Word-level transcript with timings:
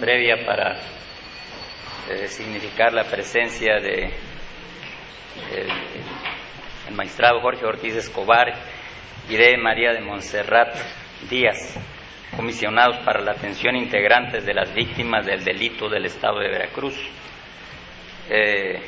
Previa 0.00 0.44
para 0.44 0.76
eh, 2.10 2.26
significar 2.26 2.92
la 2.92 3.04
presencia 3.04 3.78
de 3.78 4.12
el 6.88 6.94
magistrado 6.96 7.40
Jorge 7.40 7.64
Ortiz 7.64 7.94
Escobar 7.94 8.52
y 9.28 9.36
de 9.36 9.56
María 9.58 9.92
de 9.92 10.00
Montserrat 10.00 10.74
Díaz, 11.30 11.78
comisionados 12.36 12.98
para 13.04 13.20
la 13.20 13.32
atención 13.32 13.76
integrantes 13.76 14.44
de 14.44 14.52
las 14.52 14.74
víctimas 14.74 15.24
del 15.26 15.44
delito 15.44 15.88
del 15.88 16.06
Estado 16.06 16.40
de 16.40 16.48
Veracruz. 16.48 16.96
Eh, 18.30 18.82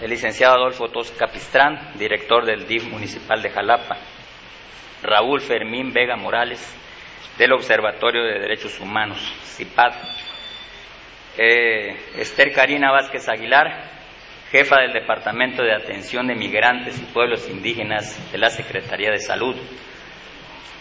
el 0.00 0.08
licenciado 0.08 0.54
Adolfo 0.54 0.88
Tos 0.88 1.10
Capistrán, 1.10 1.92
director 1.98 2.46
del 2.46 2.66
DIF 2.66 2.84
municipal 2.84 3.42
de 3.42 3.50
Jalapa. 3.50 3.98
Raúl 5.02 5.42
Fermín 5.42 5.92
Vega 5.92 6.16
Morales, 6.16 6.74
del 7.38 7.52
Observatorio 7.52 8.24
de 8.24 8.40
Derechos 8.40 8.78
Humanos, 8.80 9.18
CIPAD. 9.44 9.92
Eh, 11.36 11.96
Esther 12.16 12.52
Karina 12.52 12.90
Vázquez 12.90 13.28
Aguilar, 13.28 13.84
jefa 14.50 14.80
del 14.80 14.92
Departamento 14.92 15.62
de 15.62 15.72
Atención 15.72 16.26
de 16.26 16.34
Migrantes 16.34 16.98
y 16.98 17.04
Pueblos 17.12 17.48
Indígenas 17.48 18.32
de 18.32 18.38
la 18.38 18.50
Secretaría 18.50 19.10
de 19.10 19.20
Salud. 19.20 19.54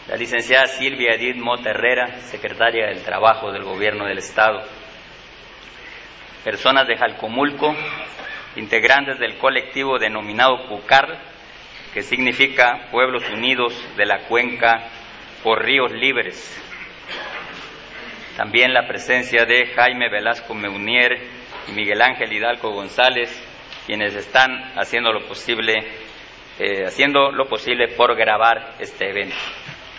La 0.07 0.15
licenciada 0.15 0.65
Silvia 0.67 1.13
Edith 1.13 1.35
Mota 1.35 1.69
Herrera, 1.69 2.19
secretaria 2.21 2.87
del 2.87 3.03
Trabajo 3.03 3.51
del 3.51 3.63
Gobierno 3.63 4.05
del 4.05 4.19
Estado. 4.19 4.63
Personas 6.43 6.87
de 6.87 6.97
Jalcomulco, 6.97 7.75
integrantes 8.55 9.19
del 9.19 9.37
colectivo 9.37 9.99
denominado 9.99 10.67
PUCAR, 10.69 11.19
que 11.93 12.01
significa 12.01 12.87
Pueblos 12.89 13.29
Unidos 13.29 13.73
de 13.97 14.05
la 14.05 14.19
Cuenca 14.27 14.89
por 15.43 15.63
Ríos 15.63 15.91
Libres. 15.91 16.63
También 18.35 18.73
la 18.73 18.87
presencia 18.87 19.45
de 19.45 19.67
Jaime 19.67 20.09
Velasco 20.09 20.53
Meunier 20.53 21.17
y 21.67 21.71
Miguel 21.71 22.01
Ángel 22.01 22.31
Hidalgo 22.31 22.71
González, 22.71 23.29
quienes 23.85 24.15
están 24.15 24.73
haciendo 24.75 25.11
lo 25.11 25.27
posible, 25.27 25.73
eh, 26.59 26.85
haciendo 26.85 27.31
lo 27.31 27.47
posible 27.47 27.87
por 27.89 28.15
grabar 28.15 28.75
este 28.79 29.09
evento. 29.09 29.35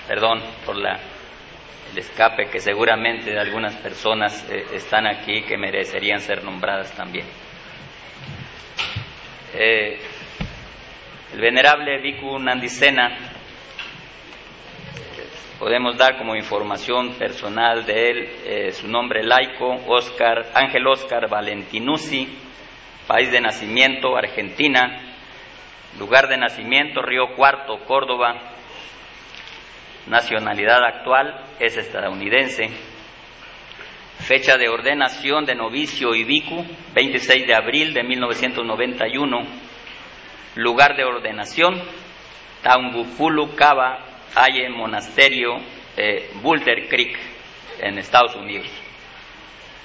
Perdón 0.06 0.40
por 0.64 0.76
la, 0.76 1.00
el 1.92 1.98
escape 1.98 2.48
que 2.50 2.60
seguramente 2.60 3.38
algunas 3.38 3.74
personas 3.76 4.48
eh, 4.50 4.66
están 4.72 5.06
aquí 5.06 5.42
que 5.42 5.56
merecerían 5.56 6.20
ser 6.20 6.44
nombradas 6.44 6.92
también. 6.92 7.26
Eh, 9.54 9.98
el 11.32 11.40
venerable 11.40 12.00
Viku 12.00 12.38
Nandicena, 12.38 13.27
podemos 15.58 15.96
dar 15.96 16.16
como 16.18 16.36
información 16.36 17.14
personal 17.14 17.84
de 17.84 18.10
él 18.10 18.28
eh, 18.44 18.72
su 18.72 18.86
nombre 18.86 19.24
laico, 19.24 19.80
Oscar, 19.88 20.50
Ángel 20.54 20.86
Oscar 20.86 21.28
Valentinusi, 21.28 22.28
país 23.06 23.30
de 23.32 23.40
nacimiento, 23.40 24.16
Argentina, 24.16 25.00
lugar 25.98 26.28
de 26.28 26.36
nacimiento, 26.36 27.02
Río 27.02 27.34
Cuarto, 27.34 27.80
Córdoba, 27.86 28.36
nacionalidad 30.06 30.84
actual 30.84 31.44
es 31.58 31.76
estadounidense, 31.76 32.70
fecha 34.20 34.56
de 34.58 34.68
ordenación 34.68 35.44
de 35.44 35.56
novicio 35.56 36.14
y 36.14 36.22
Vicu, 36.24 36.64
26 36.94 37.46
de 37.46 37.54
abril 37.54 37.94
de 37.94 38.04
1991, 38.04 39.38
lugar 40.56 40.96
de 40.96 41.04
ordenación, 41.04 41.82
Taungupulu 42.62 43.54
Cava, 43.54 44.04
Haye 44.34 44.68
Monasterio, 44.68 45.58
eh, 45.96 46.30
Boulder 46.42 46.88
Creek, 46.88 47.18
en 47.80 47.98
Estados 47.98 48.34
Unidos. 48.36 48.68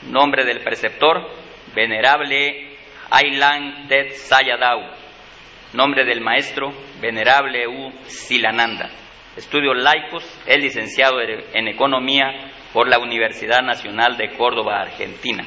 Nombre 0.03 0.45
del 0.45 0.61
preceptor, 0.61 1.29
Venerable 1.75 2.77
Ailan 3.09 3.87
Ted 3.87 4.11
Sayadau. 4.15 4.81
Nombre 5.73 6.05
del 6.05 6.21
maestro, 6.21 6.73
Venerable 6.99 7.67
U. 7.67 7.91
Silananda. 8.05 8.89
Estudios 9.35 9.75
laicos, 9.77 10.23
es 10.45 10.57
licenciado 10.61 11.19
en 11.21 11.67
Economía 11.67 12.51
por 12.73 12.87
la 12.87 12.99
Universidad 12.99 13.61
Nacional 13.61 14.17
de 14.17 14.35
Córdoba, 14.37 14.81
Argentina. 14.81 15.43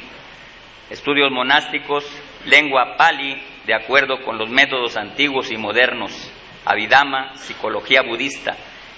Estudios 0.90 1.30
monásticos, 1.30 2.04
lengua 2.46 2.96
pali, 2.96 3.36
de 3.66 3.74
acuerdo 3.74 4.22
con 4.24 4.38
los 4.38 4.48
métodos 4.50 4.96
antiguos 4.96 5.50
y 5.52 5.56
modernos, 5.56 6.32
Abhidhamma, 6.64 7.36
psicología 7.36 8.02
budista, 8.02 8.56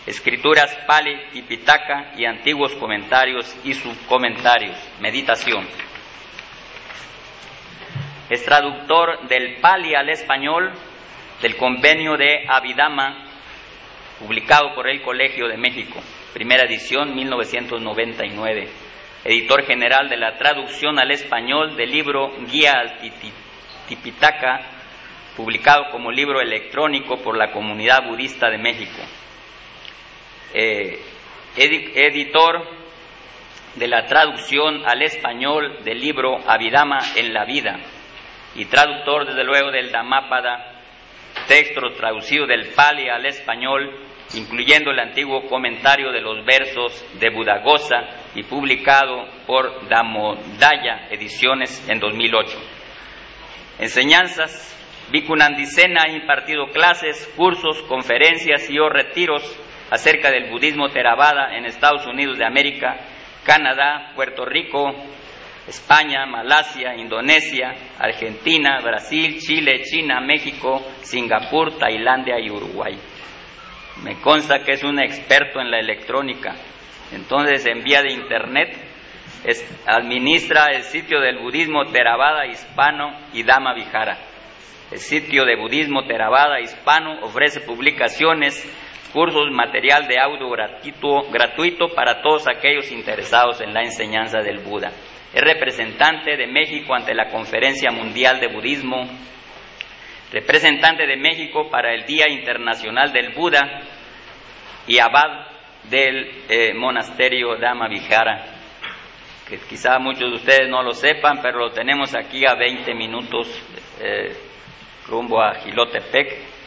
escrituras 0.08 0.74
Pali, 0.86 1.14
Tipitaka 1.32 2.12
y 2.16 2.24
antiguos 2.24 2.74
comentarios 2.76 3.54
y 3.62 3.74
subcomentarios, 3.74 4.76
meditación. 5.00 5.68
Es 8.30 8.42
traductor 8.42 9.28
del 9.28 9.56
Pali 9.56 9.94
al 9.94 10.08
español 10.08 10.72
del 11.42 11.56
convenio 11.56 12.16
de 12.16 12.46
Abhidhamma, 12.48 13.26
publicado 14.18 14.74
por 14.74 14.88
el 14.88 15.02
Colegio 15.02 15.46
de 15.46 15.58
México, 15.58 16.00
primera 16.32 16.64
edición 16.64 17.14
1999. 17.14 18.68
Editor 19.24 19.66
general 19.66 20.08
de 20.08 20.16
la 20.16 20.38
traducción 20.38 20.98
al 20.98 21.10
español 21.10 21.76
del 21.76 21.90
libro 21.90 22.32
Guía 22.50 22.72
al 22.72 22.98
Tipitaka, 23.88 24.60
publicado 25.36 25.90
como 25.90 26.10
libro 26.10 26.40
electrónico 26.40 27.18
por 27.18 27.36
la 27.36 27.52
Comunidad 27.52 28.06
Budista 28.08 28.48
de 28.48 28.58
México 28.58 29.02
eh, 30.54 31.00
editor 31.56 32.66
de 33.74 33.88
la 33.88 34.06
traducción 34.06 34.82
al 34.86 35.02
español 35.02 35.82
del 35.84 36.00
libro 36.00 36.38
Abhidhamma 36.46 36.98
en 37.16 37.32
la 37.32 37.44
vida 37.44 37.78
y 38.54 38.64
traductor 38.64 39.26
desde 39.26 39.44
luego 39.44 39.70
del 39.70 39.92
Dhammapada, 39.92 40.82
texto 41.46 41.80
traducido 41.96 42.46
del 42.46 42.68
Pali 42.74 43.08
al 43.08 43.24
español, 43.26 43.90
incluyendo 44.34 44.90
el 44.90 44.98
antiguo 44.98 45.46
comentario 45.46 46.10
de 46.10 46.20
los 46.20 46.44
versos 46.44 47.04
de 47.20 47.30
Budagosa 47.30 48.04
y 48.34 48.42
publicado 48.42 49.26
por 49.46 49.88
Damodaya 49.88 51.08
Ediciones 51.10 51.88
en 51.88 52.00
2008. 52.00 52.58
Enseñanzas, 53.78 54.74
Vikunandicena 55.10 56.02
ha 56.06 56.10
impartido 56.10 56.66
clases, 56.66 57.32
cursos, 57.36 57.80
conferencias 57.82 58.68
y 58.68 58.78
o 58.78 58.88
retiros 58.88 59.42
acerca 59.90 60.30
del 60.30 60.50
budismo 60.50 60.88
Theravada 60.90 61.56
en 61.56 61.64
Estados 61.64 62.06
Unidos 62.06 62.38
de 62.38 62.44
América, 62.44 62.96
Canadá, 63.44 64.12
Puerto 64.14 64.44
Rico, 64.44 64.92
España, 65.66 66.24
Malasia, 66.26 66.94
Indonesia, 66.96 67.74
Argentina, 67.98 68.80
Brasil, 68.82 69.38
Chile, 69.38 69.82
China, 69.82 70.20
México, 70.20 70.82
Singapur, 71.02 71.78
Tailandia 71.78 72.38
y 72.40 72.50
Uruguay. 72.50 72.98
Me 74.02 74.20
consta 74.20 74.60
que 74.60 74.72
es 74.72 74.84
un 74.84 74.98
experto 74.98 75.60
en 75.60 75.70
la 75.70 75.78
electrónica. 75.78 76.54
Entonces, 77.12 77.66
en 77.66 77.82
vía 77.82 78.02
de 78.02 78.12
internet, 78.12 78.76
es, 79.44 79.64
administra 79.86 80.66
el 80.72 80.82
sitio 80.82 81.20
del 81.20 81.38
budismo 81.38 81.86
Theravada 81.86 82.46
hispano 82.46 83.18
y 83.32 83.42
Dama 83.42 83.74
Vijara. 83.74 84.18
El 84.90 84.98
sitio 84.98 85.44
de 85.44 85.56
budismo 85.56 86.06
Theravada 86.06 86.60
hispano 86.60 87.20
ofrece 87.22 87.60
publicaciones 87.60 88.64
cursos, 89.12 89.50
material 89.50 90.06
de 90.06 90.18
audio 90.18 90.48
gratuito, 90.50 91.30
gratuito 91.30 91.88
para 91.94 92.22
todos 92.22 92.46
aquellos 92.48 92.90
interesados 92.90 93.60
en 93.60 93.72
la 93.72 93.82
enseñanza 93.82 94.40
del 94.40 94.58
Buda. 94.58 94.92
Es 95.32 95.42
representante 95.42 96.36
de 96.36 96.46
México 96.46 96.94
ante 96.94 97.14
la 97.14 97.28
Conferencia 97.28 97.90
Mundial 97.90 98.40
de 98.40 98.48
Budismo, 98.48 99.06
representante 100.32 101.06
de 101.06 101.16
México 101.16 101.68
para 101.70 101.94
el 101.94 102.04
Día 102.04 102.28
Internacional 102.28 103.12
del 103.12 103.34
Buda 103.34 103.82
y 104.86 104.98
abad 104.98 105.46
del 105.84 106.44
eh, 106.48 106.74
monasterio 106.74 107.56
Dama 107.56 107.88
Vijara, 107.88 108.44
que 109.48 109.58
quizá 109.58 109.98
muchos 109.98 110.30
de 110.30 110.36
ustedes 110.36 110.68
no 110.68 110.82
lo 110.82 110.92
sepan, 110.92 111.40
pero 111.42 111.58
lo 111.58 111.70
tenemos 111.70 112.14
aquí 112.14 112.44
a 112.46 112.54
20 112.54 112.94
minutos 112.94 113.48
eh, 114.00 114.36
rumbo 115.06 115.40
a 115.42 115.54
Gilotepec 115.54 116.58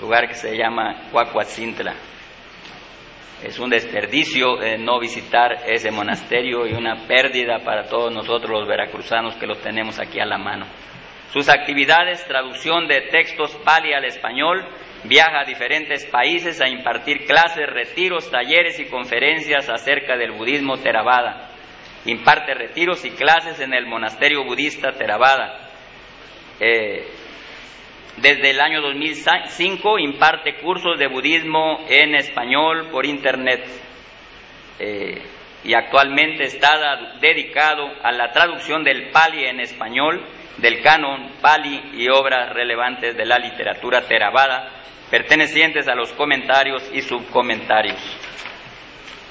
lugar 0.00 0.28
que 0.28 0.34
se 0.34 0.56
llama 0.56 1.08
Cuacuacintla. 1.10 1.94
Es 3.42 3.58
un 3.58 3.70
desperdicio 3.70 4.62
eh, 4.62 4.78
no 4.78 5.00
visitar 5.00 5.64
ese 5.66 5.90
monasterio 5.90 6.66
y 6.66 6.74
una 6.74 7.06
pérdida 7.08 7.58
para 7.64 7.88
todos 7.88 8.12
nosotros 8.12 8.50
los 8.50 8.68
veracruzanos 8.68 9.34
que 9.34 9.48
lo 9.48 9.56
tenemos 9.56 9.98
aquí 9.98 10.20
a 10.20 10.26
la 10.26 10.38
mano. 10.38 10.66
Sus 11.32 11.48
actividades, 11.48 12.24
traducción 12.26 12.86
de 12.86 13.08
textos 13.10 13.56
pali 13.64 13.94
al 13.94 14.04
español, 14.04 14.64
viaja 15.04 15.40
a 15.40 15.44
diferentes 15.44 16.06
países 16.06 16.60
a 16.60 16.68
impartir 16.68 17.24
clases, 17.26 17.66
retiros, 17.66 18.30
talleres 18.30 18.78
y 18.78 18.84
conferencias 18.84 19.68
acerca 19.68 20.16
del 20.16 20.32
budismo 20.32 20.76
Theravada. 20.76 21.48
Imparte 22.04 22.54
retiros 22.54 23.04
y 23.04 23.10
clases 23.10 23.58
en 23.60 23.74
el 23.74 23.86
monasterio 23.86 24.44
budista 24.44 24.92
Theravada. 24.92 25.70
Eh, 26.60 27.08
desde 28.16 28.50
el 28.50 28.60
año 28.60 28.80
2005 28.82 29.98
imparte 29.98 30.56
cursos 30.56 30.98
de 30.98 31.06
budismo 31.06 31.84
en 31.88 32.14
español 32.14 32.88
por 32.90 33.06
internet 33.06 33.64
eh, 34.78 35.22
y 35.64 35.74
actualmente 35.74 36.44
está 36.44 37.16
dedicado 37.20 37.88
a 38.02 38.12
la 38.12 38.32
traducción 38.32 38.82
del 38.82 39.10
Pali 39.10 39.44
en 39.44 39.60
español, 39.60 40.26
del 40.58 40.82
canon 40.82 41.32
Pali 41.40 41.92
y 41.94 42.08
obras 42.08 42.52
relevantes 42.52 43.16
de 43.16 43.24
la 43.24 43.38
literatura 43.38 44.02
Theravada 44.02 44.82
pertenecientes 45.10 45.88
a 45.88 45.94
los 45.94 46.12
comentarios 46.12 46.82
y 46.92 47.02
subcomentarios. 47.02 48.00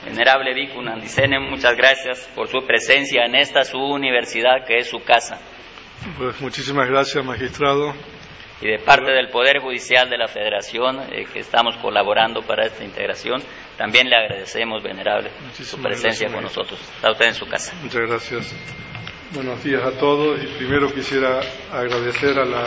Venerable 0.05 0.53
Vicunandicene, 0.53 1.39
muchas 1.39 1.75
gracias 1.75 2.29
por 2.35 2.47
su 2.47 2.65
presencia 2.65 3.25
en 3.25 3.35
esta 3.35 3.63
su 3.63 3.77
universidad 3.77 4.65
que 4.65 4.77
es 4.77 4.87
su 4.89 5.03
casa. 5.03 5.39
Pues 6.17 6.39
muchísimas 6.41 6.87
gracias, 6.87 7.23
magistrado 7.23 7.93
y 8.61 8.67
de 8.67 8.79
parte 8.79 9.11
del 9.11 9.29
Poder 9.29 9.59
Judicial 9.59 10.09
de 10.09 10.17
la 10.17 10.27
Federación, 10.27 10.99
eh, 11.11 11.25
que 11.31 11.39
estamos 11.39 11.75
colaborando 11.77 12.43
para 12.43 12.65
esta 12.65 12.83
integración, 12.83 13.41
también 13.77 14.07
le 14.07 14.15
agradecemos, 14.15 14.83
venerable, 14.83 15.31
su 15.53 15.81
presencia 15.81 16.31
con 16.31 16.43
nosotros. 16.43 16.79
Está 16.95 17.11
usted 17.11 17.25
en 17.25 17.33
su 17.33 17.47
casa. 17.47 17.73
Muchas 17.81 18.01
gracias. 18.07 18.55
Buenos 19.33 19.63
días 19.63 19.81
a 19.83 19.91
todos 19.97 20.43
y 20.43 20.47
primero 20.57 20.93
quisiera 20.93 21.39
agradecer 21.71 22.37
a 22.37 22.45
la 22.45 22.65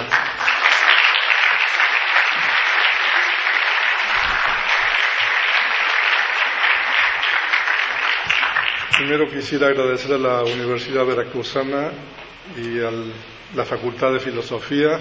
Primero 8.97 9.29
quisiera 9.29 9.67
agradecer 9.69 10.13
a 10.13 10.19
la 10.19 10.45
Universidad 10.45 11.05
Veracruzana 11.05 11.91
y 12.57 12.81
a 12.81 12.91
la 13.55 13.65
Facultad 13.65 14.13
de 14.13 14.21
Filosofía 14.21 14.99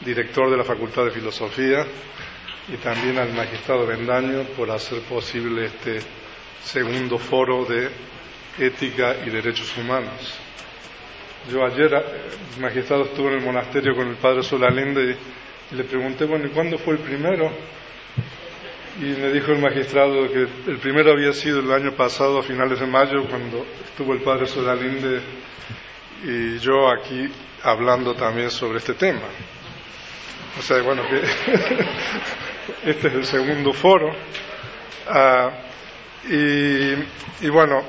director 0.00 0.50
de 0.50 0.56
la 0.56 0.64
Facultad 0.64 1.04
de 1.04 1.10
Filosofía 1.10 1.86
y 2.68 2.76
también 2.78 3.18
al 3.18 3.32
magistrado 3.32 3.86
Bendaño 3.86 4.42
por 4.56 4.70
hacer 4.70 5.00
posible 5.02 5.66
este 5.66 6.00
segundo 6.62 7.18
foro 7.18 7.64
de 7.64 7.88
ética 8.58 9.16
y 9.24 9.30
derechos 9.30 9.76
humanos. 9.76 10.38
Yo 11.50 11.64
ayer, 11.64 11.92
el 11.94 12.60
magistrado 12.60 13.04
estuvo 13.04 13.28
en 13.28 13.34
el 13.34 13.44
monasterio 13.44 13.94
con 13.94 14.08
el 14.08 14.16
padre 14.16 14.42
Solalinde 14.42 15.16
y 15.70 15.74
le 15.76 15.84
pregunté, 15.84 16.24
bueno, 16.24 16.46
¿y 16.46 16.50
cuándo 16.50 16.76
fue 16.78 16.94
el 16.94 17.00
primero? 17.00 17.52
Y 18.98 19.04
me 19.04 19.30
dijo 19.30 19.52
el 19.52 19.60
magistrado 19.60 20.28
que 20.32 20.48
el 20.70 20.78
primero 20.78 21.12
había 21.12 21.32
sido 21.32 21.60
el 21.60 21.70
año 21.70 21.92
pasado, 21.92 22.38
a 22.38 22.42
finales 22.42 22.80
de 22.80 22.86
mayo, 22.86 23.28
cuando 23.28 23.64
estuvo 23.84 24.12
el 24.12 24.22
padre 24.22 24.46
Solalinde 24.46 25.20
y 26.24 26.58
yo 26.58 26.90
aquí 26.90 27.30
hablando 27.62 28.14
también 28.14 28.50
sobre 28.50 28.78
este 28.78 28.94
tema. 28.94 29.28
O 30.58 30.62
sea, 30.62 30.82
bueno, 30.82 31.02
que 31.08 31.22
este 32.90 33.08
es 33.08 33.14
el 33.14 33.24
segundo 33.24 33.72
foro. 33.72 34.10
Ah, 35.08 35.50
y, 36.28 37.48
bueno, 37.48 37.82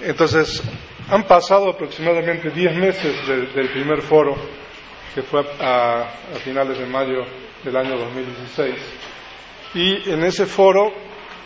entonces 0.00 0.62
han 1.08 1.24
pasado 1.24 1.70
aproximadamente 1.70 2.50
10 2.50 2.76
meses 2.76 3.26
del 3.26 3.68
primer 3.70 4.02
foro, 4.02 4.36
que 5.14 5.22
fue 5.22 5.44
a, 5.60 6.02
a 6.02 6.38
finales 6.44 6.78
de 6.78 6.86
mayo 6.86 7.24
del 7.64 7.76
año 7.76 7.96
2016. 7.96 8.74
Y 9.74 10.10
en 10.10 10.24
ese 10.24 10.46
foro 10.46 10.92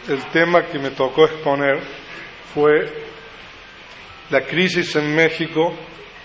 el 0.09 0.25
tema 0.27 0.67
que 0.67 0.79
me 0.79 0.91
tocó 0.91 1.25
exponer 1.25 1.81
fue 2.55 2.91
la 4.31 4.43
crisis 4.43 4.97
en 4.97 5.15
México 5.15 5.75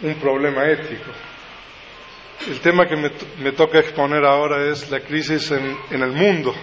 un 0.05 0.15
problema 0.15 0.69
ético. 0.69 1.11
El 2.47 2.59
tema 2.59 2.87
que 2.87 2.95
me, 2.95 3.51
toca 3.53 3.79
exponer 3.79 4.23
ahora 4.23 4.69
es 4.69 4.91
la 4.91 4.99
crisis 4.99 5.51
en, 5.51 6.01
el 6.01 6.11
mundo, 6.11 6.53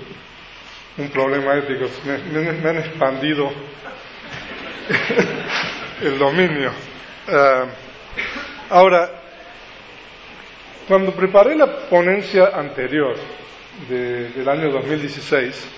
un 0.98 1.08
problema 1.08 1.56
ético. 1.56 1.86
Me, 2.04 2.68
han 2.68 2.78
expandido 2.78 3.50
el 6.02 6.18
dominio. 6.18 6.70
Ah, 7.28 7.64
ahora, 8.70 9.10
cuando 10.86 11.12
preparé 11.12 11.56
la 11.56 11.88
ponencia 11.88 12.50
anterior 12.54 13.16
del 13.88 14.48
año 14.48 14.70
2016, 14.70 15.68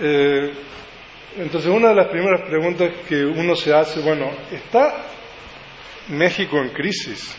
eh, 0.00 0.52
entonces 1.36 1.70
una 1.70 1.90
de 1.90 1.96
las 1.96 2.08
primeras 2.08 2.48
preguntas 2.48 2.90
que 3.06 3.22
uno 3.24 3.54
se 3.54 3.74
hace, 3.74 4.00
bueno, 4.00 4.30
¿está 4.50 5.17
México 6.08 6.58
en 6.58 6.70
crisis? 6.70 7.36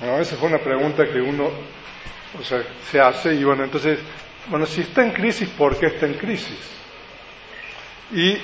Bueno, 0.00 0.18
esa 0.18 0.36
fue 0.36 0.48
una 0.48 0.58
pregunta 0.58 1.04
que 1.04 1.20
uno 1.20 1.50
o 2.38 2.42
sea, 2.42 2.62
se 2.90 3.00
hace 3.00 3.34
y 3.34 3.44
bueno, 3.44 3.64
entonces, 3.64 3.98
bueno, 4.48 4.66
si 4.66 4.80
está 4.80 5.04
en 5.04 5.12
crisis, 5.12 5.48
¿por 5.50 5.78
qué 5.78 5.86
está 5.86 6.06
en 6.06 6.14
crisis? 6.14 6.58
Y 8.12 8.36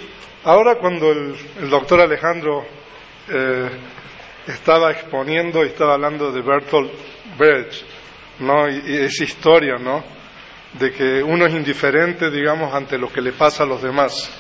ahora 0.45 0.77
cuando 0.77 1.11
el, 1.11 1.37
doctor 1.69 2.01
Alejandro 2.01 2.65
eh, 3.29 3.69
estaba 4.47 4.93
exponiendo 4.93 5.65
y 5.65 5.69
estaba 5.69 5.95
hablando 5.95 6.31
de 6.31 6.41
Bertolt 6.41 6.93
Brecht, 7.37 7.85
¿no? 8.39 8.69
Y, 8.69 8.83
y, 8.87 8.97
esa 8.99 9.25
historia, 9.25 9.77
¿no? 9.77 10.05
De 10.79 10.93
que 10.93 11.23
uno 11.23 11.47
es 11.47 11.53
indiferente, 11.53 12.31
digamos, 12.31 12.73
ante 12.73 12.97
lo 12.97 13.13
que 13.13 13.21
le 13.21 13.33
pasa 13.33 13.65
a 13.65 13.67
los 13.67 13.83
demás, 13.83 14.31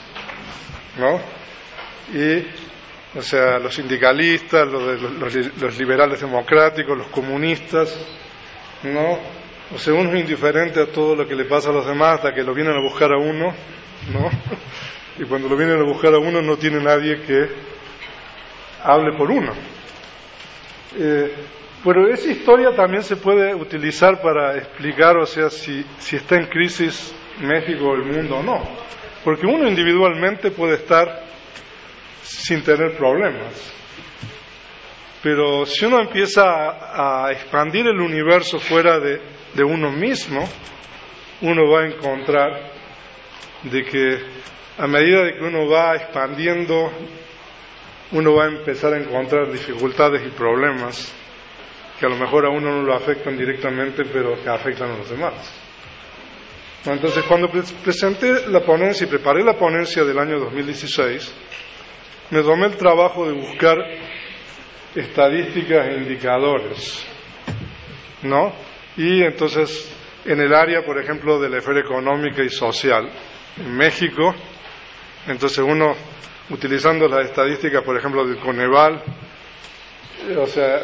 ¿no? 0.96 1.20
Y 2.16 2.46
o 3.14 3.22
sea, 3.22 3.58
los 3.58 3.74
sindicalistas, 3.74 4.68
los, 4.68 5.78
liberales 5.78 6.20
democráticos, 6.20 6.96
los 6.96 7.08
comunistas, 7.08 7.96
¿no? 8.84 9.18
O 9.74 9.78
sea, 9.78 9.94
uno 9.94 10.12
es 10.12 10.20
indiferente 10.20 10.80
a 10.80 10.86
todo 10.86 11.16
lo 11.16 11.26
que 11.26 11.34
le 11.34 11.44
pasa 11.44 11.70
a 11.70 11.72
los 11.72 11.86
demás 11.86 12.16
hasta 12.16 12.32
que 12.34 12.42
lo 12.42 12.54
vienen 12.54 12.74
a 12.74 12.80
buscar 12.80 13.12
a 13.12 13.18
uno, 13.18 13.52
¿no? 14.12 14.30
Y 15.18 15.24
cuando 15.24 15.48
lo 15.50 15.56
vienen 15.56 15.78
a 15.78 15.84
buscar 15.84 16.14
a 16.14 16.18
uno 16.18 16.40
no 16.40 16.56
tiene 16.56 16.82
nadie 16.82 17.20
que 17.20 17.46
hable 18.82 19.12
por 19.18 19.30
uno. 19.30 19.52
Eh, 20.96 21.34
pero 21.84 22.08
esa 22.08 22.30
historia 22.30 22.74
también 22.74 23.02
se 23.02 23.16
puede 23.16 23.54
utilizar 23.54 24.22
para 24.22 24.56
explicar, 24.56 25.18
o 25.18 25.26
sea, 25.26 25.50
si, 25.50 25.84
si 25.98 26.16
está 26.16 26.36
en 26.36 26.46
crisis 26.46 27.14
México 27.42 27.90
o 27.90 27.94
el 27.96 28.04
mundo 28.04 28.38
o 28.38 28.42
no. 28.42 28.62
Porque 29.22 29.46
uno 29.46 29.68
individualmente 29.68 30.52
puede 30.52 30.76
estar 30.76 31.29
sin 32.30 32.62
tener 32.62 32.96
problemas. 32.96 33.54
Pero 35.22 35.66
si 35.66 35.84
uno 35.84 36.00
empieza 36.00 36.44
a, 36.44 37.30
expandir 37.32 37.86
el 37.86 38.00
universo 38.00 38.58
fuera 38.58 38.98
de, 38.98 39.20
uno 39.62 39.90
mismo, 39.90 40.48
uno 41.42 41.70
va 41.70 41.82
a 41.82 41.86
encontrar 41.86 42.70
de 43.64 43.84
que 43.84 44.18
a 44.78 44.86
medida 44.86 45.24
de 45.24 45.34
que 45.34 45.44
uno 45.44 45.68
va 45.68 45.96
expandiendo, 45.96 46.90
uno 48.12 48.34
va 48.34 48.44
a 48.44 48.48
empezar 48.48 48.94
a 48.94 48.98
encontrar 48.98 49.50
dificultades 49.52 50.22
y 50.26 50.30
problemas 50.30 51.12
que 51.98 52.06
a 52.06 52.08
lo 52.08 52.16
mejor 52.16 52.46
a 52.46 52.48
uno 52.48 52.76
no 52.76 52.82
lo 52.82 52.94
afectan 52.94 53.36
directamente, 53.36 54.04
pero 54.10 54.42
que 54.42 54.48
afectan 54.48 54.92
a 54.92 54.96
los 54.96 55.10
demás. 55.10 55.34
Entonces, 56.86 57.22
cuando 57.24 57.50
presenté 57.50 58.46
la 58.48 58.60
ponencia 58.60 59.06
y 59.06 59.10
preparé 59.10 59.44
la 59.44 59.52
ponencia 59.52 60.02
del 60.02 60.18
año 60.18 60.38
2016, 60.38 61.34
me 62.30 62.42
tomé 62.42 62.66
el 62.66 62.76
trabajo 62.76 63.26
de 63.26 63.32
buscar 63.32 63.78
estadísticas 64.94 65.86
e 65.86 65.96
indicadores, 65.98 67.04
¿no? 68.22 68.52
Y 68.96 69.22
entonces, 69.22 69.92
en 70.24 70.40
el 70.40 70.54
área, 70.54 70.84
por 70.84 71.00
ejemplo, 71.00 71.40
de 71.40 71.48
la 71.48 71.58
esfera 71.58 71.80
económica 71.80 72.42
y 72.42 72.48
social, 72.48 73.10
en 73.56 73.76
México, 73.76 74.34
entonces 75.26 75.58
uno, 75.58 75.94
utilizando 76.50 77.08
las 77.08 77.26
estadísticas, 77.26 77.82
por 77.82 77.96
ejemplo, 77.96 78.26
del 78.26 78.38
Coneval, 78.38 79.02
o 80.36 80.46
sea, 80.46 80.80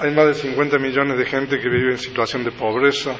hay 0.00 0.12
más 0.12 0.26
de 0.26 0.34
50 0.34 0.78
millones 0.78 1.18
de 1.18 1.26
gente 1.26 1.58
que 1.58 1.68
vive 1.68 1.92
en 1.92 1.98
situación 1.98 2.44
de 2.44 2.52
pobreza, 2.52 3.16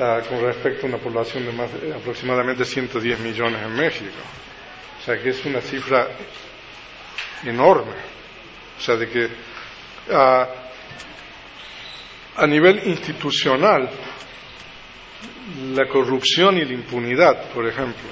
ah, 0.00 0.20
con 0.28 0.40
respecto 0.40 0.86
a 0.86 0.88
una 0.88 0.98
población 0.98 1.44
de 1.44 1.52
más 1.52 1.80
de 1.80 1.94
aproximadamente 1.94 2.64
110 2.64 3.20
millones 3.20 3.62
en 3.62 3.76
México. 3.76 4.16
O 5.04 5.06
sea 5.06 5.22
que 5.22 5.28
es 5.28 5.44
una 5.44 5.60
cifra 5.60 6.08
enorme. 7.44 7.92
O 8.78 8.80
sea, 8.80 8.96
de 8.96 9.06
que 9.06 9.28
a, 10.10 10.48
nivel 12.46 12.80
institucional 12.86 13.90
la 15.74 15.86
corrupción 15.88 16.56
y 16.56 16.64
la 16.64 16.72
impunidad, 16.72 17.50
por 17.50 17.68
ejemplo. 17.68 18.08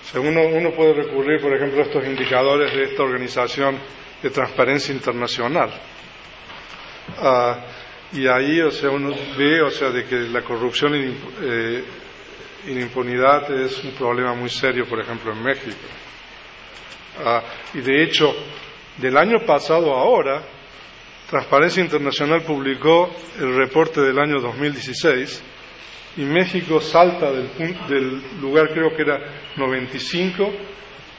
O 0.00 0.04
sea, 0.08 0.20
uno, 0.20 0.42
uno 0.42 0.70
puede 0.70 0.94
recurrir, 0.94 1.40
por 1.40 1.52
ejemplo, 1.52 1.80
a 1.80 1.86
estos 1.86 2.06
indicadores 2.06 2.72
de 2.72 2.84
esta 2.84 3.02
organización 3.02 3.76
de 4.22 4.30
transparencia 4.30 4.94
internacional. 4.94 5.72
Ah, 7.18 7.64
y 8.12 8.28
ahí, 8.28 8.60
o 8.60 8.70
sea, 8.70 8.90
uno 8.90 9.12
ve, 9.36 9.60
o 9.60 9.72
sea, 9.72 9.90
de 9.90 10.04
que 10.04 10.14
la 10.14 10.42
corrupción 10.42 10.94
eh, 10.94 11.82
y 12.66 12.74
la 12.74 12.80
impunidad 12.80 13.50
es 13.50 13.82
un 13.84 13.92
problema 13.92 14.34
muy 14.34 14.50
serio, 14.50 14.86
por 14.86 15.00
ejemplo, 15.00 15.32
en 15.32 15.42
México. 15.42 15.76
Ah, 17.24 17.42
y 17.74 17.80
de 17.80 18.02
hecho, 18.02 18.34
del 18.98 19.16
año 19.16 19.38
pasado 19.46 19.94
a 19.94 20.00
ahora, 20.00 20.42
Transparencia 21.30 21.82
Internacional 21.82 22.42
publicó 22.42 23.10
el 23.38 23.56
reporte 23.56 24.00
del 24.00 24.18
año 24.18 24.40
2016 24.40 25.42
y 26.18 26.22
México 26.22 26.80
salta 26.80 27.30
del, 27.32 27.50
del 27.88 28.40
lugar, 28.40 28.70
creo 28.72 28.94
que 28.94 29.02
era 29.02 29.18
95, 29.56 30.52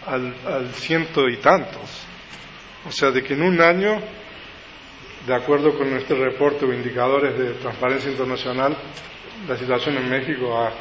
al, 0.06 0.36
al 0.46 0.74
ciento 0.74 1.28
y 1.28 1.38
tantos. 1.38 2.06
O 2.88 2.92
sea, 2.92 3.12
de 3.12 3.22
que 3.24 3.34
en 3.34 3.44
un 3.44 3.62
año, 3.62 4.02
de 5.26 5.36
acuerdo 5.36 5.78
con 5.78 5.94
este 5.94 6.16
reporte 6.16 6.66
o 6.66 6.74
indicadores 6.74 7.38
de 7.38 7.54
Transparencia 7.56 8.10
Internacional, 8.10 8.78
la 9.48 9.58
situación 9.58 9.98
en 9.98 10.10
México 10.10 10.58
ha, 10.58 10.72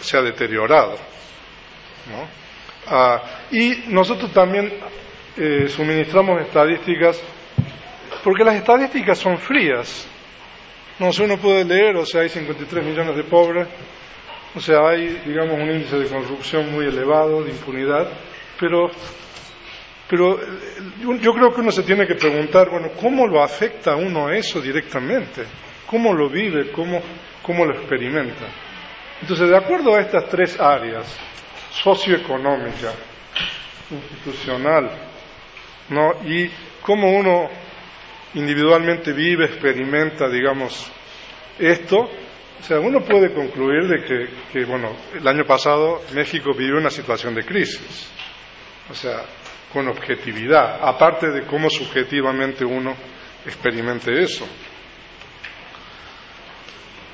se 0.00 0.16
ha 0.16 0.22
deteriorado. 0.22 0.96
¿no? 2.10 2.28
Ah, 2.86 3.22
y 3.50 3.84
nosotros 3.88 4.32
también 4.32 4.72
eh, 5.36 5.68
suministramos 5.68 6.40
estadísticas, 6.42 7.20
porque 8.22 8.44
las 8.44 8.56
estadísticas 8.56 9.18
son 9.18 9.38
frías. 9.38 10.06
No 10.98 11.12
sé, 11.12 11.24
uno 11.24 11.38
puede 11.38 11.64
leer, 11.64 11.96
o 11.96 12.06
sea, 12.06 12.20
hay 12.20 12.28
53 12.28 12.84
millones 12.84 13.16
de 13.16 13.24
pobres, 13.24 13.66
o 14.54 14.60
sea, 14.60 14.88
hay, 14.88 15.22
digamos, 15.26 15.58
un 15.58 15.68
índice 15.68 15.98
de 15.98 16.06
corrupción 16.06 16.70
muy 16.70 16.86
elevado, 16.86 17.42
de 17.42 17.50
impunidad, 17.50 18.08
pero, 18.60 18.88
pero 20.08 20.38
yo 21.20 21.32
creo 21.32 21.52
que 21.52 21.60
uno 21.60 21.72
se 21.72 21.82
tiene 21.82 22.06
que 22.06 22.14
preguntar, 22.14 22.70
bueno, 22.70 22.90
¿cómo 23.00 23.26
lo 23.26 23.42
afecta 23.42 23.92
a 23.92 23.96
uno 23.96 24.30
eso 24.30 24.60
directamente? 24.60 25.44
¿Cómo 25.86 26.12
lo 26.12 26.28
vive? 26.28 26.70
¿Cómo, 26.70 27.00
cómo 27.42 27.64
lo 27.64 27.74
experimenta? 27.74 28.46
Entonces, 29.24 29.48
de 29.48 29.56
acuerdo 29.56 29.94
a 29.94 30.02
estas 30.02 30.28
tres 30.28 30.60
áreas, 30.60 31.06
socioeconómica, 31.70 32.92
institucional, 33.90 34.90
¿no? 35.88 36.12
y 36.26 36.50
cómo 36.82 37.10
uno 37.10 37.48
individualmente 38.34 39.14
vive, 39.14 39.46
experimenta, 39.46 40.28
digamos, 40.28 40.92
esto, 41.58 42.00
o 42.00 42.62
sea, 42.62 42.80
uno 42.80 43.00
puede 43.00 43.32
concluir 43.32 43.88
de 43.88 44.04
que, 44.04 44.28
que, 44.52 44.66
bueno, 44.66 44.94
el 45.14 45.26
año 45.26 45.46
pasado 45.46 46.02
México 46.12 46.50
vivió 46.52 46.76
una 46.76 46.90
situación 46.90 47.34
de 47.34 47.46
crisis, 47.46 48.10
o 48.90 48.94
sea, 48.94 49.22
con 49.72 49.88
objetividad, 49.88 50.86
aparte 50.86 51.30
de 51.30 51.46
cómo 51.46 51.70
subjetivamente 51.70 52.62
uno 52.62 52.94
experimente 53.46 54.22
eso. 54.22 54.46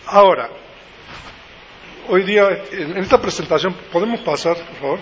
Ahora, 0.08 0.50
hoy 2.10 2.24
día, 2.24 2.48
en 2.72 2.96
esta 2.98 3.20
presentación, 3.20 3.74
¿podemos 3.92 4.20
pasar, 4.20 4.56
por 4.56 4.76
favor? 4.76 4.98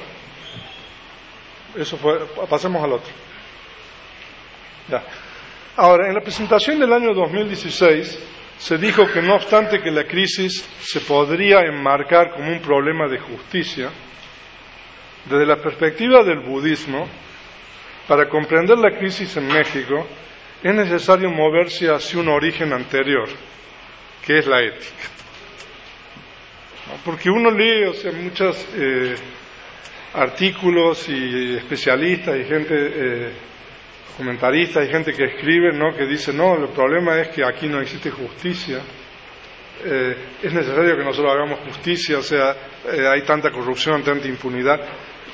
Eso 1.77 1.97
fue, 1.97 2.19
pasemos 2.49 2.83
al 2.85 2.93
otro. 2.93 3.11
Ya. 4.89 5.03
Ahora, 5.77 6.09
en 6.09 6.15
la 6.15 6.21
presentación 6.21 6.79
del 6.79 6.93
año 6.93 7.15
2016 7.15 8.19
se 8.59 8.79
dijo 8.79 9.07
que 9.07 9.23
no 9.23 9.37
obstante 9.37 9.81
que 9.81 9.91
la 9.91 10.05
crisis 10.05 10.69
se 10.81 11.01
podría 11.01 11.61
enmarcar 11.61 12.31
como 12.33 12.51
un 12.51 12.61
problema 12.61 13.09
de 13.09 13.19
justicia, 13.19 13.91
desde 15.25 15.47
la 15.47 15.57
perspectiva 15.57 16.23
del 16.25 16.41
budismo, 16.41 17.09
para 18.07 18.29
comprender 18.29 18.79
la 18.79 18.97
crisis 18.99 19.37
en 19.37 19.47
México 19.47 20.07
es 20.63 20.75
necesario 20.75 21.31
moverse 21.31 21.89
hacia 21.89 22.19
un 22.19 22.29
origen 22.29 22.73
anterior, 22.73 23.29
que 24.27 24.39
es 24.39 24.47
la 24.47 24.61
ética. 24.63 25.18
Porque 27.05 27.31
uno 27.31 27.51
lee, 27.51 27.85
o 27.85 27.95
sea, 27.95 28.13
muchos 28.13 28.67
eh, 28.75 29.15
artículos 30.15 31.09
y 31.09 31.57
especialistas 31.57 32.37
y 32.37 32.45
gente, 32.45 32.75
eh, 32.75 33.33
comentaristas 34.17 34.87
y 34.87 34.91
gente 34.91 35.13
que 35.13 35.25
escribe, 35.25 35.73
¿no? 35.73 35.95
Que 35.95 36.07
dice, 36.07 36.33
no, 36.33 36.55
el 36.57 36.69
problema 36.71 37.21
es 37.21 37.29
que 37.29 37.45
aquí 37.45 37.69
no 37.69 37.81
existe 37.81 38.11
justicia. 38.11 38.81
Eh, 39.85 40.17
es 40.43 40.53
necesario 40.53 40.97
que 40.97 41.05
nosotros 41.05 41.33
hagamos 41.33 41.61
justicia, 41.61 42.19
o 42.19 42.23
sea, 42.23 42.57
hay 43.13 43.23
tanta 43.23 43.51
corrupción, 43.51 44.03
tanta 44.03 44.27
impunidad, 44.27 44.81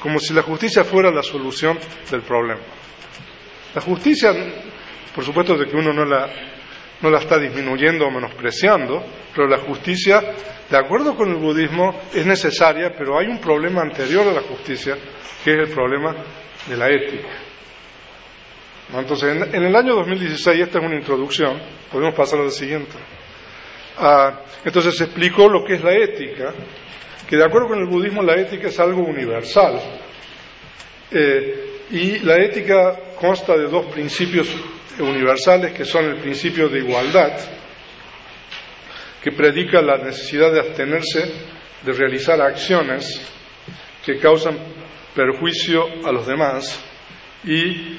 como 0.00 0.18
si 0.18 0.34
la 0.34 0.42
justicia 0.42 0.84
fuera 0.84 1.10
la 1.10 1.22
solución 1.22 1.78
del 2.10 2.22
problema. 2.22 2.60
La 3.74 3.80
justicia, 3.80 4.32
por 5.14 5.24
supuesto, 5.24 5.56
de 5.56 5.66
que 5.66 5.76
uno 5.76 5.92
no 5.92 6.04
la, 6.04 6.28
no 7.04 7.10
la 7.10 7.18
está 7.18 7.38
disminuyendo 7.38 8.06
o 8.06 8.10
menospreciando, 8.10 9.04
pero 9.34 9.46
la 9.46 9.58
justicia, 9.58 10.22
de 10.70 10.76
acuerdo 10.78 11.14
con 11.14 11.28
el 11.28 11.36
budismo, 11.36 12.00
es 12.14 12.24
necesaria, 12.24 12.94
pero 12.96 13.18
hay 13.18 13.26
un 13.26 13.38
problema 13.40 13.82
anterior 13.82 14.26
a 14.26 14.32
la 14.32 14.40
justicia, 14.40 14.96
que 15.44 15.52
es 15.52 15.68
el 15.68 15.74
problema 15.74 16.16
de 16.66 16.76
la 16.78 16.88
ética. 16.88 17.28
Entonces, 18.94 19.36
en, 19.52 19.62
el 19.64 19.76
año 19.76 19.94
2016, 19.96 20.62
esta 20.62 20.78
es 20.78 20.84
una 20.84 20.96
introducción, 20.96 21.60
podemos 21.92 22.14
pasar 22.14 22.40
al 22.40 22.50
siguiente. 22.50 22.94
Ah, 23.98 24.40
entonces 24.64 24.96
se 24.96 25.04
explicó 25.04 25.46
lo 25.46 25.62
que 25.62 25.74
es 25.74 25.84
la 25.84 25.92
ética, 25.92 26.54
que 27.28 27.36
de 27.36 27.44
acuerdo 27.44 27.68
con 27.68 27.80
el 27.80 27.86
budismo 27.86 28.22
la 28.22 28.40
ética 28.40 28.68
es 28.68 28.80
algo 28.80 29.02
universal. 29.02 29.78
Eh, 31.10 31.82
y 31.90 32.18
la 32.20 32.42
ética 32.42 32.98
consta 33.20 33.58
de 33.58 33.68
dos 33.68 33.92
principios 33.92 34.48
universales 34.98 35.72
que 35.72 35.84
son 35.84 36.04
el 36.06 36.16
principio 36.16 36.68
de 36.68 36.78
igualdad, 36.78 37.32
que 39.22 39.32
predica 39.32 39.80
la 39.80 39.98
necesidad 39.98 40.52
de 40.52 40.60
abstenerse 40.60 41.32
de 41.82 41.92
realizar 41.92 42.40
acciones 42.40 43.20
que 44.04 44.18
causan 44.18 44.58
perjuicio 45.14 45.84
a 46.04 46.12
los 46.12 46.26
demás, 46.26 46.82
y 47.44 47.98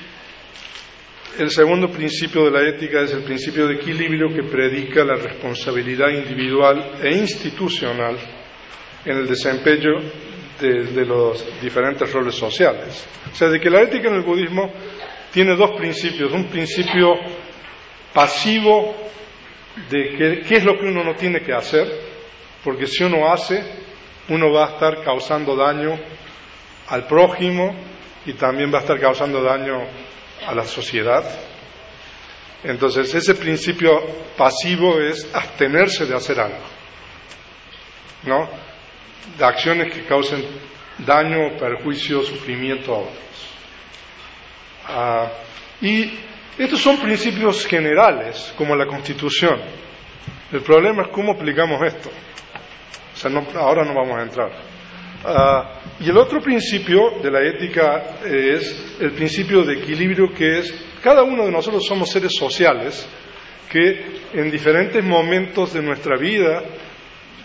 el 1.38 1.50
segundo 1.50 1.90
principio 1.90 2.46
de 2.46 2.52
la 2.52 2.70
ética 2.70 3.02
es 3.02 3.12
el 3.14 3.24
principio 3.24 3.68
de 3.68 3.76
equilibrio 3.76 4.30
que 4.30 4.44
predica 4.44 5.04
la 5.04 5.16
responsabilidad 5.16 6.10
individual 6.10 6.94
e 7.02 7.12
institucional 7.12 8.18
en 9.04 9.18
el 9.18 9.28
desempeño 9.28 10.02
de, 10.60 11.06
los 11.06 11.62
diferentes 11.62 12.12
roles 12.12 12.36
sociales. 12.36 13.06
O 13.32 13.36
sea, 13.36 13.50
de 13.50 13.60
que 13.60 13.70
la 13.70 13.82
ética 13.82 14.08
en 14.08 14.16
el 14.16 14.24
budismo 14.24 14.72
tiene 15.36 15.58
dos 15.58 15.72
principios. 15.72 16.32
Un 16.32 16.46
principio 16.46 17.14
pasivo 18.14 18.96
de 19.90 20.42
qué 20.48 20.56
es 20.56 20.64
lo 20.64 20.80
que 20.80 20.86
uno 20.86 21.04
no 21.04 21.14
tiene 21.16 21.42
que 21.42 21.52
hacer, 21.52 21.86
porque 22.64 22.88
si 22.88 23.04
uno 23.04 23.30
hace, 23.30 23.62
uno 24.30 24.54
va 24.54 24.66
a 24.66 24.70
estar 24.76 25.04
causando 25.04 25.54
daño 25.58 26.00
al 26.88 27.06
prójimo 27.06 27.76
y 28.26 28.32
también 28.32 28.74
va 28.74 28.78
a 28.78 28.82
estar 28.84 28.98
causando 28.98 29.44
daño 29.44 29.86
a 30.48 30.56
la 30.56 30.64
sociedad. 30.64 31.26
Entonces, 32.64 33.14
ese 33.14 33.36
principio 33.36 33.92
pasivo 34.38 35.02
es 35.02 35.30
abstenerse 35.34 36.06
de 36.06 36.16
hacer 36.16 36.40
algo, 36.40 36.64
¿no? 38.24 38.50
De 39.38 39.44
acciones 39.44 39.94
que 39.94 40.06
causen 40.06 40.46
daño, 41.00 41.58
perjuicio, 41.60 42.24
sufrimiento 42.24 42.96
a 42.96 43.00
otros. 43.00 43.55
Ah, 44.88 45.32
y 45.82 46.12
estos 46.58 46.82
son 46.82 46.98
principios 46.98 47.66
generales, 47.66 48.54
como 48.58 48.76
la 48.76 48.86
Constitución. 48.86 49.60
El 50.52 50.62
problema 50.62 51.04
es 51.04 51.10
cómo 51.10 51.34
aplicamos 51.34 51.82
esto. 51.86 52.10
O 52.10 53.18
sea, 53.18 53.30
no, 53.30 53.46
ahora 53.56 53.84
no 53.84 53.94
vamos 53.94 54.18
a 54.18 54.24
entrar. 54.24 54.52
Ah, 55.24 55.82
y 56.00 56.10
el 56.10 56.18
otro 56.18 56.40
principio 56.42 57.20
de 57.22 57.32
la 57.32 57.42
ética 57.42 58.20
es 58.24 58.98
el 59.00 59.12
principio 59.12 59.64
de 59.64 59.74
equilibrio, 59.74 60.34
que 60.34 60.60
es 60.60 60.74
cada 61.02 61.24
uno 61.24 61.46
de 61.46 61.52
nosotros 61.52 61.86
somos 61.86 62.10
seres 62.10 62.34
sociales 62.38 63.08
que 63.70 64.22
en 64.34 64.52
diferentes 64.52 65.04
momentos 65.04 65.74
de 65.74 65.82
nuestra 65.82 66.18
vida 66.18 66.64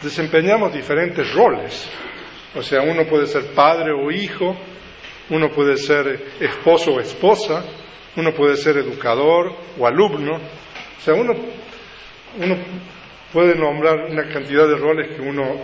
desempeñamos 0.03 0.73
diferentes 0.73 1.33
roles. 1.35 1.91
O 2.55 2.63
sea, 2.63 2.83
uno 2.83 3.07
puede 3.07 3.27
ser 3.27 3.47
padre 3.55 3.93
o 3.93 4.11
hijo, 4.11 4.57
uno 5.31 5.51
puede 5.51 5.77
ser 5.77 6.33
esposo 6.41 6.93
o 6.93 7.01
esposa, 7.01 7.65
uno 8.17 8.33
puede 8.35 8.57
ser 8.57 8.77
educador 8.79 9.55
o 9.79 9.87
alumno. 9.87 10.37
O 10.37 11.01
sea, 11.01 11.15
uno, 11.15 11.33
uno 12.39 12.57
puede 13.33 13.55
nombrar 13.55 14.11
una 14.11 14.29
cantidad 14.29 14.67
de 14.67 14.77
roles 14.77 15.17
que 15.17 15.23
uno 15.23 15.55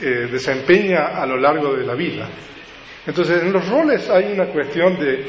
eh, 0.00 0.28
desempeña 0.30 1.20
a 1.20 1.26
lo 1.26 1.36
largo 1.36 1.74
de 1.74 1.86
la 1.86 1.94
vida. 1.94 2.28
Entonces, 3.06 3.42
en 3.42 3.52
los 3.52 3.68
roles 3.68 4.08
hay 4.08 4.32
una 4.32 4.46
cuestión 4.46 4.98
de 4.98 5.26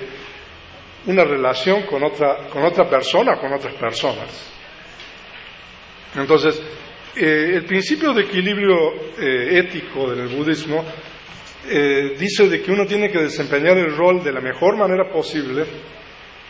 una 1.07 1.23
relación 1.23 1.83
con 1.83 2.03
otra, 2.03 2.47
con 2.49 2.63
otra 2.63 2.89
persona, 2.89 3.37
con 3.37 3.51
otras 3.53 3.73
personas. 3.75 4.51
Entonces, 6.15 6.61
eh, 7.15 7.51
el 7.55 7.65
principio 7.65 8.13
de 8.13 8.23
equilibrio 8.23 8.93
eh, 9.19 9.59
ético 9.59 10.13
en 10.13 10.19
el 10.19 10.27
budismo 10.27 10.85
eh, 11.67 12.15
dice 12.17 12.49
de 12.49 12.61
que 12.61 12.71
uno 12.71 12.85
tiene 12.85 13.11
que 13.11 13.19
desempeñar 13.19 13.77
el 13.77 13.95
rol 13.95 14.23
de 14.23 14.31
la 14.31 14.41
mejor 14.41 14.77
manera 14.77 15.09
posible 15.09 15.65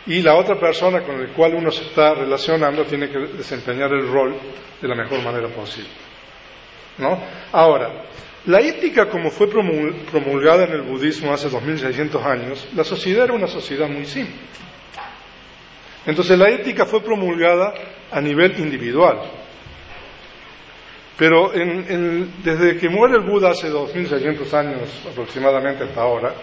y 0.06 0.20
la 0.22 0.34
otra 0.34 0.58
persona 0.58 1.02
con 1.02 1.20
la 1.20 1.32
cual 1.32 1.54
uno 1.54 1.70
se 1.70 1.84
está 1.84 2.14
relacionando 2.14 2.84
tiene 2.84 3.08
que 3.08 3.18
desempeñar 3.18 3.92
el 3.92 4.08
rol 4.08 4.34
de 4.80 4.88
la 4.88 4.94
mejor 4.94 5.22
manera 5.22 5.48
posible. 5.48 5.90
¿no? 6.98 7.18
Ahora, 7.52 8.04
la 8.46 8.60
ética 8.60 9.08
como 9.08 9.30
fue 9.30 9.48
promulgada 9.48 10.64
en 10.64 10.72
el 10.72 10.82
budismo 10.82 11.32
hace 11.32 11.48
2600 11.48 12.24
años, 12.24 12.68
la 12.74 12.84
sociedad 12.84 13.24
era 13.24 13.34
una 13.34 13.46
sociedad 13.46 13.88
muy 13.88 14.04
simple. 14.04 14.40
Entonces 16.04 16.36
la 16.36 16.50
ética 16.50 16.84
fue 16.84 17.00
promulgada 17.00 17.72
a 18.10 18.20
nivel 18.20 18.58
individual. 18.58 19.20
Pero 21.22 21.52
desde 21.52 22.76
que 22.78 22.88
muere 22.88 23.14
el 23.14 23.22
Buda 23.22 23.50
hace 23.50 23.68
2600 23.68 24.54
años 24.54 25.06
aproximadamente 25.08 25.84
hasta 25.84 26.02
ahora, 26.02 26.34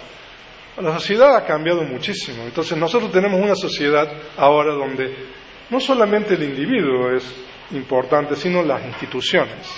la 0.79 0.93
sociedad 0.93 1.35
ha 1.35 1.45
cambiado 1.45 1.83
muchísimo. 1.83 2.43
Entonces 2.43 2.77
nosotros 2.77 3.11
tenemos 3.11 3.41
una 3.41 3.55
sociedad 3.55 4.09
ahora 4.37 4.71
donde 4.71 5.13
no 5.69 5.81
solamente 5.81 6.35
el 6.35 6.43
individuo 6.43 7.13
es 7.13 7.29
importante, 7.71 8.37
sino 8.37 8.63
las 8.63 8.85
instituciones. 8.85 9.69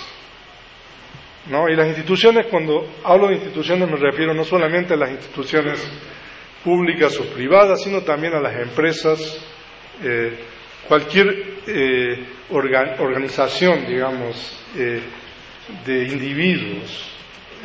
¿no? 1.50 1.68
Y 1.68 1.74
las 1.74 1.88
instituciones, 1.88 2.46
cuando 2.48 2.86
hablo 3.02 3.26
de 3.26 3.34
instituciones 3.34 3.90
me 3.90 3.96
refiero 3.96 4.32
no 4.32 4.44
solamente 4.44 4.94
a 4.94 4.98
las 4.98 5.10
instituciones 5.10 5.84
públicas 6.62 7.18
o 7.18 7.24
privadas, 7.24 7.82
sino 7.82 8.02
también 8.02 8.34
a 8.34 8.40
las 8.40 8.54
empresas, 8.54 9.44
eh, 10.00 10.38
cualquier 10.88 11.58
eh, 11.66 12.24
organización, 12.50 13.86
digamos, 13.86 14.64
eh, 14.76 15.00
de 15.86 16.04
individuos. 16.08 17.10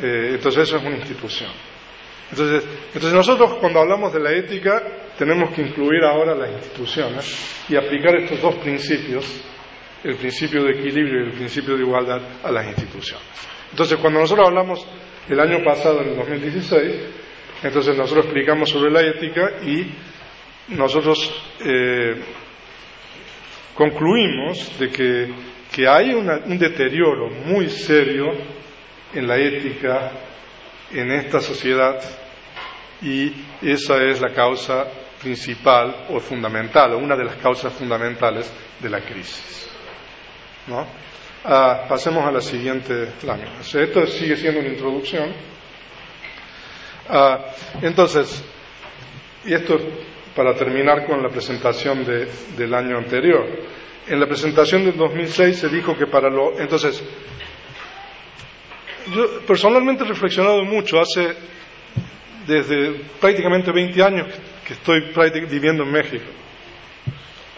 entonces 0.00 0.68
eso 0.68 0.76
es 0.76 0.84
una 0.84 0.96
institución. 0.96 1.50
Entonces, 2.30 2.64
entonces 2.94 3.12
nosotros 3.12 3.54
cuando 3.54 3.80
hablamos 3.80 4.12
de 4.12 4.20
la 4.20 4.32
ética 4.32 4.82
tenemos 5.16 5.52
que 5.54 5.62
incluir 5.62 6.04
ahora 6.04 6.34
las 6.34 6.52
instituciones 6.52 7.64
y 7.68 7.76
aplicar 7.76 8.16
estos 8.16 8.40
dos 8.40 8.54
principios, 8.56 9.24
el 10.04 10.16
principio 10.16 10.62
de 10.64 10.72
equilibrio 10.72 11.24
y 11.24 11.26
el 11.30 11.32
principio 11.32 11.76
de 11.76 11.82
igualdad, 11.82 12.20
a 12.44 12.52
las 12.52 12.66
instituciones. 12.66 13.26
Entonces 13.70 13.98
cuando 13.98 14.20
nosotros 14.20 14.46
hablamos 14.46 14.86
el 15.28 15.40
año 15.40 15.64
pasado, 15.64 16.02
en 16.02 16.10
el 16.10 16.16
2016, 16.16 16.94
entonces 17.62 17.96
nosotros 17.96 18.26
explicamos 18.26 18.70
sobre 18.70 18.90
la 18.90 19.00
ética 19.00 19.60
y 19.64 19.90
nosotros 20.68 21.32
eh, 21.64 22.14
concluimos 23.78 24.76
de 24.76 24.90
que, 24.90 25.32
que 25.72 25.86
hay 25.86 26.12
un 26.12 26.58
deterioro 26.58 27.30
muy 27.30 27.70
serio 27.70 28.26
en 29.14 29.28
la 29.28 29.36
ética 29.36 30.10
en 30.92 31.12
esta 31.12 31.40
sociedad 31.40 32.00
y 33.00 33.32
esa 33.62 34.02
es 34.02 34.20
la 34.20 34.32
causa 34.34 34.84
principal 35.22 35.94
o 36.10 36.18
fundamental, 36.18 36.92
o 36.94 36.98
una 36.98 37.14
de 37.16 37.24
las 37.24 37.36
causas 37.36 37.72
fundamentales 37.72 38.52
de 38.80 38.90
la 38.90 39.00
crisis. 39.00 39.70
Ah, 41.44 41.84
pasemos 41.88 42.24
a 42.24 42.32
la 42.32 42.40
siguiente 42.40 43.12
lámina. 43.22 43.60
Esto 43.60 44.06
sigue 44.08 44.36
siendo 44.36 44.58
una 44.58 44.70
introducción. 44.70 45.32
Ah, 47.08 47.44
entonces, 47.80 48.42
y 49.44 49.54
esto 49.54 49.78
para 50.38 50.54
terminar 50.54 51.04
con 51.04 51.20
la 51.20 51.30
presentación 51.30 52.04
del 52.04 52.72
año 52.72 52.96
anterior. 52.96 53.44
En 54.06 54.20
la 54.20 54.26
presentación 54.28 54.84
del 54.84 54.96
2006 54.96 55.58
se 55.58 55.68
dijo 55.68 55.96
que 55.98 56.06
para 56.06 56.30
lo... 56.30 56.56
Entonces, 56.60 57.02
yo 59.12 59.40
personalmente 59.40 60.04
he 60.04 60.06
reflexionado 60.06 60.62
mucho, 60.64 61.00
hace 61.00 61.34
desde 62.46 63.00
prácticamente 63.20 63.72
20 63.72 64.00
años 64.00 64.28
que 64.64 64.74
estoy 64.74 65.10
viviendo 65.50 65.82
en 65.82 65.90
México. 65.90 66.26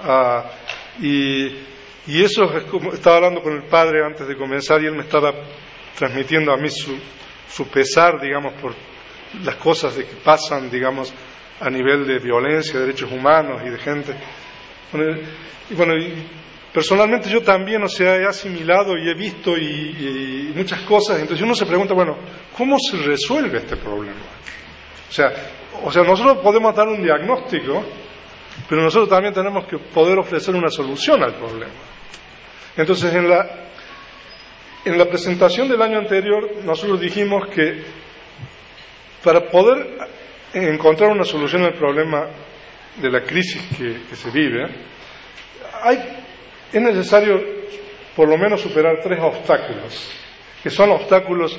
Ah, 0.02 0.50
y, 1.02 1.48
y, 2.07 2.24
eso 2.24 2.44
es 2.57 2.64
como, 2.64 2.94
estaba 2.94 3.16
hablando 3.16 3.42
con 3.42 3.57
el 3.57 3.64
padre 3.64 4.02
antes 4.07 4.26
de 4.26 4.38
comenzar 4.38 4.83
y 4.83 4.87
él 4.87 4.94
me 4.94 5.02
estaba 5.02 5.35
transmitiendo 5.98 6.50
a 6.50 6.57
mí 6.57 6.70
su, 6.70 6.98
su 7.46 7.68
pesar, 7.68 8.18
digamos, 8.18 8.55
por 8.55 8.72
las 9.44 9.57
cosas 9.57 9.96
de 9.96 10.07
que 10.07 10.14
pasan, 10.24 10.70
digamos, 10.70 11.12
a 11.61 11.68
nivel 11.68 12.07
de 12.07 12.18
violencia, 12.18 12.75
de 12.75 12.87
derechos 12.87 13.12
humanos 13.12 13.62
y 13.64 13.68
de 13.68 13.79
gente. 13.79 14.14
y 15.68 15.75
bueno, 15.75 15.94
personalmente 16.73 17.29
yo 17.29 17.42
también, 17.42 17.83
o 17.83 17.88
sea, 17.88 18.16
he 18.16 18.27
asimilado 18.27 18.96
y 18.96 19.09
he 19.09 19.14
visto 19.14 19.57
y, 19.57 20.53
muchas 20.55 20.81
cosas, 20.83 21.20
entonces 21.20 21.44
uno 21.44 21.55
se 21.55 21.66
pregunta, 21.66 21.94
bueno, 21.94 22.16
¿cómo 22.57 22.77
se 22.79 22.96
resuelve 22.96 23.59
este 23.59 23.77
problema? 23.77 24.20
O 25.09 25.12
sea, 25.12 25.33
o 25.85 25.92
sea, 25.92 26.03
nosotros 26.03 26.38
podemos 26.38 26.75
dar 26.75 26.88
un 26.88 27.03
diagnóstico, 27.03 27.85
pero 28.68 28.83
nosotros 28.83 29.09
también 29.09 29.33
tenemos 29.33 29.66
que 29.66 29.79
poder 29.79 30.18
ofrecer 30.18 30.55
una 30.55 30.68
solución 30.70 31.23
al 31.23 31.35
problema. 31.35 31.73
Entonces, 32.77 33.14
en 33.14 33.29
la, 33.29 33.49
en 34.85 34.99
la 34.99 35.07
presentación 35.07 35.68
del 35.68 35.81
año 35.83 35.99
anterior, 35.99 36.51
nosotros 36.64 37.01
dijimos 37.01 37.49
que 37.49 37.83
para 39.23 39.49
poder 39.49 39.99
encontrar 40.52 41.10
una 41.10 41.24
solución 41.24 41.62
al 41.62 41.74
problema 41.74 42.26
de 42.96 43.10
la 43.10 43.22
crisis 43.22 43.62
que, 43.76 44.16
se 44.16 44.30
vive, 44.30 44.66
es 46.72 46.82
necesario 46.82 47.40
por 48.16 48.28
lo 48.28 48.36
menos 48.36 48.60
superar 48.60 49.00
tres 49.02 49.18
obstáculos, 49.20 50.10
que 50.62 50.70
son 50.70 50.90
obstáculos 50.90 51.58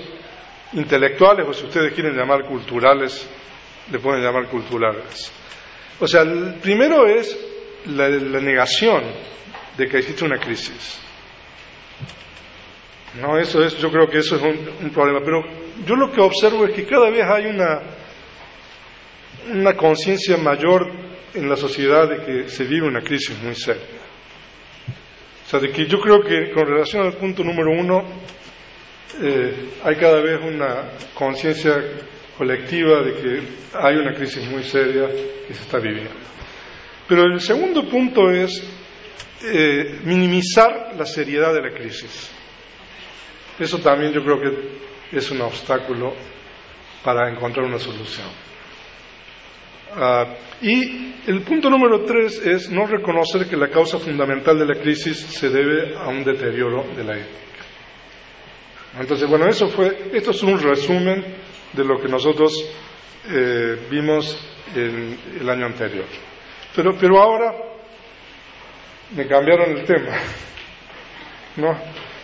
intelectuales 0.74 1.48
o 1.48 1.54
si 1.54 1.66
ustedes 1.66 1.94
quieren 1.94 2.16
llamar 2.16 2.46
culturales, 2.46 3.28
le 3.92 4.00
pueden 4.00 4.24
llamar 4.24 4.48
culturales. 4.48 5.32
O 6.00 6.08
sea, 6.08 6.22
el 6.22 6.56
primero 6.56 7.08
es 7.08 7.38
la, 7.86 8.10
negación 8.10 9.04
de 9.78 9.88
que 9.88 10.00
existe 10.00 10.26
una 10.26 10.38
crisis. 10.38 11.00
No, 13.20 13.38
eso 13.38 13.62
es, 13.64 13.78
yo 13.78 13.92
creo 13.92 14.08
que 14.08 14.20
eso 14.20 14.36
es 14.38 14.42
un 14.42 14.90
problema. 14.92 15.20
Pero 15.24 15.44
yo 15.86 15.96
lo 15.96 16.12
que 16.12 16.22
observo 16.22 16.66
es 16.66 16.74
que 16.74 16.86
cada 16.86 17.10
vez 17.10 17.24
hay 17.26 17.48
una 17.48 17.82
una 19.50 19.76
conciencia 19.76 20.38
mayor 20.38 20.92
en 21.34 21.50
la 21.50 21.56
sociedad 21.56 22.10
de 22.10 22.24
que 22.24 22.50
se 22.50 22.64
vive 22.66 22.88
una 22.88 23.02
crisis 23.02 23.38
muy 23.42 23.56
seria. 23.56 24.02
O 25.46 25.50
sea, 25.50 25.60
de 25.60 25.72
que 25.72 25.86
yo 25.86 26.00
creo 26.00 26.22
que 26.22 26.52
con 26.52 26.66
relación 26.66 27.06
al 27.06 27.14
punto 27.14 27.44
número 27.44 27.72
uno, 27.72 28.04
eh, 29.22 29.70
hay 29.84 29.96
cada 29.98 30.22
vez 30.22 30.40
una 30.42 30.92
conciencia 31.14 31.76
colectiva 32.38 33.02
de 33.02 33.14
que 33.14 33.44
hay 33.74 33.96
una 33.98 34.14
crisis 34.14 34.44
muy 34.50 34.64
seria 34.64 35.08
que 35.08 35.54
se 35.54 35.62
está 35.62 35.80
viviendo. 35.80 36.12
Pero 37.08 37.24
el 37.24 37.42
segundo 37.42 37.88
punto 37.90 38.32
es 38.32 38.64
eh, 39.44 40.00
minimizar 40.04 40.94
la 40.98 41.06
seriedad 41.06 41.54
de 41.54 41.62
la 41.62 41.72
crisis. 41.72 42.32
Eso 43.60 43.80
también 43.80 44.14
yo 44.14 44.24
creo 44.24 44.40
que 44.40 45.18
es 45.18 45.30
un 45.32 45.42
obstáculo 45.42 46.16
para 47.04 47.30
encontrar 47.30 47.66
una 47.66 47.80
solución. 47.80 48.28
Ah, 49.94 50.26
y 50.62 51.14
el 51.28 51.42
punto 51.42 51.70
número 51.70 52.06
tres 52.06 52.42
es 52.46 52.70
no 52.70 52.88
reconocer 52.88 53.48
que 53.48 53.58
la 53.58 53.70
causa 53.70 54.00
fundamental 54.00 54.58
de 54.58 54.66
la 54.66 54.82
crisis 54.82 55.18
se 55.18 55.50
debe 55.50 55.96
a 55.98 56.08
un 56.08 56.24
deterioro 56.24 56.86
de 56.96 57.04
la 57.04 57.18
ética. 57.18 57.38
Entonces, 59.00 59.30
bueno, 59.30 59.48
eso 59.48 59.68
fue, 59.70 60.12
esto 60.14 60.32
es 60.32 60.44
un 60.44 60.60
resumen 60.60 61.24
de 61.74 61.84
lo 61.84 62.00
que 62.00 62.08
nosotros 62.08 62.54
eh, 63.30 63.88
vimos 63.90 64.38
en 64.76 65.18
el 65.40 65.50
año 65.50 65.66
anterior. 65.66 66.06
Pero, 66.76 66.96
pero 66.98 67.22
ahora 67.22 67.54
me 69.16 69.28
cambiaron 69.28 69.78
el 69.78 69.86
tema. 69.86 70.18
¿no? 71.58 71.78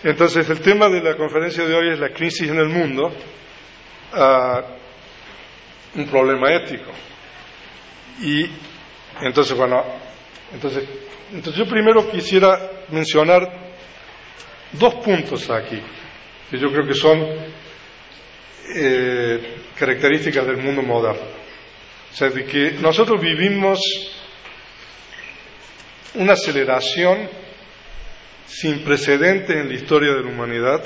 Entonces, 0.03 0.49
el 0.49 0.61
tema 0.61 0.89
de 0.89 1.01
la 1.01 1.15
conferencia 1.15 1.65
de 1.65 1.75
hoy 1.75 1.91
es 1.91 1.99
la 1.99 2.09
crisis 2.09 2.49
en 2.49 2.57
el 2.57 2.69
mundo, 2.69 3.11
ah, 4.13 4.61
un 5.95 6.05
problema 6.07 6.53
ético. 6.53 6.91
Y 8.21 8.49
entonces, 9.21 9.55
bueno, 9.55 9.83
entonces, 10.53 10.83
entonces 11.31 11.55
yo 11.55 11.69
primero 11.69 12.09
quisiera 12.09 12.71
mencionar 12.89 13.67
dos 14.73 14.95
puntos 14.95 15.49
aquí, 15.49 15.81
que 16.49 16.57
yo 16.57 16.71
creo 16.71 16.85
que 16.85 16.93
son 16.93 17.25
eh, 18.75 19.57
características 19.77 20.45
del 20.45 20.57
mundo 20.57 20.81
moderno. 20.81 21.37
O 22.11 22.15
sea, 22.15 22.29
de 22.29 22.45
que 22.45 22.71
nosotros 22.79 23.21
vivimos 23.21 23.79
una 26.15 26.33
aceleración 26.33 27.29
sin 28.47 28.83
precedente 28.83 29.59
en 29.59 29.67
la 29.67 29.75
historia 29.75 30.13
de 30.13 30.21
la 30.23 30.29
humanidad 30.29 30.83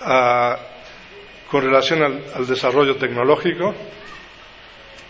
ah, 0.00 0.58
con 1.50 1.62
relación 1.62 2.02
al 2.02 2.46
desarrollo 2.46 2.96
tecnológico, 2.96 3.74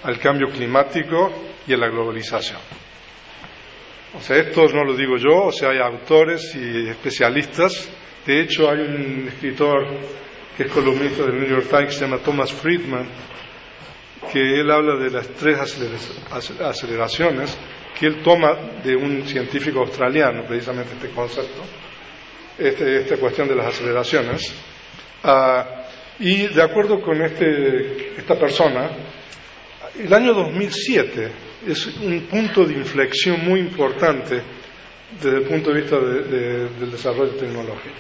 al 0.03 0.19
cambio 0.19 0.49
climático 0.49 1.33
y 1.67 1.75
a 1.75 1.77
la 1.77 1.89
globalización. 1.89 2.61
O 4.15 4.21
sea, 4.21 4.37
esto 4.37 4.67
no 4.69 4.85
lo 4.85 4.95
digo 4.95 5.17
yo, 5.17 5.47
o 5.47 5.53
sea, 5.53 5.71
hay 5.71 5.79
autores 5.79 6.55
y 6.55 6.89
especialistas 6.89 7.91
De 8.27 8.41
hecho, 8.41 8.69
hay 8.69 8.81
un 8.81 9.29
escritor 9.29 9.87
que 10.57 10.65
es 10.65 10.73
columnista 10.73 11.23
del 11.23 11.39
New 11.39 11.49
York 11.49 11.69
Times, 11.69 11.95
se 11.95 12.01
llama 12.01 12.19
Thomas 12.19 12.53
Friedman, 12.53 13.07
que 14.33 14.61
él 14.61 14.69
habla 14.69 14.97
de 14.97 15.11
las 15.11 15.29
tres 15.29 15.59
aceleraciones 16.61 17.57
que 17.97 18.07
él 18.07 18.23
toma 18.23 18.55
de 18.83 18.97
un 18.97 19.27
científico 19.27 19.81
australiano, 19.81 20.45
precisamente 20.45 20.95
este 20.95 21.11
concepto, 21.11 21.63
este, 22.59 23.03
esta 23.03 23.17
cuestión 23.17 23.49
de 23.49 23.55
las 23.55 23.67
aceleraciones. 23.69 24.53
Ah, 25.23 25.85
y 26.19 26.49
de 26.49 26.63
acuerdo 26.63 27.01
con 27.01 27.23
este, 27.23 28.19
esta 28.19 28.37
persona, 28.39 28.91
el 29.99 30.13
año 30.13 30.35
2007 30.35 31.33
es 31.67 31.87
un 31.87 32.21
punto 32.31 32.65
de 32.65 32.75
inflexión 32.75 33.45
muy 33.45 33.61
importante 33.61 34.43
desde 35.23 35.39
el 35.39 35.45
punto 35.45 35.71
de 35.73 35.81
vista 35.81 35.99
del 35.99 36.91
desarrollo 36.91 37.33
tecnológico. 37.33 37.95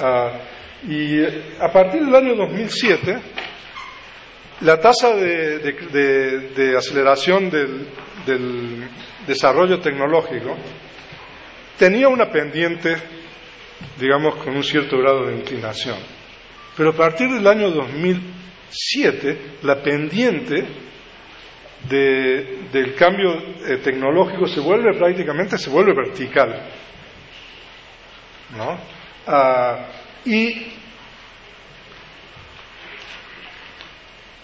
Ah, 0.00 0.32
y 0.86 1.22
a 1.58 1.72
partir 1.72 2.04
del 2.04 2.14
año 2.14 2.36
2007, 2.36 3.18
la 4.60 4.80
tasa 4.80 5.14
de, 5.14 6.74
aceleración 6.76 7.50
del, 7.50 8.88
desarrollo 9.26 9.80
tecnológico 9.80 10.56
tenía 11.78 12.08
una 12.08 12.30
pendiente, 12.30 12.96
digamos, 13.98 14.36
con 14.36 14.56
un 14.56 14.64
cierto 14.64 14.98
grado 14.98 15.26
de 15.26 15.36
inclinación. 15.36 15.98
Pero 16.76 16.90
a 16.90 16.96
partir 16.96 17.28
del 17.28 17.46
año 17.46 17.70
2007, 18.70 19.38
la 19.62 19.76
pendiente 19.76 20.64
del 21.88 22.94
cambio 22.94 23.34
eh, 23.66 23.78
tecnológico 23.78 24.46
se 24.46 24.60
vuelve 24.60 24.94
prácticamente, 24.96 25.58
se 25.58 25.70
vuelve 25.70 25.94
vertical. 25.94 26.60
¿no? 28.56 28.78
Ah, 29.26 29.86
y 30.24 30.72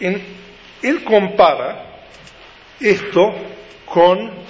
él 0.01 1.05
compara 1.05 2.05
esto 2.81 3.35
con 3.87 4.45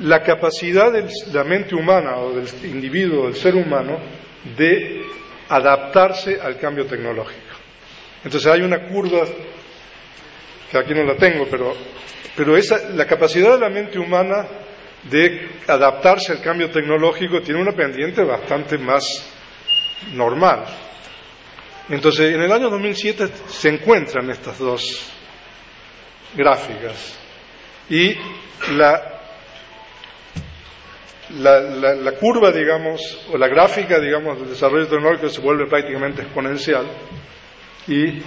la 0.00 0.22
capacidad 0.22 0.92
de 0.92 1.08
la 1.32 1.44
mente 1.44 1.74
humana 1.74 2.16
o 2.16 2.32
del 2.32 2.48
individuo, 2.64 3.26
del 3.26 3.34
ser 3.34 3.54
humano, 3.54 3.98
de 4.56 5.02
adaptarse 5.48 6.40
al 6.40 6.58
cambio 6.58 6.86
tecnológico. 6.86 7.47
Entonces 8.24 8.50
hay 8.50 8.62
una 8.62 8.88
curva, 8.88 9.24
que 10.70 10.78
aquí 10.78 10.92
no 10.94 11.04
la 11.04 11.16
tengo, 11.16 11.46
pero, 11.50 11.74
pero 12.36 12.56
esa, 12.56 12.88
la 12.90 13.06
capacidad 13.06 13.52
de 13.52 13.60
la 13.60 13.70
mente 13.70 13.98
humana 13.98 14.46
de 15.04 15.48
adaptarse 15.66 16.32
al 16.32 16.42
cambio 16.42 16.70
tecnológico 16.70 17.40
tiene 17.40 17.60
una 17.60 17.72
pendiente 17.72 18.22
bastante 18.22 18.76
más 18.78 19.04
normal. 20.12 20.64
Entonces, 21.88 22.34
en 22.34 22.42
el 22.42 22.52
año 22.52 22.68
2007 22.68 23.28
se 23.46 23.68
encuentran 23.68 24.28
estas 24.30 24.58
dos 24.58 25.10
gráficas 26.34 27.18
y 27.88 28.14
la, 28.76 29.20
la, 31.30 32.12
curva, 32.12 32.50
digamos, 32.52 33.26
o 33.32 33.38
la 33.38 33.48
gráfica, 33.48 33.98
digamos, 33.98 34.38
del 34.38 34.50
desarrollo 34.50 34.86
tecnológico 34.86 35.30
se 35.30 35.40
vuelve 35.40 35.66
prácticamente 35.66 36.22
exponencial 36.22 36.86
y 37.88 38.22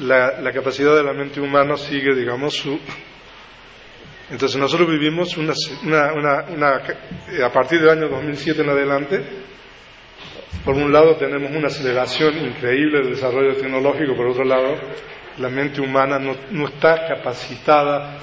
la, 0.00 0.52
capacidad 0.52 0.94
de 0.94 1.02
la 1.02 1.12
mente 1.12 1.40
humana 1.40 1.76
sigue, 1.76 2.14
digamos, 2.14 2.54
su... 2.54 2.78
Entonces 4.30 4.60
nosotros 4.60 4.90
vivimos 4.90 5.36
una, 5.38 5.54
una, 6.12 6.82
a 7.44 7.52
partir 7.52 7.80
del 7.80 7.88
año 7.88 8.08
2007 8.08 8.60
en 8.60 8.68
adelante, 8.68 9.24
por 10.64 10.74
un 10.74 10.92
lado 10.92 11.16
tenemos 11.16 11.50
una 11.50 11.68
aceleración 11.68 12.36
increíble 12.36 12.98
del 12.98 13.14
desarrollo 13.14 13.56
tecnológico, 13.56 14.14
por 14.14 14.26
otro 14.26 14.44
lado 14.44 14.76
la 15.38 15.48
mente 15.48 15.80
humana 15.80 16.18
no, 16.18 16.66
está 16.66 17.08
capacitada, 17.08 18.18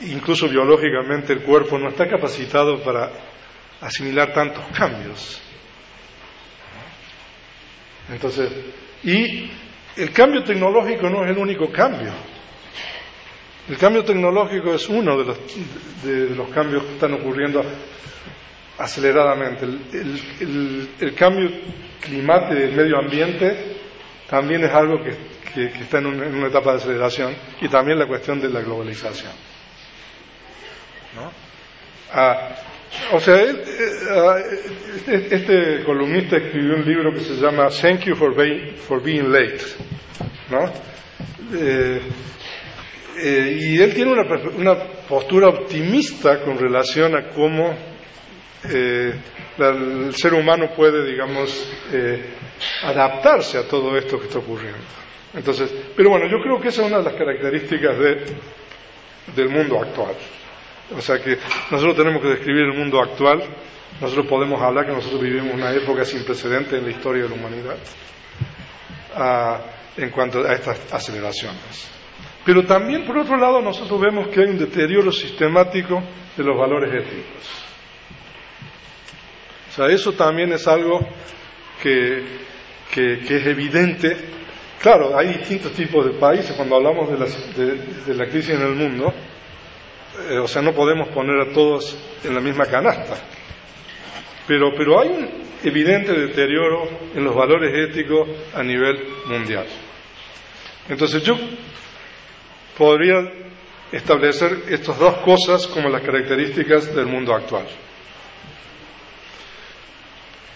incluso 0.00 0.48
biológicamente 0.48 1.32
el 1.32 1.42
cuerpo 1.42 1.78
no 1.78 1.90
está 1.90 2.08
capacitado 2.08 2.82
para 2.82 3.12
asimilar 3.80 4.32
tantos 4.32 4.64
cambios. 4.76 5.40
Entonces, 8.10 8.50
y 9.04 9.50
el 9.98 10.12
cambio 10.12 10.44
tecnológico 10.44 11.10
no 11.10 11.24
es 11.24 11.30
el 11.30 11.38
único 11.38 11.70
cambio. 11.72 12.12
El 13.68 13.76
cambio 13.76 14.04
tecnológico 14.04 14.74
es 14.74 14.88
uno 14.88 15.18
de 15.18 15.24
los, 15.24 15.38
de 16.04 16.34
los 16.34 16.48
cambios 16.50 16.84
que 16.84 16.92
están 16.94 17.14
ocurriendo 17.14 17.62
aceleradamente. 18.78 19.66
El, 19.66 21.14
cambio 21.14 21.50
climático 22.00 22.54
del 22.54 22.72
medio 22.72 22.98
ambiente 22.98 23.76
también 24.30 24.64
es 24.64 24.70
algo 24.70 25.02
que, 25.02 25.10
está 25.80 25.98
en, 25.98 26.06
una 26.06 26.46
etapa 26.46 26.72
de 26.72 26.76
aceleración 26.78 27.34
y 27.60 27.68
también 27.68 27.98
la 27.98 28.06
cuestión 28.06 28.40
de 28.40 28.48
la 28.48 28.60
globalización. 28.60 29.32
Ah, 32.12 32.50
o 33.12 33.20
sea, 33.20 33.36
eh, 33.42 33.54
ah, 34.10 34.36
este, 35.06 35.34
este, 35.34 35.84
columnista 35.84 36.36
escribió 36.36 36.76
un 36.76 36.84
libro 36.84 37.12
que 37.12 37.20
se 37.20 37.34
llama 37.34 37.68
Thank 37.68 38.04
You 38.04 38.14
for 38.14 38.34
Being, 39.02 39.30
Late. 39.30 39.60
Eh, 41.54 42.00
eh, 43.20 43.58
y 43.60 43.80
él 43.80 43.94
tiene 43.94 44.12
una, 44.12 44.22
una 44.56 44.76
postura 45.08 45.48
optimista 45.48 46.40
con 46.40 46.58
relación 46.58 47.16
a 47.16 47.28
cómo 47.28 47.74
el 48.64 50.14
ser 50.14 50.34
humano 50.34 50.70
puede, 50.76 51.06
digamos, 51.10 51.72
adaptarse 52.82 53.58
a 53.58 53.68
todo 53.68 53.96
esto 53.96 54.18
que 54.18 54.26
está 54.26 54.38
ocurriendo. 54.38 54.78
Entonces, 55.34 55.72
pero 55.96 56.10
bueno, 56.10 56.26
yo 56.28 56.42
creo 56.42 56.60
que 56.60 56.68
esa 56.68 56.82
es 56.82 56.88
una 56.88 56.98
de 56.98 57.04
las 57.04 57.14
características 57.14 57.96
del 59.34 59.48
mundo 59.48 59.80
actual. 59.80 60.14
O 60.96 61.00
sea 61.00 61.18
que 61.18 61.38
nosotros 61.70 61.96
tenemos 61.96 62.22
que 62.22 62.28
describir 62.28 62.64
el 62.64 62.78
mundo 62.78 63.00
actual, 63.00 63.42
nosotros 64.00 64.26
podemos 64.26 64.60
hablar 64.60 64.86
que 64.86 64.92
nosotros 64.92 65.20
vivimos 65.20 65.54
una 65.54 65.72
época 65.72 66.04
sin 66.04 66.24
precedentes 66.24 66.72
en 66.72 66.84
la 66.84 66.90
historia 66.90 67.24
de 67.24 67.28
la 67.28 67.34
humanidad 67.34 67.76
ah, 69.14 69.60
en 69.96 70.10
cuanto 70.10 70.46
a 70.46 70.52
estas 70.54 70.92
aceleraciones. 70.92 71.90
Pero 72.44 72.64
también, 72.64 73.04
por 73.04 73.18
otro 73.18 73.36
lado, 73.36 73.60
nosotros 73.60 74.00
vemos 74.00 74.28
que 74.28 74.40
hay 74.40 74.48
un 74.48 74.58
deterioro 74.58 75.12
sistemático 75.12 76.02
de 76.36 76.44
los 76.44 76.56
valores 76.56 77.04
éticos 77.04 77.68
sea, 79.78 79.94
eso 79.94 80.12
también 80.12 80.52
es 80.52 80.66
algo 80.66 81.00
que, 81.82 82.24
es 82.94 83.46
evidente. 83.46 84.16
Claro, 84.80 85.16
hay 85.16 85.28
distintos 85.38 85.72
tipos 85.72 86.04
de 86.04 86.12
países 86.12 86.52
cuando 86.56 86.76
hablamos 86.76 87.08
de 87.10 88.14
la, 88.14 88.26
crisis 88.26 88.50
en 88.50 88.62
el 88.62 88.74
mundo. 88.74 89.12
Eh, 90.30 90.38
o 90.38 90.48
sea, 90.48 90.62
no 90.62 90.72
podemos 90.74 91.08
poner 91.08 91.40
a 91.40 91.52
todos 91.52 91.96
en 92.24 92.34
la 92.34 92.40
misma 92.40 92.66
canasta. 92.66 93.16
Pero, 94.46 94.72
pero 94.76 95.00
hay 95.00 95.08
un 95.08 95.48
evidente 95.62 96.12
deterioro 96.12 96.88
en 97.14 97.24
los 97.24 97.34
valores 97.34 97.90
éticos 97.90 98.28
a 98.54 98.62
nivel 98.62 99.06
mundial. 99.26 99.66
Entonces 100.88 101.22
yo 101.22 101.36
podría 102.76 103.30
establecer 103.92 104.64
estas 104.68 104.98
dos 104.98 105.18
cosas 105.18 105.66
como 105.66 105.88
las 105.88 106.02
características 106.02 106.94
del 106.94 107.06
mundo 107.06 107.34
actual. 107.34 107.66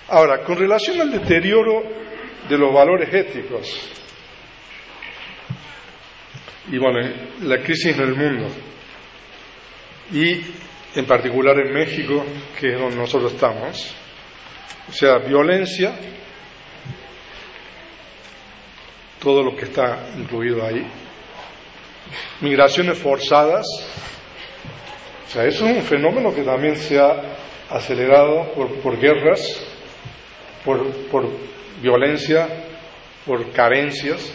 Ahora, 0.09 0.43
con 0.43 0.57
relación 0.57 1.01
al 1.01 1.11
deterioro 1.11 1.83
de 2.49 2.59
los 2.59 2.73
valores 2.73 3.13
éticos, 3.13 3.91
y 6.71 6.79
bueno, 6.79 7.01
la 7.43 7.63
crisis 7.63 7.97
en 7.97 8.03
el 8.03 8.15
mundo, 8.15 8.49
y 10.13 10.43
en 10.95 11.07
particular 11.07 11.59
en 11.59 11.73
México, 11.73 12.25
que 12.59 12.75
es 12.75 12.79
donde 12.79 12.97
nosotros 12.97 13.33
estamos, 13.33 13.95
o 14.89 14.93
sea, 14.93 15.19
violencia, 15.19 15.95
todo 19.21 19.43
lo 19.43 19.57
que 19.57 19.65
está 19.65 20.11
incluido 20.19 20.65
ahí, 20.65 20.87
migraciones 22.41 22.99
forzadas, 22.99 23.67
o 25.27 25.31
sea, 25.31 25.47
eso 25.47 25.67
es 25.67 25.77
un 25.77 25.83
fenómeno 25.83 26.35
que 26.35 26.43
también 26.43 26.77
se 26.77 27.01
ha 27.01 27.23
acelerado 27.71 28.53
por, 28.53 28.69
por 28.81 28.99
guerras, 28.99 29.41
por, 30.65 31.27
violencia, 31.81 32.49
por 33.27 33.51
carencias, 33.53 34.33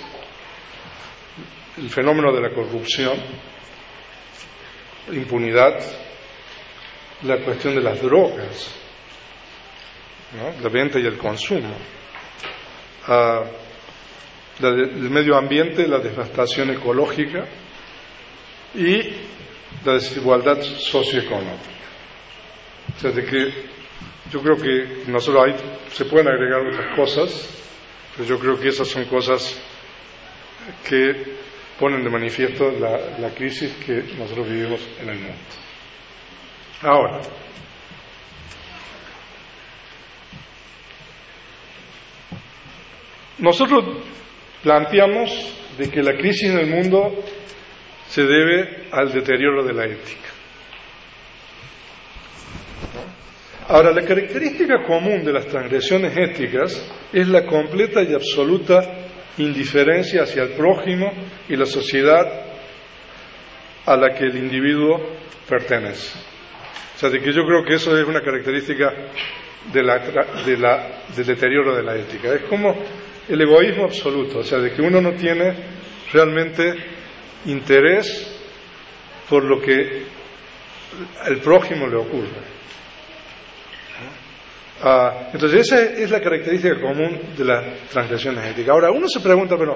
el 1.77 1.89
fenómeno 1.89 2.33
de 2.33 2.41
la 2.41 2.49
corrupción, 2.49 3.17
impunidad, 5.11 5.79
la 7.23 7.37
cuestión 7.37 7.75
de 7.75 7.81
las 7.81 8.01
drogas, 8.01 8.71
la 10.61 10.69
venta 10.69 10.99
y 10.99 11.05
el 11.05 11.17
consumo, 11.17 11.73
ah, 13.07 13.43
el 14.59 15.09
medio 15.09 15.37
ambiente, 15.37 15.87
la 15.87 15.99
devastación 15.99 16.71
ecológica 16.71 17.45
y 18.75 19.13
la 19.85 19.93
desigualdad 19.93 20.61
socioeconómica. 20.61 21.77
O 22.95 22.99
sea, 22.99 23.11
de 23.11 23.23
que 23.23 23.53
yo 24.31 24.41
creo 24.41 24.57
que 24.57 25.03
nosotros 25.07 25.45
ahí 25.45 25.55
se 25.91 26.05
pueden 26.05 26.27
agregar 26.27 26.61
otras 26.61 26.95
cosas, 26.95 27.49
pero 28.15 28.27
yo 28.27 28.39
creo 28.39 28.59
que 28.59 28.69
esas 28.69 28.87
son 28.87 29.05
cosas 29.05 29.55
que 30.87 31.37
ponen 31.79 32.03
de 32.03 32.09
manifiesto 32.09 32.71
la, 32.71 33.19
la 33.19 33.29
crisis 33.33 33.71
que 33.85 34.03
nosotros 34.17 34.49
vivimos 34.49 34.81
en 35.01 35.09
el 35.09 35.19
mundo. 35.19 35.37
Ahora, 36.81 37.21
nosotros 43.39 44.03
planteamos 44.63 45.29
de 45.77 45.89
que 45.89 46.01
la 46.01 46.13
crisis 46.13 46.49
en 46.49 46.59
el 46.59 46.67
mundo 46.67 47.23
se 48.07 48.23
debe 48.23 48.87
al 48.91 49.11
deterioro 49.11 49.63
de 49.63 49.73
la 49.73 49.85
ética. 49.85 50.29
Ahora, 53.69 53.91
la 53.91 54.03
característica 54.03 54.83
común 54.83 55.25
de 55.25 55.33
las 55.33 55.45
transgresiones 55.47 56.15
éticas 56.15 56.89
es 57.11 57.27
la 57.27 57.45
completa 57.45 58.01
y 58.01 58.13
absoluta 58.13 59.06
indiferencia 59.37 60.23
hacia 60.23 60.43
el 60.43 60.49
prójimo 60.49 61.11
y 61.47 61.55
la 61.55 61.65
sociedad 61.65 62.25
a 63.85 63.95
la 63.95 64.13
que 64.13 64.25
el 64.25 64.37
individuo 64.37 64.99
pertenece. 65.47 66.17
O 66.95 66.99
sea, 66.99 67.09
de 67.09 67.19
que 67.19 67.31
yo 67.31 67.43
creo 67.45 67.63
que 67.63 67.75
eso 67.75 67.97
es 67.97 68.07
una 68.07 68.21
característica 68.21 68.91
de 69.71 69.83
la, 69.83 69.99
de 70.45 70.57
la, 70.57 71.03
del 71.15 71.25
deterioro 71.25 71.75
de 71.75 71.83
la 71.83 71.95
ética. 71.95 72.33
Es 72.33 72.43
como 72.43 72.75
el 73.27 73.41
egoísmo 73.41 73.85
absoluto, 73.85 74.39
o 74.39 74.43
sea, 74.43 74.59
de 74.59 74.71
que 74.71 74.81
uno 74.81 74.99
no 75.01 75.13
tiene 75.13 75.53
realmente 76.11 76.73
interés 77.45 78.33
por 79.29 79.43
lo 79.43 79.61
que 79.61 80.03
al 81.21 81.37
prójimo 81.37 81.87
le 81.87 81.97
ocurre. 81.97 82.56
Ah, 84.81 85.29
entonces, 85.33 85.61
esa 85.61 85.81
es 85.81 86.11
la 86.11 86.21
característica 86.21 86.79
común 86.79 87.19
de 87.35 87.43
las 87.43 87.65
transgresiones 87.89 88.45
éticas. 88.45 88.69
Ahora, 88.69 88.91
uno 88.91 89.07
se 89.07 89.19
pregunta, 89.19 89.55
pero. 89.57 89.75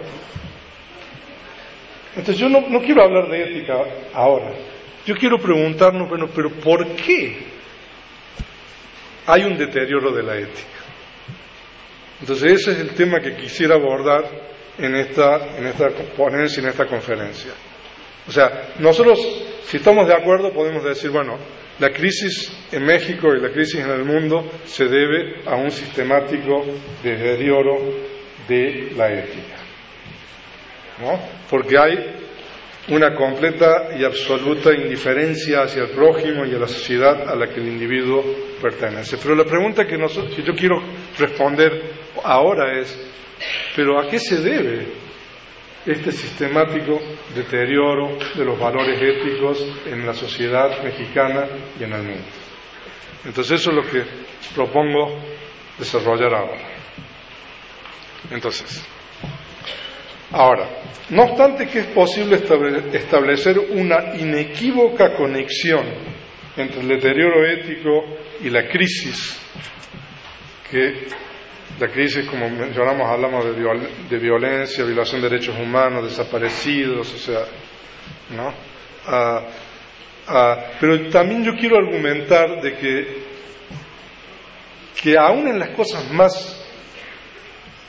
Entonces, 2.15 2.37
yo 2.37 2.49
no, 2.49 2.61
no 2.69 2.81
quiero 2.81 3.03
hablar 3.03 3.29
de 3.29 3.43
ética 3.43 3.73
ahora. 4.13 4.51
Yo 5.05 5.15
quiero 5.15 5.39
preguntarnos, 5.39 6.07
bueno, 6.07 6.27
pero 6.35 6.51
¿por 6.51 6.87
qué 6.95 7.39
hay 9.25 9.43
un 9.43 9.57
deterioro 9.57 10.11
de 10.11 10.21
la 10.21 10.37
ética? 10.37 10.67
Entonces, 12.19 12.61
ese 12.61 12.71
es 12.73 12.79
el 12.79 12.91
tema 12.91 13.19
que 13.19 13.35
quisiera 13.35 13.75
abordar 13.75 14.25
en 14.77 14.95
esta, 14.95 15.57
en 15.57 15.65
esta 15.65 15.89
ponencia, 16.15 16.61
en 16.61 16.69
esta 16.69 16.85
conferencia. 16.85 17.51
O 18.27 18.31
sea, 18.31 18.73
nosotros, 18.79 19.19
si 19.65 19.77
estamos 19.77 20.07
de 20.07 20.13
acuerdo, 20.13 20.51
podemos 20.53 20.83
decir, 20.83 21.09
bueno, 21.09 21.37
la 21.79 21.89
crisis 21.91 22.51
en 22.71 22.83
México 22.85 23.33
y 23.33 23.41
la 23.41 23.49
crisis 23.49 23.79
en 23.79 23.89
el 23.89 24.05
mundo 24.05 24.49
se 24.65 24.85
debe 24.85 25.41
a 25.45 25.55
un 25.55 25.71
sistemático 25.71 26.63
deterioro 27.03 27.77
de 28.47 28.91
la 28.95 29.11
ética. 29.11 29.55
¿no? 30.99 31.19
Porque 31.49 31.77
hay 31.77 32.21
una 32.89 33.15
completa 33.15 33.89
y 33.97 34.03
absoluta 34.03 34.73
indiferencia 34.73 35.63
hacia 35.63 35.83
el 35.83 35.89
prójimo 35.89 36.45
y 36.45 36.53
a 36.53 36.59
la 36.59 36.67
sociedad 36.67 37.29
a 37.29 37.35
la 37.35 37.47
que 37.47 37.59
el 37.59 37.67
individuo 37.67 38.23
pertenece. 38.61 39.17
Pero 39.17 39.35
la 39.35 39.45
pregunta 39.45 39.85
que, 39.85 39.97
que 39.97 40.43
yo 40.43 40.53
quiero 40.53 40.81
responder 41.17 41.71
ahora 42.23 42.79
es, 42.79 42.95
¿pero 43.75 43.99
a 43.99 44.07
qué 44.07 44.19
se 44.19 44.37
debe 44.37 45.00
este 45.85 46.11
sistemático 46.11 46.99
deterioro 47.35 48.17
de 48.35 48.45
los 48.45 48.59
valores 48.59 49.01
éticos 49.01 49.65
en 49.85 50.05
la 50.05 50.13
sociedad 50.13 50.83
mexicana 50.83 51.47
y 51.79 51.83
en 51.83 51.93
el 51.93 52.03
mundo. 52.03 52.27
Entonces 53.25 53.61
eso 53.61 53.71
es 53.71 53.75
lo 53.75 53.83
que 53.83 54.03
propongo 54.53 55.19
desarrollar 55.77 56.33
ahora. 56.33 56.61
Entonces, 58.29 58.83
ahora, 60.31 60.69
no 61.09 61.23
obstante 61.23 61.67
que 61.67 61.79
es 61.79 61.87
posible 61.87 62.41
establecer 62.93 63.59
una 63.59 64.15
inequívoca 64.15 65.13
conexión 65.15 65.85
entre 66.57 66.81
el 66.81 66.87
deterioro 66.87 67.45
ético 67.45 68.05
y 68.41 68.49
la 68.49 68.67
crisis 68.67 69.39
que 70.69 71.07
la 71.81 71.87
crisis, 71.87 72.29
como 72.29 72.47
mencionamos, 72.47 73.09
hablamos 73.09 73.43
de, 73.43 74.19
violencia, 74.19 74.83
violación 74.85 75.19
de 75.19 75.29
derechos 75.29 75.57
humanos, 75.57 76.03
desaparecidos, 76.03 77.11
o 77.11 77.17
sea, 77.17 77.39
¿no? 78.35 78.53
Ah, 79.07 79.41
ah, 80.27 80.57
pero 80.79 81.09
también 81.09 81.43
yo 81.43 81.53
quiero 81.59 81.77
argumentar 81.77 82.61
de 82.61 82.75
que, 82.75 83.23
que 85.01 85.17
aún 85.17 85.47
en 85.47 85.57
las 85.57 85.69
cosas 85.69 86.11
más 86.11 86.63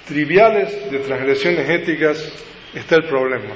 triviales 0.07 0.91
de 0.91 0.99
transgresiones 1.01 1.69
éticas 1.69 2.33
está 2.75 2.97
el 2.97 3.05
problema. 3.05 3.55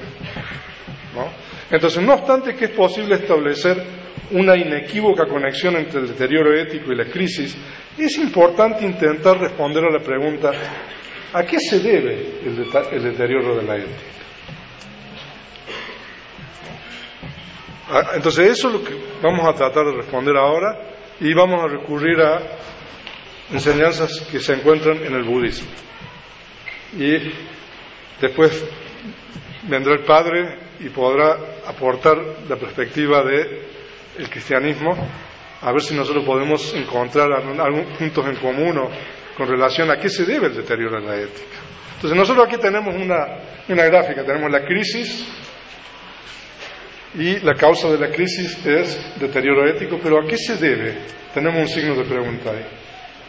¿no? 1.15 1.31
Entonces, 1.71 2.03
no 2.03 2.13
obstante 2.13 2.55
que 2.55 2.67
es 2.67 2.73
posible 2.73 3.15
establecer 3.15 3.83
una 4.31 4.57
inequívoca 4.57 5.27
conexión 5.27 5.77
entre 5.77 6.01
el 6.01 6.09
deterioro 6.09 6.55
ético 6.55 6.93
y 6.93 6.97
la 6.97 7.07
crisis, 7.07 7.57
es 7.97 8.19
importante 8.19 8.85
intentar 8.85 9.39
responder 9.39 9.85
a 9.85 9.91
la 9.91 10.01
pregunta, 10.01 10.51
¿a 11.33 11.43
qué 11.45 11.59
se 11.61 11.81
debe 11.81 12.41
el, 12.45 13.03
deterioro 13.03 13.57
de 13.57 13.63
la 13.63 13.77
ética? 13.77 14.17
Ah, 17.89 18.03
entonces 18.17 18.51
eso 18.51 18.69
es 18.69 18.75
lo 18.75 18.85
que 18.85 18.95
vamos 19.23 19.47
a 19.47 19.55
tratar 19.55 19.87
de 19.87 19.93
responder 19.93 20.37
ahora 20.37 20.77
y 21.21 21.33
vamos 21.33 21.63
a 21.63 21.69
recurrir 21.69 22.21
a 22.21 22.43
enseñanzas 23.53 24.27
que 24.31 24.41
se 24.41 24.55
encuentran 24.55 24.97
en 25.05 25.15
el 25.15 25.23
budismo. 25.23 25.69
Y 26.99 27.33
después 28.21 28.65
vendrá 29.69 29.95
el 29.95 30.05
Padre 30.05 30.59
y 30.81 30.89
podrá 30.89 31.37
aportar 31.67 32.17
la 32.49 32.57
perspectiva 32.57 33.23
de 33.23 33.76
el 34.19 34.29
cristianismo, 34.31 34.97
a 35.61 35.73
ver 35.73 35.81
si 35.83 35.95
nosotros 35.95 36.25
podemos 36.25 36.75
encontrar 36.75 37.33
algunos 37.33 37.97
puntos 37.99 38.27
en 38.27 38.37
común 38.37 38.89
con 39.37 39.49
relación 39.49 39.91
a 39.91 39.99
qué 39.99 40.09
se 40.09 40.25
debe 40.25 40.47
el 40.47 40.55
deterioro 40.55 41.01
de 41.01 41.07
la 41.07 41.17
ética. 41.17 41.57
Entonces 41.97 42.17
nosotros 42.17 42.47
aquí 42.47 42.59
tenemos 42.59 42.95
una, 42.95 43.27
una 43.69 43.85
gráfica, 43.85 44.25
tenemos 44.25 44.51
la 44.51 44.65
crisis 44.65 45.27
y 47.15 47.39
la 47.41 47.55
causa 47.55 47.89
de 47.89 47.99
la 47.99 48.11
crisis 48.11 48.65
es 48.67 49.19
deterioro 49.19 49.67
ético, 49.67 49.99
pero 50.03 50.21
¿a 50.21 50.27
qué 50.27 50.37
se 50.37 50.57
debe? 50.57 50.99
Tenemos 51.33 51.61
un 51.61 51.69
signo 51.69 51.95
de 51.95 52.05
pregunta 52.05 52.51
ahí. 52.51 52.67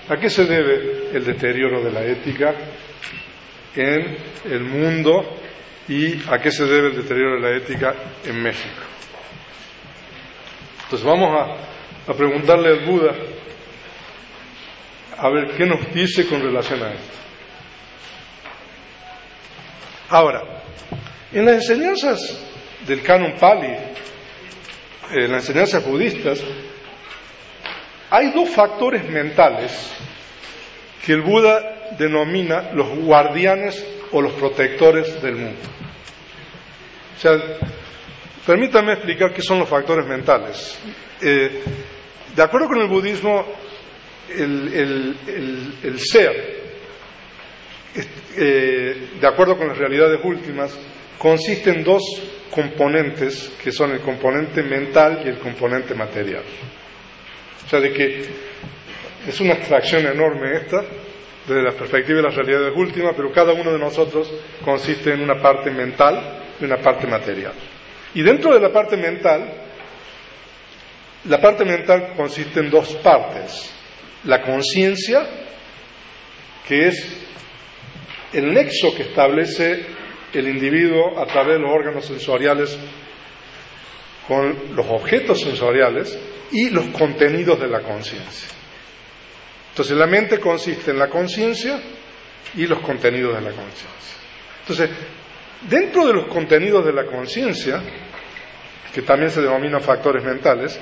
¿A 0.09 0.17
qué 0.17 0.29
se 0.29 0.45
debe 0.45 1.09
el 1.13 1.23
deterioro 1.23 1.83
de 1.83 1.91
la 1.91 2.03
ética 2.05 2.53
en 3.75 4.17
el 4.45 4.61
mundo 4.61 5.37
y 5.87 6.13
a 6.29 6.39
qué 6.39 6.51
se 6.51 6.65
debe 6.65 6.89
el 6.89 6.95
deterioro 6.97 7.35
de 7.35 7.41
la 7.41 7.57
ética 7.57 7.95
en 8.25 8.41
México? 8.41 8.96
Entonces 10.87 11.05
vamos 11.05 11.37
a, 12.07 12.13
preguntarle 12.13 12.69
al 12.69 12.85
Buda 12.85 13.13
a 15.17 15.29
ver 15.29 15.57
qué 15.57 15.65
nos 15.65 15.93
dice 15.93 16.25
con 16.27 16.41
relación 16.41 16.81
a 16.81 16.93
esto. 16.93 17.17
Ahora, 20.07 20.63
en 21.33 21.43
las 21.43 21.55
enseñanzas 21.55 22.41
del 22.87 23.03
canon 23.03 23.33
Pali, 23.33 23.75
en 25.11 25.29
las 25.29 25.41
enseñanzas 25.49 25.85
budistas, 25.85 26.41
hay 28.09 28.31
dos 28.31 28.47
factores 28.51 29.09
mentales 29.09 29.93
que 31.05 31.11
el 31.11 31.21
Buda 31.21 31.95
denomina 31.97 32.71
los 32.71 32.87
guardianes 32.99 33.85
o 34.13 34.21
los 34.21 34.31
protectores 34.35 35.21
del 35.21 35.35
mundo. 35.35 35.59
O 37.17 37.19
sea, 37.19 37.31
Permítanme 38.47 38.93
explicar 38.93 39.33
qué 39.33 39.41
son 39.41 39.59
los 39.59 39.67
factores 39.67 40.07
mentales. 40.07 40.79
Eh, 41.21 41.63
de 42.33 42.41
acuerdo 42.41 42.69
con 42.69 42.79
el 42.79 42.87
budismo, 42.87 43.45
el, 44.29 45.99
ser, 45.99 46.31
eh, 48.37 49.09
de 49.19 49.27
acuerdo 49.27 49.57
con 49.57 49.67
las 49.67 49.77
realidades 49.77 50.21
últimas, 50.23 50.79
consiste 51.17 51.71
en 51.71 51.83
dos 51.83 52.01
componentes, 52.49 53.51
que 53.61 53.73
son 53.73 53.91
el 53.91 53.99
componente 53.99 54.63
mental 54.63 55.23
y 55.25 55.27
el 55.27 55.39
componente 55.39 55.93
material. 55.93 56.43
O 57.65 57.69
sea, 57.69 57.81
de 57.81 57.91
que 57.91 58.29
es 59.27 59.41
una 59.41 59.55
abstracción 59.55 60.05
enorme 60.05 60.55
esta, 60.55 60.85
desde 61.45 61.63
la 61.63 61.73
perspectiva 61.73 62.19
de 62.19 62.23
las 62.23 62.35
realidades 62.35 62.71
últimas, 62.77 63.13
pero 63.13 63.29
cada 63.29 63.51
uno 63.51 63.73
de 63.73 63.79
nosotros 63.79 64.33
consiste 64.63 65.11
en 65.11 65.19
una 65.19 65.35
parte 65.41 65.69
mental 65.69 66.43
y 66.61 66.63
una 66.63 66.77
parte 66.77 67.07
material. 67.07 67.51
Y 68.17 68.23
dentro 68.23 68.51
de 68.51 68.59
la 68.59 68.73
parte 68.73 68.97
mental, 68.97 69.47
la 71.25 71.39
parte 71.39 71.63
mental 71.63 72.13
consiste 72.17 72.61
en 72.61 72.71
dos 72.71 72.95
partes. 72.95 73.71
La 74.23 74.41
conciencia, 74.41 75.23
que 76.67 76.87
es 76.87 77.27
el 78.33 78.51
nexo 78.51 78.95
que 78.95 79.03
establece 79.03 79.85
el 80.33 80.47
individuo 80.47 81.19
a 81.19 81.27
través 81.27 81.57
de 81.57 81.59
los 81.59 81.71
órganos 81.71 82.05
sensoriales 82.07 82.75
con 84.27 84.75
los 84.75 84.87
objetos 84.87 85.39
sensoriales 85.39 86.17
y 86.51 86.71
los 86.71 86.87
contenidos 86.87 87.59
de 87.59 87.67
la 87.67 87.81
conciencia. 87.81 88.49
Entonces 89.69 89.95
la 89.95 90.07
mente 90.07 90.39
consiste 90.39 90.89
en 90.89 90.97
la 90.97 91.07
conciencia 91.07 91.79
y 92.55 92.65
los 92.65 92.79
contenidos 92.79 93.35
de 93.35 93.41
la 93.41 93.51
conciencia. 93.51 94.17
Entonces, 94.61 94.89
dentro 95.69 96.07
de 96.07 96.13
los 96.13 96.27
contenidos 96.33 96.83
de 96.83 96.93
la 96.93 97.05
conciencia, 97.05 97.83
que 98.97 99.03
también 99.03 99.29
se 99.29 99.43
denominan 99.43 99.79
factores 99.79 100.23
mentales, 100.23 100.79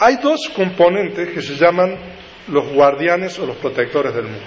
hay 0.00 0.16
dos 0.16 0.50
componentes 0.56 1.28
que 1.28 1.40
se 1.40 1.54
llaman 1.54 1.96
los 2.48 2.66
guardianes 2.72 3.38
o 3.38 3.46
los 3.46 3.56
protectores 3.58 4.12
del 4.12 4.24
mundo. 4.24 4.40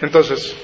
Entonces, 0.00 0.54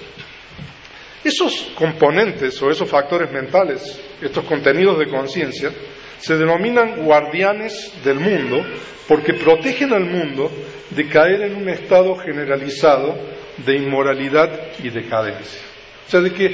esos 1.24 1.72
componentes 1.74 2.62
o 2.62 2.70
esos 2.70 2.88
factores 2.88 3.32
mentales, 3.32 4.00
estos 4.22 4.44
contenidos 4.44 5.00
de 5.00 5.08
conciencia, 5.08 5.72
se 6.20 6.36
denominan 6.36 7.02
guardianes 7.02 7.92
del 8.04 8.20
mundo 8.20 8.64
porque 9.08 9.34
protegen 9.34 9.92
al 9.92 10.04
mundo 10.04 10.52
de 10.90 11.08
caer 11.08 11.42
en 11.42 11.56
un 11.56 11.68
estado 11.68 12.14
generalizado 12.14 13.18
de 13.66 13.74
inmoralidad 13.74 14.68
y 14.84 14.88
decadencia. 14.90 15.69
O 16.10 16.12
sea, 16.12 16.22
de 16.22 16.32
que, 16.32 16.48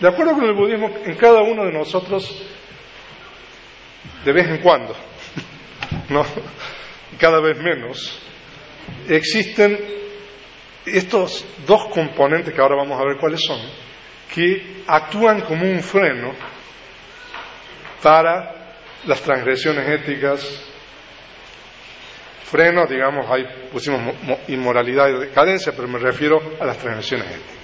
de 0.00 0.06
acuerdo 0.06 0.34
con 0.34 0.44
el 0.44 0.52
budismo, 0.52 0.90
en 1.02 1.16
cada 1.16 1.40
uno 1.40 1.64
de 1.64 1.72
nosotros, 1.72 2.30
de 4.22 4.32
vez 4.34 4.48
en 4.48 4.58
cuando, 4.58 4.94
¿no? 6.10 6.26
cada 7.18 7.40
vez 7.40 7.56
menos, 7.58 8.20
existen 9.08 9.78
estos 10.84 11.42
dos 11.66 11.86
componentes 11.86 12.52
que 12.52 12.60
ahora 12.60 12.76
vamos 12.76 13.00
a 13.00 13.04
ver 13.06 13.16
cuáles 13.16 13.40
son, 13.40 13.58
que 14.34 14.82
actúan 14.86 15.40
como 15.40 15.62
un 15.62 15.82
freno 15.82 16.34
para 18.02 18.74
las 19.06 19.22
transgresiones 19.22 19.88
éticas. 19.88 20.64
Freno, 22.44 22.84
digamos, 22.84 23.24
ahí 23.30 23.46
pusimos 23.72 24.02
inmoralidad 24.48 25.08
y 25.08 25.18
decadencia, 25.18 25.72
pero 25.74 25.88
me 25.88 25.98
refiero 25.98 26.58
a 26.60 26.66
las 26.66 26.76
transgresiones 26.76 27.26
éticas. 27.26 27.57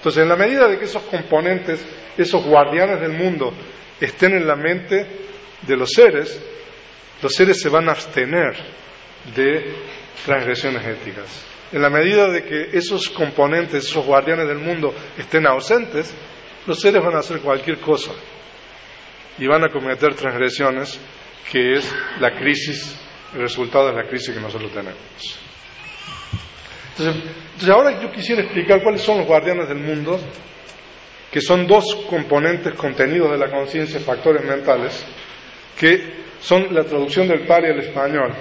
Entonces, 0.00 0.22
en 0.22 0.30
la 0.30 0.36
medida 0.36 0.66
de 0.66 0.78
que 0.78 0.86
esos 0.86 1.02
componentes, 1.02 1.84
esos 2.16 2.42
guardianes 2.42 3.02
del 3.02 3.12
mundo, 3.12 3.52
estén 4.00 4.32
en 4.32 4.46
la 4.46 4.56
mente 4.56 5.06
de 5.60 5.76
los 5.76 5.90
seres, 5.90 6.40
los 7.20 7.34
seres 7.34 7.60
se 7.60 7.68
van 7.68 7.86
a 7.86 7.92
abstener 7.92 8.56
de 9.36 9.74
transgresiones 10.24 10.86
éticas. 10.86 11.44
En 11.70 11.82
la 11.82 11.90
medida 11.90 12.30
de 12.30 12.44
que 12.44 12.70
esos 12.72 13.10
componentes, 13.10 13.84
esos 13.84 14.06
guardianes 14.06 14.48
del 14.48 14.56
mundo 14.56 14.94
estén 15.18 15.46
ausentes, 15.46 16.14
los 16.66 16.80
seres 16.80 17.04
van 17.04 17.16
a 17.16 17.18
hacer 17.18 17.40
cualquier 17.40 17.78
cosa 17.78 18.12
y 19.36 19.46
van 19.46 19.64
a 19.64 19.68
cometer 19.68 20.14
transgresiones, 20.14 20.98
que 21.52 21.74
es 21.74 21.94
la 22.20 22.30
crisis, 22.38 22.98
el 23.34 23.42
resultado 23.42 23.88
de 23.88 24.02
la 24.02 24.08
crisis 24.08 24.34
que 24.34 24.40
nosotros 24.40 24.72
tenemos. 24.72 25.49
Entonces, 27.00 27.68
ahora 27.68 28.00
yo 28.00 28.10
quisiera 28.10 28.42
explicar 28.42 28.82
cuáles 28.82 29.00
son 29.02 29.18
los 29.18 29.26
guardianes 29.26 29.68
del 29.68 29.78
mundo, 29.78 30.20
que 31.30 31.40
son 31.40 31.66
dos 31.66 32.06
componentes 32.08 32.74
contenidos 32.74 33.30
de 33.30 33.38
la 33.38 33.50
conciencia, 33.50 34.00
factores 34.00 34.44
mentales, 34.44 35.06
que 35.78 36.20
son 36.40 36.74
la 36.74 36.84
traducción 36.84 37.28
del 37.28 37.46
pari 37.46 37.68
al 37.68 37.80
español. 37.80 38.32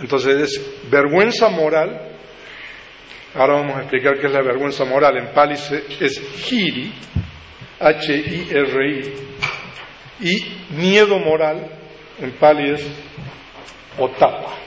Entonces 0.00 0.40
es 0.42 0.90
vergüenza 0.90 1.48
moral. 1.48 2.10
Ahora 3.34 3.54
vamos 3.54 3.76
a 3.76 3.80
explicar 3.80 4.18
qué 4.18 4.26
es 4.26 4.32
la 4.32 4.42
vergüenza 4.42 4.84
moral. 4.84 5.16
En 5.16 5.32
pali 5.32 5.54
es 5.54 6.50
hiri, 6.50 6.92
H-I-R-I. 7.80 9.12
Y 10.20 10.74
miedo 10.76 11.18
moral, 11.18 11.68
en 12.20 12.32
pali 12.32 12.70
es 12.70 12.86
otapa. 13.98 14.63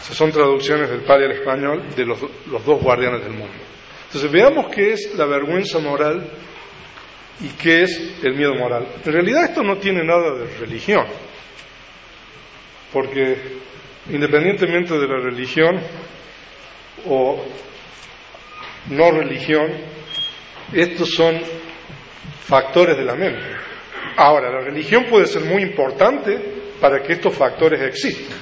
Son 0.00 0.30
traducciones 0.32 0.88
del 0.88 1.00
pali 1.00 1.24
al 1.24 1.32
español 1.32 1.94
de 1.94 2.04
los, 2.04 2.18
los 2.50 2.64
dos 2.64 2.82
guardianes 2.82 3.22
del 3.22 3.32
mundo. 3.32 3.54
Entonces 4.06 4.30
veamos 4.30 4.74
qué 4.74 4.92
es 4.92 5.14
la 5.16 5.26
vergüenza 5.26 5.78
moral 5.80 6.30
y 7.40 7.48
qué 7.50 7.82
es 7.82 8.14
el 8.22 8.34
miedo 8.34 8.54
moral. 8.54 8.86
En 9.04 9.12
realidad 9.12 9.44
esto 9.44 9.62
no 9.62 9.76
tiene 9.76 10.02
nada 10.02 10.34
de 10.34 10.46
religión, 10.58 11.04
porque 12.92 13.36
independientemente 14.10 14.98
de 14.98 15.06
la 15.06 15.18
religión 15.18 15.78
o 17.06 17.44
no 18.90 19.10
religión, 19.10 19.66
estos 20.72 21.14
son 21.14 21.38
factores 22.46 22.96
de 22.96 23.04
la 23.04 23.14
mente. 23.14 23.44
Ahora, 24.16 24.50
la 24.50 24.60
religión 24.60 25.04
puede 25.04 25.26
ser 25.26 25.44
muy 25.44 25.62
importante 25.62 26.38
para 26.80 27.02
que 27.02 27.12
estos 27.12 27.34
factores 27.34 27.80
existan. 27.82 28.36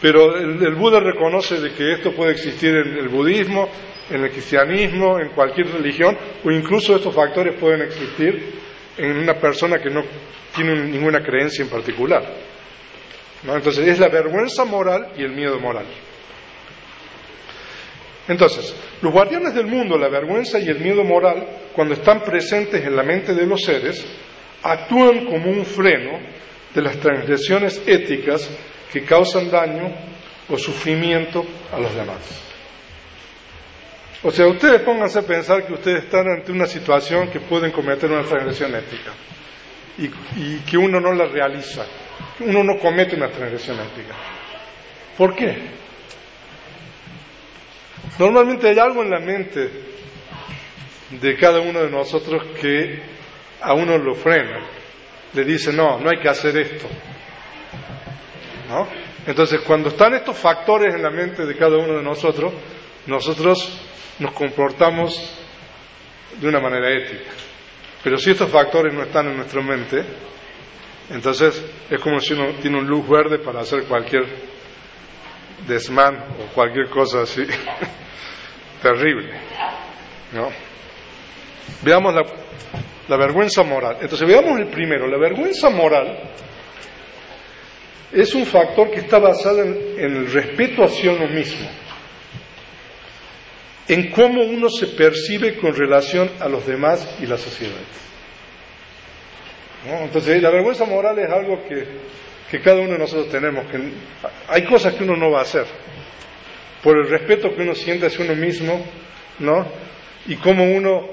Pero 0.00 0.36
el, 0.36 0.74
Buda 0.76 1.00
reconoce 1.00 1.60
de 1.60 1.72
que 1.72 1.94
esto 1.94 2.12
puede 2.12 2.32
existir 2.32 2.70
en 2.70 2.98
el 2.98 3.08
budismo, 3.08 3.68
en 4.10 4.22
el 4.22 4.30
cristianismo, 4.30 5.18
en 5.18 5.30
cualquier 5.30 5.72
religión, 5.72 6.16
o 6.44 6.50
incluso 6.50 6.96
estos 6.96 7.14
factores 7.14 7.58
pueden 7.58 7.82
existir 7.82 8.54
en 8.96 9.18
una 9.18 9.34
persona 9.34 9.78
que 9.78 9.90
no 9.90 10.04
tiene 10.54 10.76
ninguna 10.84 11.20
creencia 11.20 11.64
en 11.64 11.70
particular. 11.70 12.22
Entonces 13.42 13.86
es 13.86 13.98
la 13.98 14.08
vergüenza 14.08 14.64
moral 14.64 15.12
y 15.16 15.22
el 15.22 15.32
miedo 15.32 15.58
moral. 15.58 15.86
Entonces, 18.28 18.74
los 19.00 19.12
guardianes 19.12 19.54
del 19.54 19.66
mundo, 19.66 19.96
la 19.96 20.08
vergüenza 20.08 20.58
y 20.58 20.68
el 20.68 20.80
miedo 20.80 21.02
moral, 21.02 21.46
cuando 21.72 21.94
están 21.94 22.22
presentes 22.22 22.84
en 22.84 22.94
la 22.94 23.02
mente 23.02 23.34
de 23.34 23.46
los 23.46 23.62
seres, 23.62 24.04
actúan 24.62 25.24
como 25.24 25.50
un 25.50 25.64
freno 25.64 26.18
de 26.74 26.82
las 26.82 26.98
transgresiones 26.98 27.82
éticas 27.86 28.50
que 28.92 29.04
causan 29.04 29.50
daño 29.50 29.92
o 30.48 30.56
sufrimiento 30.56 31.44
a 31.72 31.78
los 31.78 31.94
demás. 31.94 32.44
O 34.22 34.30
sea, 34.30 34.46
ustedes 34.48 34.82
pónganse 34.82 35.20
a 35.20 35.22
pensar 35.22 35.66
que 35.66 35.74
ustedes 35.74 36.04
están 36.04 36.26
ante 36.28 36.50
una 36.50 36.66
situación 36.66 37.30
que 37.30 37.40
pueden 37.40 37.70
cometer 37.70 38.10
una 38.10 38.24
transgresión 38.24 38.74
ética 38.74 39.12
y, 39.96 40.06
y 40.36 40.58
que 40.68 40.76
uno 40.76 41.00
no 41.00 41.12
la 41.12 41.26
realiza, 41.26 41.84
uno 42.40 42.64
no 42.64 42.78
comete 42.78 43.14
una 43.14 43.28
transgresión 43.28 43.78
ética. 43.78 44.14
¿Por 45.16 45.34
qué? 45.36 45.56
Normalmente 48.18 48.68
hay 48.68 48.78
algo 48.78 49.02
en 49.02 49.10
la 49.10 49.20
mente 49.20 49.70
de 51.10 51.36
cada 51.36 51.60
uno 51.60 51.80
de 51.82 51.90
nosotros 51.90 52.42
que 52.60 53.00
a 53.60 53.74
uno 53.74 53.96
lo 53.98 54.14
frena, 54.14 54.60
le 55.32 55.44
dice, 55.44 55.72
no, 55.72 56.00
no 56.00 56.10
hay 56.10 56.18
que 56.20 56.28
hacer 56.28 56.56
esto. 56.56 56.88
¿No? 58.68 58.86
Entonces, 59.26 59.60
cuando 59.60 59.88
están 59.88 60.14
estos 60.14 60.36
factores 60.36 60.94
en 60.94 61.02
la 61.02 61.10
mente 61.10 61.46
de 61.46 61.56
cada 61.56 61.76
uno 61.78 61.94
de 61.94 62.02
nosotros, 62.02 62.52
nosotros 63.06 63.80
nos 64.18 64.32
comportamos 64.32 65.18
de 66.38 66.48
una 66.48 66.60
manera 66.60 66.90
ética. 66.92 67.30
Pero 68.04 68.18
si 68.18 68.30
estos 68.30 68.50
factores 68.50 68.92
no 68.92 69.02
están 69.02 69.28
en 69.28 69.36
nuestra 69.36 69.62
mente, 69.62 70.04
entonces 71.10 71.64
es 71.88 72.00
como 72.00 72.20
si 72.20 72.34
uno 72.34 72.52
tiene 72.60 72.78
un 72.78 72.86
luz 72.86 73.08
verde 73.08 73.38
para 73.38 73.60
hacer 73.60 73.84
cualquier 73.84 74.24
desmán 75.66 76.16
o 76.38 76.54
cualquier 76.54 76.88
cosa 76.90 77.22
así 77.22 77.44
terrible. 78.82 79.32
Veamos 81.82 82.14
la, 82.14 82.22
la 83.08 83.16
vergüenza 83.16 83.62
moral. 83.62 83.96
Entonces 84.00 84.28
veamos 84.28 84.60
el 84.60 84.68
primero. 84.68 85.06
La 85.06 85.18
vergüenza 85.18 85.70
moral 85.70 86.30
es 88.12 88.34
un 88.34 88.46
factor 88.46 88.90
que 88.90 89.00
está 89.00 89.18
basado 89.18 89.62
en, 89.62 89.94
el 89.98 90.32
respeto 90.32 90.84
hacia 90.84 91.12
uno 91.12 91.28
mismo 91.28 91.68
en 93.88 94.10
cómo 94.10 94.42
uno 94.42 94.68
se 94.68 94.88
percibe 94.88 95.56
con 95.56 95.74
relación 95.74 96.30
a 96.40 96.48
los 96.48 96.66
demás 96.66 97.16
y 97.20 97.26
la 97.26 97.38
sociedad. 97.38 97.74
¿No? 99.86 100.00
Entonces, 100.00 100.42
la 100.42 100.50
vergüenza 100.50 100.84
moral 100.84 101.18
es 101.18 101.30
algo 101.30 101.62
que, 101.66 101.86
que, 102.50 102.60
cada 102.60 102.82
uno 102.82 102.92
de 102.92 102.98
nosotros 102.98 103.30
tenemos. 103.30 103.66
Que 103.70 103.78
hay 104.48 104.64
cosas 104.64 104.94
que 104.94 105.04
uno 105.04 105.16
no 105.16 105.30
va 105.30 105.38
a 105.38 105.42
hacer 105.42 105.64
por 106.82 106.98
el 106.98 107.08
respeto 107.08 107.54
que 107.54 107.62
uno 107.62 107.74
siente 107.74 108.06
hacia 108.06 108.24
uno 108.24 108.34
mismo, 108.34 108.84
¿no? 109.38 109.66
Y 110.26 110.36
cómo 110.36 110.64
uno 110.64 111.08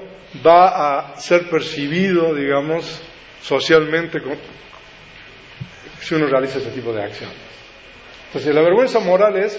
va 0.46 0.98
a 0.98 1.16
ser 1.16 1.48
percibido, 1.48 2.34
digamos, 2.34 3.02
socialmente 3.40 4.20
si 6.00 6.14
uno 6.14 6.26
realiza 6.26 6.58
ese 6.58 6.70
tipo 6.70 6.92
de 6.92 7.02
acciones. 7.02 7.36
Entonces, 8.26 8.54
la 8.54 8.62
vergüenza 8.62 9.00
moral 9.00 9.36
es 9.36 9.58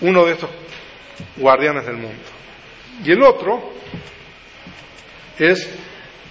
uno 0.00 0.24
de 0.24 0.32
estos 0.32 0.50
guardianes 1.36 1.86
del 1.86 1.96
mundo. 1.96 2.22
Y 3.04 3.12
el 3.12 3.22
otro 3.22 3.72
es 5.38 5.68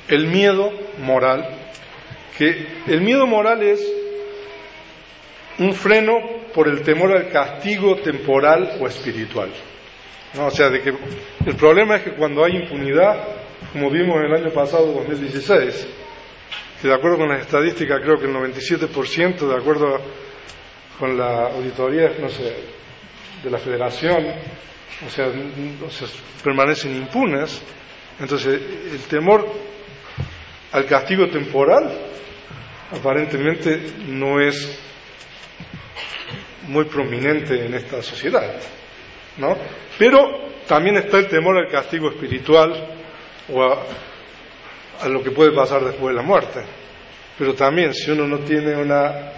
el 0.07 0.27
miedo 0.27 0.71
moral, 0.99 1.47
que 2.37 2.67
el 2.87 3.01
miedo 3.01 3.25
moral 3.25 3.63
es 3.63 3.85
un 5.59 5.73
freno 5.73 6.13
por 6.53 6.67
el 6.67 6.81
temor 6.83 7.15
al 7.15 7.29
castigo 7.29 7.95
temporal 7.97 8.77
o 8.79 8.87
espiritual. 8.87 9.49
¿No? 10.33 10.47
O 10.47 10.51
sea, 10.51 10.69
de 10.69 10.81
que 10.81 10.93
el 11.45 11.55
problema 11.55 11.97
es 11.97 12.03
que 12.03 12.13
cuando 12.13 12.43
hay 12.43 12.57
impunidad, 12.57 13.23
como 13.71 13.89
vimos 13.89 14.17
el 14.21 14.33
año 14.33 14.51
pasado, 14.51 14.87
2016, 14.91 15.87
que 16.81 16.87
de 16.87 16.93
acuerdo 16.93 17.17
con 17.17 17.29
las 17.29 17.41
estadísticas 17.41 18.01
creo 18.01 18.17
que 18.17 18.25
el 18.25 18.33
97%, 18.33 19.47
de 19.47 19.55
acuerdo 19.55 19.99
con 20.99 21.17
la 21.17 21.47
auditoría, 21.47 22.11
no 22.19 22.29
sé, 22.29 22.55
de 23.43 23.49
la 23.49 23.57
federación, 23.57 24.25
o 25.05 25.09
sea, 25.09 25.31
permanecen 26.43 26.95
impunes. 26.95 27.61
Entonces, 28.19 28.61
el 28.91 28.99
temor 29.09 29.45
al 30.71 30.85
castigo 30.85 31.27
temporal 31.27 31.91
aparentemente 32.91 33.93
no 34.07 34.39
es 34.39 34.79
muy 36.67 36.85
prominente 36.85 37.65
en 37.65 37.73
esta 37.73 38.01
sociedad, 38.01 38.55
¿no? 39.37 39.57
Pero 39.97 40.49
también 40.67 40.97
está 40.97 41.19
el 41.19 41.27
temor 41.27 41.57
al 41.57 41.69
castigo 41.69 42.09
espiritual 42.09 42.73
o 43.53 43.63
a, 43.63 43.83
lo 45.07 45.21
que 45.21 45.31
puede 45.31 45.51
pasar 45.51 45.83
después 45.83 46.15
de 46.15 46.21
la 46.21 46.27
muerte. 46.27 46.61
Pero 47.37 47.53
también 47.53 47.93
si 47.93 48.11
uno 48.11 48.27
no 48.27 48.39
tiene 48.39 48.75
una 48.75 49.31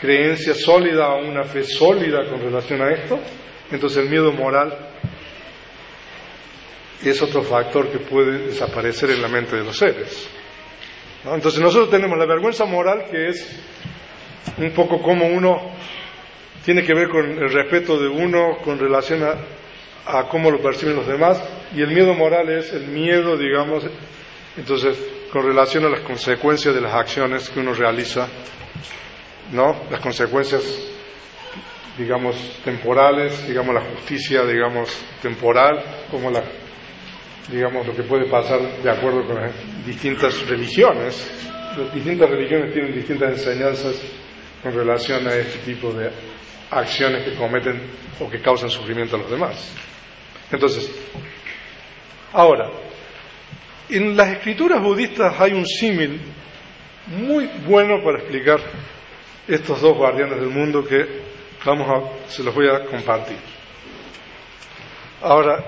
creencia 0.00 0.54
sólida 0.54 1.08
o 1.08 1.24
una 1.24 1.44
fe 1.44 1.62
sólida 1.62 2.28
con 2.28 2.40
relación 2.40 2.80
a 2.82 2.90
esto, 2.92 3.18
entonces 3.70 4.04
el 4.04 4.10
miedo 4.10 4.32
moral 4.32 4.90
es 7.04 7.20
otro 7.22 7.42
factor 7.42 7.90
que 7.90 7.98
puede 7.98 8.46
desaparecer 8.46 9.10
en 9.10 9.22
la 9.22 9.28
mente 9.28 9.56
de 9.56 9.64
los 9.64 9.76
seres. 9.76 10.28
Entonces 11.24 11.60
nosotros 11.60 11.90
tenemos 11.90 12.16
la 12.18 12.26
vergüenza 12.26 12.64
moral 12.64 13.06
que 13.10 13.28
es 13.28 13.60
un 14.58 14.70
poco 14.70 15.02
como 15.02 15.26
uno 15.26 15.72
tiene 16.64 16.84
que 16.84 16.94
ver 16.94 17.08
con 17.08 17.24
el 17.24 17.52
respeto 17.52 17.98
de 17.98 18.08
uno 18.08 18.58
con 18.64 18.78
relación 18.78 19.22
a, 19.24 19.34
a 20.06 20.28
cómo 20.28 20.50
lo 20.50 20.60
perciben 20.60 20.96
los 20.96 21.06
demás 21.06 21.42
y 21.74 21.82
el 21.82 21.88
miedo 21.88 22.14
moral 22.14 22.48
es 22.48 22.72
el 22.72 22.86
miedo, 22.86 23.36
digamos, 23.36 23.84
entonces 24.56 24.98
con 25.32 25.44
relación 25.44 25.84
a 25.84 25.90
las 25.90 26.00
consecuencias 26.00 26.74
de 26.74 26.80
las 26.80 26.94
acciones 26.94 27.50
que 27.50 27.60
uno 27.60 27.74
realiza, 27.74 28.28
¿no? 29.52 29.84
Las 29.90 30.00
consecuencias, 30.00 30.62
digamos, 31.98 32.36
temporales, 32.64 33.46
digamos, 33.46 33.74
la 33.74 33.82
justicia, 33.82 34.44
digamos, 34.44 34.90
temporal, 35.20 35.82
como 36.10 36.30
la, 36.30 36.42
digamos, 37.50 37.86
lo 37.86 37.94
que 37.94 38.02
puede 38.04 38.30
pasar 38.30 38.60
de 38.82 38.90
acuerdo 38.90 39.26
con 39.26 39.36
las 39.36 39.52
distintas 39.84 40.46
religiones. 40.48 41.30
Las 41.76 41.92
distintas 41.92 42.30
religiones 42.30 42.72
tienen 42.72 42.94
distintas 42.94 43.32
enseñanzas 43.32 44.00
con 44.62 44.74
relación 44.74 45.26
a 45.28 45.34
este 45.34 45.58
tipo 45.70 45.92
de 45.92 46.10
acciones 46.70 47.24
que 47.24 47.34
cometen 47.34 47.82
o 48.20 48.30
que 48.30 48.40
causan 48.40 48.70
sufrimiento 48.70 49.16
a 49.16 49.18
los 49.18 49.30
demás. 49.30 49.72
Entonces, 50.50 50.90
ahora, 52.32 52.70
en 53.88 54.16
las 54.16 54.32
escrituras 54.32 54.82
budistas 54.82 55.40
hay 55.40 55.52
un 55.52 55.66
símil 55.66 56.20
muy 57.08 57.48
bueno 57.66 58.02
para 58.02 58.18
explicar 58.18 58.58
estos 59.46 59.80
dos 59.80 59.96
guardianes 59.96 60.40
del 60.40 60.48
mundo 60.48 60.84
que 60.84 61.04
vamos 61.64 61.88
a, 61.88 62.28
se 62.30 62.42
los 62.42 62.54
voy 62.54 62.68
a 62.68 62.84
compartir. 62.86 63.36
Ahora, 65.22 65.64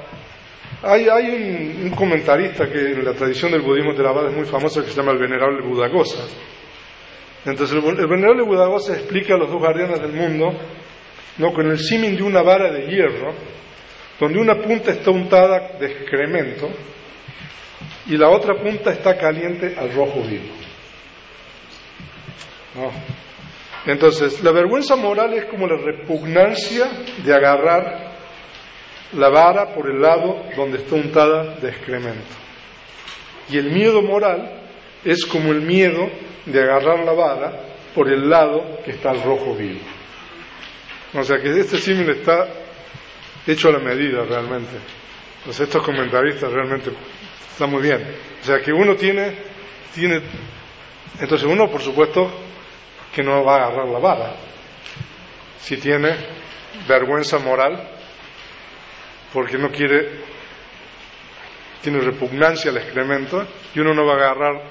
hay, 0.82 1.08
un, 1.08 1.90
comentarista 1.90 2.68
que 2.68 2.92
en 2.92 3.04
la 3.04 3.14
tradición 3.14 3.52
del 3.52 3.62
budismo 3.62 3.94
Theravada 3.94 4.30
es 4.30 4.36
muy 4.36 4.46
famoso 4.46 4.82
que 4.82 4.90
se 4.90 4.96
llama 4.96 5.12
el 5.12 5.18
venerable 5.18 5.66
Budagosa. 5.66 6.24
Entonces, 7.44 7.76
el, 7.76 7.98
el 7.98 8.06
venerable 8.06 8.42
Budagosa 8.42 8.94
explica 8.94 9.34
a 9.34 9.38
los 9.38 9.48
dos 9.48 9.58
guardianes 9.58 10.00
del 10.00 10.12
mundo 10.12 10.52
¿no? 11.38 11.52
con 11.52 11.70
el 11.70 11.78
símil 11.78 12.16
de 12.16 12.22
una 12.22 12.42
vara 12.42 12.70
de 12.70 12.86
hierro 12.86 13.32
donde 14.20 14.40
una 14.40 14.56
punta 14.56 14.90
está 14.90 15.10
untada 15.10 15.78
de 15.78 15.86
excremento 15.86 16.68
y 18.08 18.16
la 18.16 18.30
otra 18.30 18.54
punta 18.54 18.90
está 18.90 19.16
caliente 19.16 19.76
al 19.78 19.92
rojo 19.92 20.22
vivo. 20.22 20.54
Entonces, 23.86 24.42
la 24.42 24.50
vergüenza 24.50 24.96
moral 24.96 25.34
es 25.34 25.44
como 25.46 25.66
la 25.66 25.76
repugnancia 25.76 26.88
de 27.24 27.34
agarrar 27.34 28.08
la 29.12 29.28
vara 29.28 29.74
por 29.74 29.90
el 29.90 30.00
lado 30.00 30.44
donde 30.56 30.78
está 30.78 30.94
untada 30.94 31.56
de 31.56 31.68
excremento. 31.68 32.34
Y 33.50 33.58
el 33.58 33.70
miedo 33.72 34.02
moral 34.02 34.62
es 35.04 35.24
como 35.24 35.52
el 35.52 35.62
miedo 35.62 36.10
de 36.44 36.62
agarrar 36.62 37.00
la 37.00 37.12
vara 37.12 37.52
por 37.94 38.10
el 38.10 38.28
lado 38.28 38.80
que 38.84 38.92
está 38.92 39.10
al 39.10 39.22
rojo 39.22 39.54
vivo. 39.54 39.80
O 41.14 41.22
sea 41.24 41.38
que 41.38 41.48
este 41.58 41.78
símil 41.78 42.10
está 42.10 42.46
hecho 43.46 43.68
a 43.68 43.72
la 43.72 43.78
medida 43.78 44.24
realmente. 44.24 44.76
Pues 45.44 45.58
estos 45.60 45.82
comentaristas 45.82 46.52
realmente 46.52 46.90
están 47.58 47.72
muy 47.72 47.82
bien. 47.82 48.06
O 48.40 48.44
sea 48.44 48.60
que 48.60 48.72
uno 48.72 48.94
tiene, 48.94 49.36
tiene, 49.92 50.22
entonces 51.18 51.44
uno 51.44 51.68
por 51.68 51.82
supuesto 51.82 52.30
que 53.12 53.20
no 53.24 53.44
va 53.44 53.54
a 53.54 53.66
agarrar 53.66 53.88
la 53.88 53.98
vara. 53.98 54.34
Si 55.58 55.76
tiene 55.76 56.14
vergüenza 56.86 57.40
moral, 57.40 57.82
porque 59.32 59.58
no 59.58 59.72
quiere, 59.72 60.20
tiene 61.82 61.98
repugnancia 61.98 62.70
al 62.70 62.76
excremento, 62.76 63.44
y 63.74 63.80
uno 63.80 63.92
no 63.92 64.06
va 64.06 64.12
a 64.12 64.16
agarrar 64.18 64.62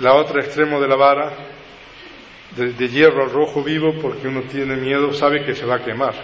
la 0.00 0.14
otra 0.14 0.42
extremo 0.42 0.80
de 0.80 0.88
la 0.88 0.96
vara 0.96 1.32
de, 2.56 2.72
de 2.72 2.88
hierro 2.88 3.26
rojo 3.26 3.62
vivo 3.62 3.94
porque 4.02 4.26
uno 4.26 4.42
tiene 4.50 4.74
miedo, 4.74 5.12
sabe 5.12 5.44
que 5.44 5.54
se 5.54 5.64
va 5.64 5.76
a 5.76 5.84
quemar. 5.84 6.14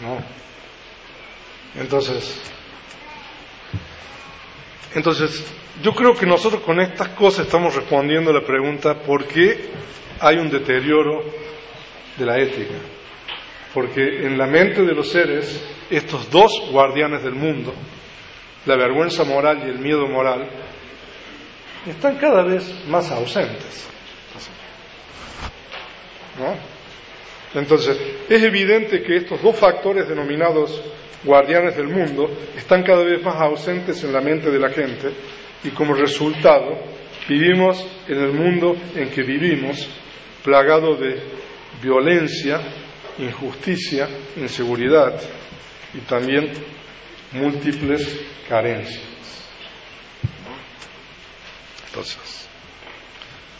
¿no? 0.00 0.18
Entonces, 1.80 2.52
entonces, 4.94 5.44
yo 5.82 5.92
creo 5.94 6.14
que 6.14 6.26
nosotros 6.26 6.62
con 6.62 6.80
estas 6.80 7.08
cosas 7.10 7.46
estamos 7.46 7.74
respondiendo 7.74 8.30
a 8.30 8.34
la 8.34 8.44
pregunta 8.44 8.94
¿por 9.02 9.24
qué 9.24 9.70
hay 10.20 10.36
un 10.36 10.50
deterioro 10.50 11.24
de 12.18 12.26
la 12.26 12.38
ética? 12.38 12.74
Porque 13.72 14.26
en 14.26 14.36
la 14.36 14.46
mente 14.46 14.82
de 14.82 14.94
los 14.94 15.10
seres, 15.10 15.64
estos 15.88 16.30
dos 16.30 16.68
guardianes 16.70 17.22
del 17.22 17.34
mundo, 17.34 17.72
la 18.66 18.76
vergüenza 18.76 19.24
moral 19.24 19.62
y 19.64 19.70
el 19.70 19.78
miedo 19.78 20.06
moral, 20.06 20.48
están 21.86 22.16
cada 22.16 22.44
vez 22.44 22.86
más 22.86 23.10
ausentes. 23.10 23.88
¿No? 26.38 27.60
Entonces, 27.60 27.98
es 28.28 28.42
evidente 28.42 29.02
que 29.02 29.16
estos 29.16 29.42
dos 29.42 29.56
factores 29.56 30.08
denominados 30.08 30.82
guardianes 31.24 31.76
del 31.76 31.88
mundo 31.88 32.30
están 32.56 32.82
cada 32.82 33.04
vez 33.04 33.22
más 33.22 33.40
ausentes 33.40 34.02
en 34.04 34.12
la 34.12 34.20
mente 34.20 34.50
de 34.50 34.58
la 34.58 34.70
gente 34.70 35.10
y 35.64 35.70
como 35.70 35.94
resultado 35.94 36.78
vivimos 37.28 37.86
en 38.08 38.18
el 38.18 38.32
mundo 38.32 38.76
en 38.94 39.10
que 39.10 39.22
vivimos 39.22 39.88
plagado 40.42 40.96
de 40.96 41.22
violencia, 41.80 42.60
injusticia, 43.18 44.08
inseguridad 44.36 45.20
y 45.94 45.98
también 46.00 46.52
múltiples 47.32 48.20
carencias. 48.48 49.12
Entonces, 51.88 52.48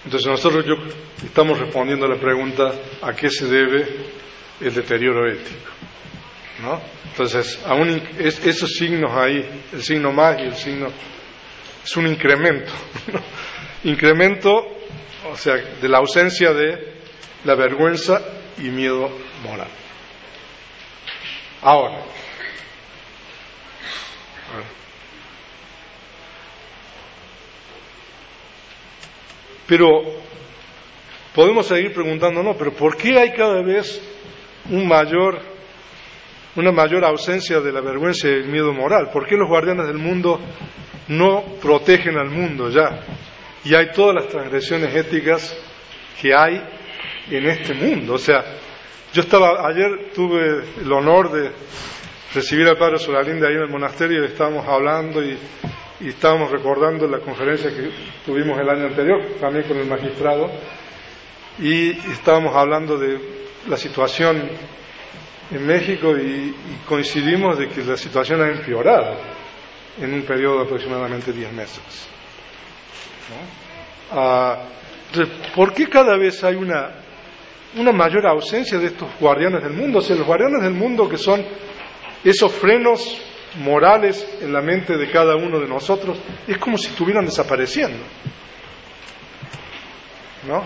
entonces 0.04 0.28
nosotros 0.28 0.64
estamos 1.22 1.58
respondiendo 1.58 2.06
a 2.06 2.08
la 2.08 2.20
pregunta 2.20 2.72
¿a 3.02 3.12
qué 3.12 3.28
se 3.28 3.46
debe 3.46 3.86
el 4.60 4.74
deterioro 4.74 5.30
ético? 5.30 5.70
¿No? 6.62 7.01
Entonces, 7.12 7.60
aún 7.66 8.02
esos 8.18 8.72
signos 8.72 9.12
ahí, 9.12 9.46
el 9.72 9.82
signo 9.82 10.12
más 10.12 10.38
y 10.40 10.44
el 10.44 10.54
signo, 10.54 10.88
es 11.84 11.96
un 11.96 12.06
incremento, 12.06 12.72
incremento, 13.84 14.50
o 15.30 15.36
sea, 15.36 15.56
de 15.56 15.88
la 15.88 15.98
ausencia 15.98 16.52
de 16.52 16.94
la 17.44 17.54
vergüenza 17.54 18.20
y 18.58 18.70
miedo 18.70 19.10
moral. 19.44 19.68
Ahora, 21.60 22.02
Pero 29.72 30.02
podemos 31.34 31.66
seguir 31.66 31.94
preguntándonos, 31.94 32.56
pero 32.56 32.74
¿por 32.74 32.94
qué 32.94 33.18
hay 33.18 33.32
cada 33.32 33.62
vez 33.62 34.02
un 34.68 34.86
mayor, 34.86 35.40
una 36.56 36.72
mayor 36.72 37.04
ausencia 37.04 37.60
de 37.60 37.72
la 37.72 37.80
vergüenza 37.80 38.28
y 38.28 38.32
el 38.32 38.48
miedo 38.48 38.72
moral? 38.72 39.10
¿Por 39.12 39.26
qué 39.26 39.36
los 39.36 39.48
guardianes 39.48 39.86
del 39.86 39.98
mundo 39.98 40.40
no 41.08 41.42
protegen 41.60 42.16
al 42.16 42.30
mundo 42.30 42.68
ya? 42.68 43.00
Y 43.64 43.74
hay 43.74 43.90
todas 43.92 44.14
las 44.14 44.28
transgresiones 44.28 44.94
éticas 44.94 45.56
que 46.20 46.34
hay 46.34 46.62
en 47.30 47.46
este 47.46 47.74
mundo. 47.74 48.14
O 48.14 48.18
sea, 48.18 48.44
yo 49.12 49.22
estaba, 49.22 49.66
ayer 49.68 50.10
tuve 50.14 50.64
el 50.82 50.92
honor 50.92 51.30
de 51.30 51.50
recibir 52.34 52.66
al 52.66 52.78
padre 52.78 52.98
Solalín 52.98 53.44
ahí 53.44 53.54
en 53.54 53.62
el 53.62 53.68
monasterio 53.68 54.22
y 54.22 54.26
estábamos 54.26 54.66
hablando 54.66 55.22
y 55.22 55.36
y 56.02 56.08
estábamos 56.08 56.50
recordando 56.50 57.06
la 57.06 57.20
conferencia 57.20 57.70
que 57.70 57.90
tuvimos 58.26 58.58
el 58.58 58.68
año 58.68 58.86
anterior, 58.86 59.20
también 59.40 59.66
con 59.68 59.76
el 59.76 59.86
magistrado, 59.86 60.50
y 61.60 61.90
estábamos 62.10 62.56
hablando 62.56 62.98
de 62.98 63.20
la 63.68 63.76
situación 63.76 64.50
en 65.52 65.66
México 65.66 66.16
y, 66.16 66.54
coincidimos 66.88 67.58
de 67.58 67.68
que 67.68 67.84
la 67.84 67.96
situación 67.96 68.40
ha 68.42 68.48
empeorado 68.48 69.16
en 70.00 70.14
un 70.14 70.22
periodo 70.22 70.58
de 70.58 70.64
aproximadamente 70.64 71.32
10 71.32 71.52
meses. 71.52 72.08
¿no? 73.30 74.18
Ah, 74.18 74.58
¿por 75.54 75.72
qué 75.74 75.88
cada 75.88 76.16
vez 76.16 76.42
hay 76.42 76.56
una, 76.56 76.90
una 77.76 77.92
mayor 77.92 78.26
ausencia 78.26 78.78
de 78.78 78.86
estos 78.86 79.08
guardianes 79.20 79.62
del 79.62 79.74
mundo? 79.74 79.98
O 79.98 80.02
sea, 80.02 80.16
los 80.16 80.26
guardianes 80.26 80.62
del 80.62 80.74
mundo 80.74 81.08
que 81.08 81.18
son 81.18 81.44
esos 82.24 82.52
frenos 82.52 83.20
morales 83.58 84.26
en 84.40 84.52
la 84.52 84.62
mente 84.62 84.96
de 84.96 85.10
cada 85.10 85.36
uno 85.36 85.60
de 85.60 85.68
nosotros, 85.68 86.18
es 86.46 86.56
como 86.58 86.78
si 86.78 86.88
estuvieran 86.88 87.26
desapareciendo. 87.26 87.98
¿No? 90.48 90.64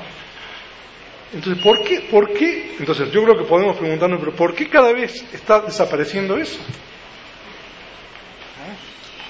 Entonces, 1.32 1.62
¿por 1.62 1.82
qué? 1.82 2.00
¿por 2.10 2.32
qué? 2.32 2.76
Entonces, 2.78 3.10
yo 3.10 3.22
creo 3.24 3.36
que 3.36 3.44
podemos 3.44 3.76
preguntarnos, 3.76 4.20
pero 4.20 4.32
¿por 4.34 4.54
qué 4.54 4.68
cada 4.68 4.92
vez 4.92 5.24
está 5.32 5.60
desapareciendo 5.60 6.36
eso? 6.36 6.58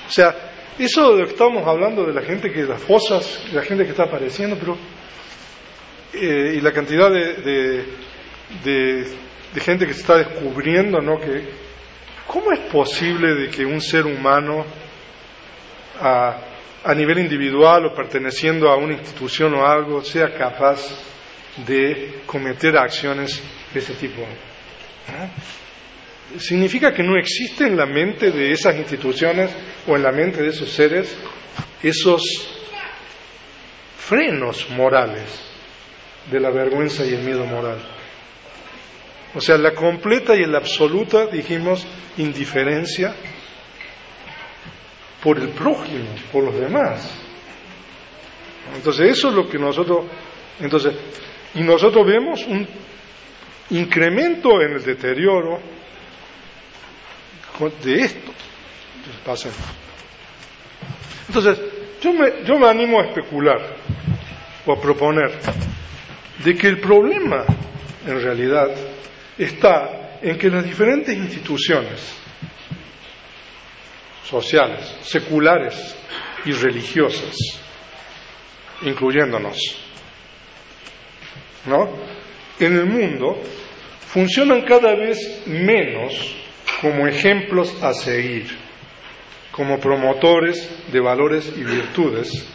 O 0.07 0.11
sea, 0.11 0.35
eso 0.79 1.15
de 1.15 1.21
lo 1.21 1.27
que 1.27 1.33
estamos 1.33 1.67
hablando 1.67 2.05
de 2.05 2.13
la 2.13 2.23
gente 2.23 2.53
que 2.53 2.63
las 2.63 2.83
fosas, 2.83 3.45
la 3.53 3.63
gente 3.63 3.85
que 3.85 3.91
está 3.91 4.05
apareciendo, 4.05 4.57
pero 4.59 4.77
eh, 6.13 6.55
y 6.57 6.61
la 6.61 6.73
cantidad 6.73 7.11
de, 7.11 7.85
de, 8.63 9.61
gente 9.61 9.87
que 9.87 9.95
se 9.95 10.01
está 10.01 10.19
descubriendo, 10.19 11.01
¿no? 11.01 11.19
Que 11.19 11.49
cómo 12.27 12.53
es 12.53 12.61
posible 12.71 13.35
de 13.35 13.49
que 13.49 13.65
un 13.65 13.81
ser 13.81 14.05
humano 14.05 14.65
a, 15.99 16.37
a 16.85 16.95
nivel 16.95 17.19
individual 17.19 17.87
o 17.87 17.95
perteneciendo 17.95 18.71
a 18.71 18.77
una 18.77 18.93
institución 18.93 19.55
o 19.55 19.67
algo 19.67 20.03
sea 20.03 20.33
capaz 20.35 20.81
de 21.65 22.23
cometer 22.27 22.77
acciones 22.77 23.43
de 23.73 23.81
ese 23.81 23.95
tipo. 23.95 24.23
¿Ah? 25.09 25.29
Significa 26.39 26.93
que 26.93 27.03
no 27.03 27.17
existe 27.17 27.65
en 27.65 27.77
la 27.77 27.87
mente 27.87 28.31
de 28.31 28.51
esas 28.51 28.77
instituciones 28.77 29.51
o 29.87 29.97
en 29.97 30.03
la 30.03 30.13
mente 30.13 30.43
de 30.43 30.49
esos 30.49 30.71
seres 30.71 31.17
esos 31.83 32.23
frenos 33.97 34.69
morales 34.71 35.43
de 36.31 36.41
la 36.41 36.51
vergüenza 36.51 37.05
y 37.05 37.15
el 37.15 37.23
miedo 37.23 37.45
moral. 37.45 37.79
O 39.35 39.41
sea, 39.41 39.59
la 39.59 39.75
completa 39.75 40.35
y 40.35 40.47
la 40.47 40.59
absoluta, 40.59 41.27
dijimos, 41.27 41.87
indiferencia 42.17 43.15
por 45.23 45.39
el 45.39 45.51
prójimo, 45.51 46.09
por 46.33 46.45
los 46.45 46.55
demás. 46.55 47.13
Entonces, 48.75 49.11
eso 49.11 49.29
es 49.29 49.35
lo 49.35 49.49
que 49.49 49.59
nosotros, 49.59 50.07
entonces, 50.61 50.95
y 51.55 51.61
nosotros 51.61 52.07
vemos 52.07 52.45
un 52.47 52.67
incremento 53.71 54.61
en 54.61 54.73
el 54.73 54.85
deterioro 54.85 55.61
de 57.83 58.01
esto. 58.01 58.33
Entonces. 59.19 59.55
Entonces, 61.29 61.59
yo 62.01 62.13
me, 62.13 62.45
yo 62.45 62.59
me 62.59 62.69
animo 62.69 63.01
a 63.01 63.07
especular 63.07 63.77
o 64.67 64.73
a 64.73 64.81
proponer 64.81 65.33
de 66.45 66.55
que 66.55 66.69
el 66.69 66.81
problema, 66.81 67.45
en 68.07 68.23
realidad, 68.23 68.69
está 69.39 70.19
en 70.23 70.39
que 70.39 70.51
las 70.51 70.65
diferentes 70.65 71.17
instituciones 71.17 72.15
sociales, 74.25 74.97
seculares 75.03 75.95
y 76.45 76.53
religiosas, 76.53 77.37
incluyéndonos, 78.83 79.86
¿no? 81.67 81.89
En 82.59 82.77
el 82.77 82.87
mundo 82.87 83.39
funcionan 84.01 84.63
cada 84.63 84.95
vez 84.95 85.43
menos 85.47 86.37
como 86.81 87.07
ejemplos 87.07 87.83
a 87.83 87.93
seguir, 87.93 88.47
como 89.51 89.79
promotores 89.79 90.69
de 90.93 91.01
valores 91.01 91.53
y 91.57 91.65
virtudes, 91.65 92.49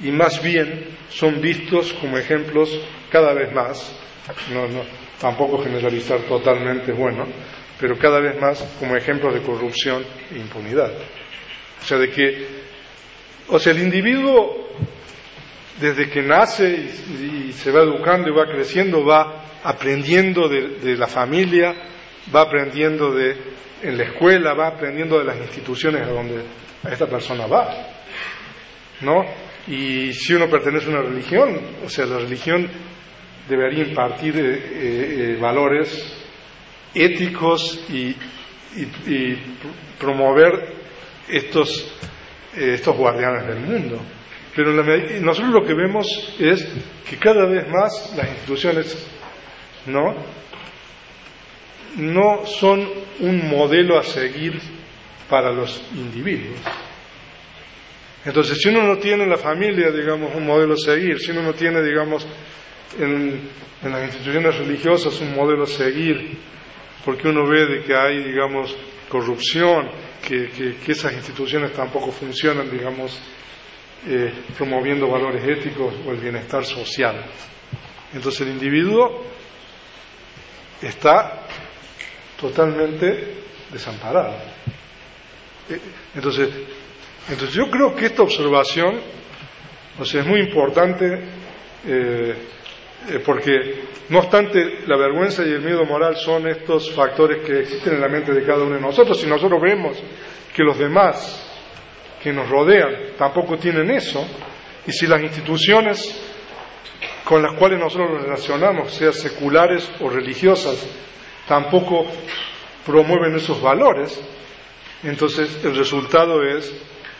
y 0.00 0.10
más 0.10 0.42
bien 0.42 0.86
son 1.08 1.40
vistos 1.40 1.92
como 1.94 2.18
ejemplos 2.18 2.70
cada 3.10 3.34
vez 3.34 3.52
más, 3.52 3.96
no, 4.52 4.66
no, 4.68 4.82
tampoco 5.20 5.62
generalizar 5.62 6.20
totalmente 6.20 6.92
bueno, 6.92 7.26
pero 7.78 7.98
cada 7.98 8.20
vez 8.20 8.40
más 8.40 8.62
como 8.78 8.96
ejemplos 8.96 9.34
de 9.34 9.42
corrupción 9.42 10.04
e 10.32 10.38
impunidad. 10.38 10.92
O 11.80 11.84
sea, 11.84 11.98
de 11.98 12.10
que, 12.10 12.46
o 13.48 13.58
sea, 13.58 13.72
el 13.72 13.80
individuo 13.80 14.69
desde 15.80 16.10
que 16.10 16.22
nace 16.22 16.68
y, 16.68 17.52
se 17.52 17.70
va 17.72 17.82
educando 17.82 18.28
y 18.28 18.32
va 18.32 18.46
creciendo, 18.46 19.04
va 19.04 19.44
aprendiendo 19.62 20.48
de, 20.48 20.96
la 20.96 21.06
familia, 21.06 21.74
va 22.34 22.42
aprendiendo 22.42 23.12
de, 23.12 23.36
en 23.82 23.98
la 23.98 24.04
escuela, 24.04 24.54
va 24.54 24.68
aprendiendo 24.68 25.18
de 25.18 25.24
las 25.24 25.38
instituciones 25.38 26.02
a 26.02 26.10
donde 26.10 26.44
esta 26.90 27.06
persona 27.06 27.46
va, 27.46 27.68
¿no? 29.00 29.24
Y 29.66 30.12
si 30.12 30.34
uno 30.34 30.48
pertenece 30.48 30.86
a 30.86 30.90
una 30.90 31.02
religión, 31.02 31.60
o 31.84 31.88
sea, 31.88 32.06
la 32.06 32.18
religión 32.18 32.68
debería 33.48 33.84
impartir 33.84 34.36
eh, 34.36 35.34
eh, 35.34 35.38
valores 35.40 36.16
éticos 36.94 37.84
y, 37.90 38.16
promover 39.98 40.74
estos, 41.28 41.92
eh, 42.56 42.74
estos 42.74 42.96
guardianes 42.96 43.46
del 43.46 43.60
mundo. 43.60 44.00
Pero 44.54 44.72
la, 44.72 44.82
nosotros 45.20 45.52
lo 45.52 45.64
que 45.64 45.74
vemos 45.74 46.06
es 46.38 46.66
que 47.08 47.16
cada 47.16 47.46
vez 47.46 47.68
más 47.68 48.14
las 48.16 48.28
instituciones 48.28 49.08
no, 49.86 50.14
no 51.96 52.46
son 52.46 52.88
un 53.20 53.48
modelo 53.48 53.98
a 53.98 54.02
seguir 54.02 54.60
para 55.28 55.52
los 55.52 55.82
individuos. 55.94 56.58
Entonces, 58.24 58.58
si 58.60 58.68
uno 58.68 58.82
no 58.82 58.98
tiene 58.98 59.24
en 59.24 59.30
la 59.30 59.38
familia, 59.38 59.90
digamos, 59.90 60.34
un 60.34 60.46
modelo 60.46 60.74
a 60.74 60.76
seguir, 60.76 61.18
si 61.18 61.30
uno 61.30 61.42
no 61.42 61.54
tiene, 61.54 61.82
digamos, 61.82 62.26
en, 62.98 63.48
en 63.82 63.92
las 63.92 64.04
instituciones 64.04 64.58
religiosas 64.58 65.18
un 65.20 65.34
modelo 65.34 65.62
a 65.62 65.66
seguir, 65.66 66.36
porque 67.04 67.28
uno 67.28 67.46
ve 67.46 67.66
de 67.66 67.82
que 67.82 67.94
hay, 67.94 68.22
digamos, 68.22 68.76
corrupción, 69.08 69.90
que, 70.26 70.48
que, 70.48 70.76
que 70.76 70.92
esas 70.92 71.14
instituciones 71.14 71.72
tampoco 71.72 72.12
funcionan, 72.12 72.70
digamos, 72.70 73.18
eh, 74.06 74.32
promoviendo 74.56 75.08
valores 75.08 75.44
éticos 75.44 75.94
o 76.06 76.10
el 76.12 76.18
bienestar 76.18 76.64
social. 76.64 77.24
Entonces 78.14 78.40
el 78.42 78.48
individuo 78.48 79.24
está 80.80 81.42
totalmente 82.40 83.34
desamparado. 83.70 84.34
Entonces, 86.14 86.48
entonces 87.28 87.54
yo 87.54 87.70
creo 87.70 87.94
que 87.94 88.06
esta 88.06 88.22
observación 88.22 89.00
es 90.00 90.26
muy 90.26 90.40
importante 90.40 91.06
eh, 91.86 92.34
eh, 93.08 93.18
porque 93.24 93.82
no 94.08 94.18
obstante 94.20 94.80
la 94.86 94.96
vergüenza 94.96 95.42
y 95.44 95.50
el 95.50 95.60
miedo 95.60 95.84
moral 95.84 96.16
son 96.16 96.48
estos 96.48 96.90
factores 96.94 97.44
que 97.44 97.60
existen 97.60 97.94
en 97.94 98.00
la 98.00 98.08
mente 98.08 98.32
de 98.32 98.44
cada 98.44 98.64
uno 98.64 98.76
de 98.76 98.80
nosotros, 98.80 99.20
si 99.20 99.26
nosotros 99.26 99.60
vemos 99.60 100.02
que 100.54 100.62
los 100.62 100.78
demás 100.78 101.49
que 102.22 102.32
nos 102.32 102.48
rodean 102.48 103.16
tampoco 103.16 103.56
tienen 103.56 103.90
eso, 103.90 104.26
y 104.86 104.92
si 104.92 105.06
las 105.06 105.22
instituciones 105.22 106.20
con 107.24 107.42
las 107.42 107.56
cuales 107.56 107.78
nosotros 107.78 108.10
nos 108.10 108.22
relacionamos, 108.22 108.92
sean 108.92 109.12
seculares 109.12 109.90
o 110.00 110.10
religiosas, 110.10 110.86
tampoco 111.46 112.06
promueven 112.84 113.36
esos 113.36 113.60
valores, 113.60 114.20
entonces 115.02 115.64
el 115.64 115.76
resultado 115.76 116.42
es 116.42 116.72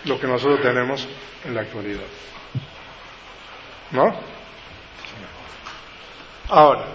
lo 0.05 0.19
que 0.19 0.27
nosotros 0.27 0.61
tenemos 0.61 1.07
en 1.45 1.55
la 1.55 1.63
actualidad. 1.63 2.07
¿No? 3.93 4.21
Ahora, 6.49 6.87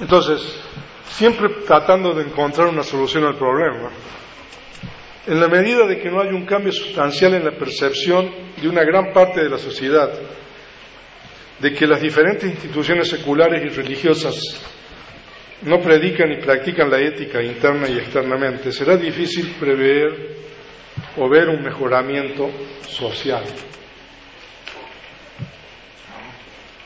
entonces, 0.00 0.40
siempre 1.10 1.48
tratando 1.66 2.14
de 2.14 2.24
encontrar 2.24 2.68
una 2.68 2.82
solución 2.82 3.24
al 3.24 3.36
problema, 3.36 3.90
en 5.26 5.40
la 5.40 5.48
medida 5.48 5.86
de 5.86 5.98
que 5.98 6.10
no 6.10 6.20
hay 6.20 6.28
un 6.28 6.46
cambio 6.46 6.72
sustancial 6.72 7.34
en 7.34 7.44
la 7.44 7.52
percepción 7.52 8.30
de 8.60 8.68
una 8.68 8.82
gran 8.82 9.12
parte 9.12 9.42
de 9.42 9.50
la 9.50 9.58
sociedad, 9.58 10.10
de 11.58 11.72
que 11.74 11.86
las 11.86 12.00
diferentes 12.00 12.50
instituciones 12.50 13.08
seculares 13.08 13.62
y 13.64 13.68
religiosas 13.68 14.34
no 15.62 15.78
predican 15.80 16.32
y 16.32 16.36
practican 16.36 16.90
la 16.90 16.98
ética 16.98 17.42
interna 17.42 17.86
y 17.88 17.98
externamente, 17.98 18.72
será 18.72 18.96
difícil 18.96 19.56
prever 19.60 20.36
o 21.18 21.28
ver 21.28 21.48
un 21.48 21.62
mejoramiento 21.62 22.50
social. 22.88 23.44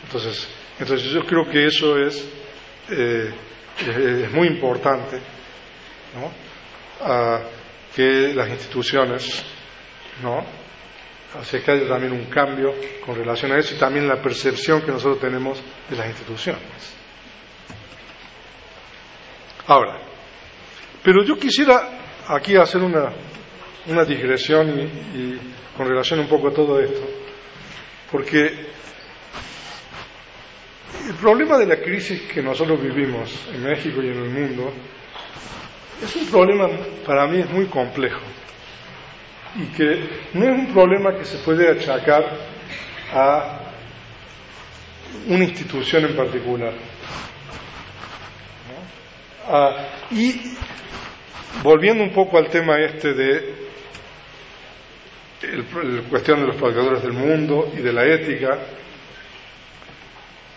Entonces, 0.05 0.49
entonces 0.79 1.11
yo 1.11 1.25
creo 1.25 1.49
que 1.49 1.67
eso 1.67 1.97
es, 1.99 2.29
eh, 2.91 3.31
es 4.25 4.33
muy 4.33 4.49
importante, 4.49 5.19
¿no? 6.15 6.33
Ah, 7.01 7.41
que 7.95 8.33
las 8.35 8.49
instituciones, 8.49 9.45
¿no? 10.23 10.45
Así 11.41 11.59
que 11.61 11.71
haya 11.71 11.89
también 11.89 12.13
un 12.13 12.27
cambio 12.27 12.75
con 13.05 13.17
relación 13.17 13.53
a 13.53 13.59
eso 13.59 13.75
y 13.75 13.79
también 13.79 14.07
la 14.07 14.23
percepción 14.23 14.83
que 14.83 14.93
nosotros 14.93 15.21
tenemos 15.21 15.61
de 15.91 15.97
las 15.97 16.07
instituciones. 16.09 16.63
Ahora, 19.67 19.99
pero 21.03 21.25
yo 21.25 21.37
quisiera 21.37 21.99
aquí 22.29 22.57
hacer 22.57 22.83
una, 22.83 23.13
una 23.87 24.05
digresión 24.05 24.79
y, 24.79 24.83
y 25.19 25.41
con 25.77 25.89
relación 25.89 26.21
un 26.21 26.29
poco 26.29 26.49
a 26.49 26.55
todo 26.55 26.81
esto, 26.81 27.05
porque 28.13 28.67
el 31.09 31.15
problema 31.21 31.59
de 31.59 31.67
la 31.67 31.77
crisis 31.77 32.23
que 32.23 32.43
nosotros 32.43 32.81
vivimos 32.81 33.31
en 33.53 33.65
México 33.65 34.01
y 34.03 34.07
en 34.09 34.23
el 34.23 34.31
mundo 34.31 34.73
es 36.05 36.17
un 36.17 36.27
problema, 36.27 36.69
para 37.07 37.27
mí, 37.27 37.41
es 37.41 37.51
muy 37.51 37.67
complejo 37.67 38.21
y 39.57 39.67
que 39.77 40.09
no 40.35 40.45
es 40.45 40.59
un 40.59 40.73
problema 40.73 41.17
que 41.17 41.25
se 41.25 41.39
puede 41.39 41.71
achacar 41.71 42.25
a 43.13 43.61
una 45.29 45.45
institución 45.45 46.05
en 46.05 46.17
particular. 46.17 46.73
Ah, 49.47 49.89
y 50.11 50.57
volviendo 51.63 52.03
un 52.03 52.11
poco 52.11 52.39
al 52.39 52.49
tema 52.49 52.79
este 52.81 53.13
de 53.15 53.65
la 55.43 56.03
cuestión 56.09 56.41
de 56.41 56.47
los 56.47 56.57
predicadores 56.57 57.03
del 57.03 57.13
mundo 57.13 57.71
y 57.77 57.81
de 57.81 57.93
la 57.93 58.05
ética, 58.07 58.59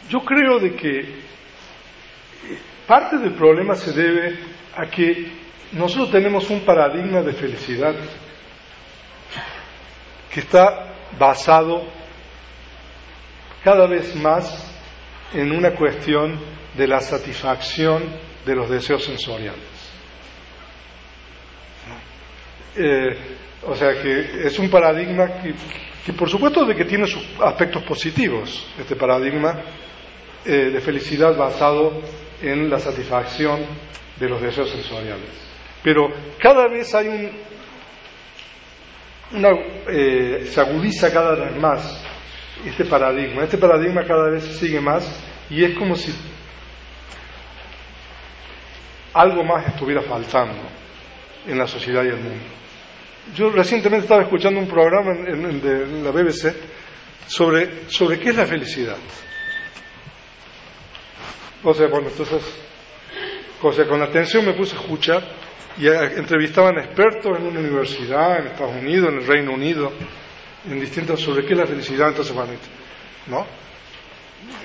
yo 0.10 0.20
creo 0.20 0.60
de 0.60 0.74
que 0.74 1.06
parte 2.88 3.18
del 3.18 3.34
problema 3.34 3.76
se 3.76 3.92
debe 3.92 4.57
a 4.78 4.86
que 4.92 5.32
nosotros 5.72 6.12
tenemos 6.12 6.50
un 6.52 6.62
paradigma 6.62 7.22
de 7.22 7.34
felicidad 7.34 7.96
que 10.32 10.40
está 10.40 10.94
basado 11.18 11.84
cada 13.64 13.88
vez 13.88 14.16
más 14.16 14.72
en 15.34 15.52
una 15.52 15.72
cuestión 15.72 16.40
de 16.78 16.88
la 16.88 17.02
satisfacción 17.02 18.04
de 18.46 18.56
los 18.56 18.70
deseos 18.70 19.04
sensoriales. 19.04 19.66
Eh, 22.76 23.18
o 23.66 23.76
sea 23.76 24.00
que 24.00 24.46
es 24.46 24.60
un 24.60 24.70
paradigma 24.70 25.42
que, 26.06 26.14
por 26.14 26.30
supuesto 26.30 26.64
de 26.66 26.76
que 26.76 26.86
tiene 26.86 27.08
sus 27.08 27.28
aspectos 27.42 27.82
positivos, 27.84 28.68
este 28.80 28.96
paradigma 28.96 29.60
eh, 30.46 30.70
de 30.72 30.80
felicidad 30.82 31.36
basado 31.36 32.00
en 32.44 32.70
la 32.70 32.78
satisfacción 32.78 33.66
de 34.20 34.30
los 34.30 34.42
deseos 34.42 34.70
sensoriales. 34.70 35.30
Pero 35.84 36.10
cada 36.40 36.68
vez 36.68 36.94
hay 36.96 37.08
un, 37.08 37.32
eh, 39.90 40.48
se 40.50 40.62
agudiza 40.62 41.12
cada 41.12 41.36
vez 41.36 41.56
más 41.58 42.04
este 42.66 42.86
paradigma. 42.86 43.44
Este 43.44 43.58
paradigma 43.58 44.06
cada 44.06 44.30
vez 44.30 44.44
sigue 44.44 44.82
más 44.82 45.24
y 45.50 45.64
es 45.64 45.78
como 45.78 45.96
si 45.96 46.14
algo 49.14 49.44
más 49.44 49.68
estuviera 49.68 50.02
faltando 50.02 50.62
en 51.46 51.58
la 51.58 51.68
sociedad 51.68 52.04
y 52.04 52.08
el 52.08 52.18
mundo. 52.18 52.46
Yo 53.36 53.50
recientemente 53.50 54.06
estaba 54.06 54.22
escuchando 54.22 54.60
un 54.60 54.68
programa 54.68 55.12
en, 55.12 56.04
la 56.04 56.12
BBC 56.12 56.54
sobre, 57.28 57.90
sobre 57.90 58.20
qué 58.20 58.30
es 58.30 58.36
la 58.36 58.46
felicidad. 58.46 58.98
O 61.64 61.74
sea, 61.74 61.88
bueno, 61.88 62.08
entonces, 62.10 62.42
o 63.62 63.72
sea, 63.72 63.88
con 63.88 64.02
atención 64.02 64.46
me 64.46 64.54
puse 64.54 64.76
a 64.76 64.80
escuchar 64.80 65.24
y 65.78 65.88
entrevistaban 65.88 66.78
expertos 66.80 67.38
en 67.38 67.48
una 67.48 67.60
universidad, 67.60 68.40
en 68.40 68.48
Estados 68.48 68.76
Unidos, 68.76 69.10
en 69.10 69.20
el 69.20 69.28
Reino 69.28 69.54
Unido, 69.54 69.92
en 70.66 70.80
distintas 70.80 71.20
sobre 71.20 71.46
qué 71.46 71.54
es 71.54 71.60
la 71.60 71.68
felicidad, 71.68 72.10
entonces, 72.10 72.36
¿no? 73.28 73.46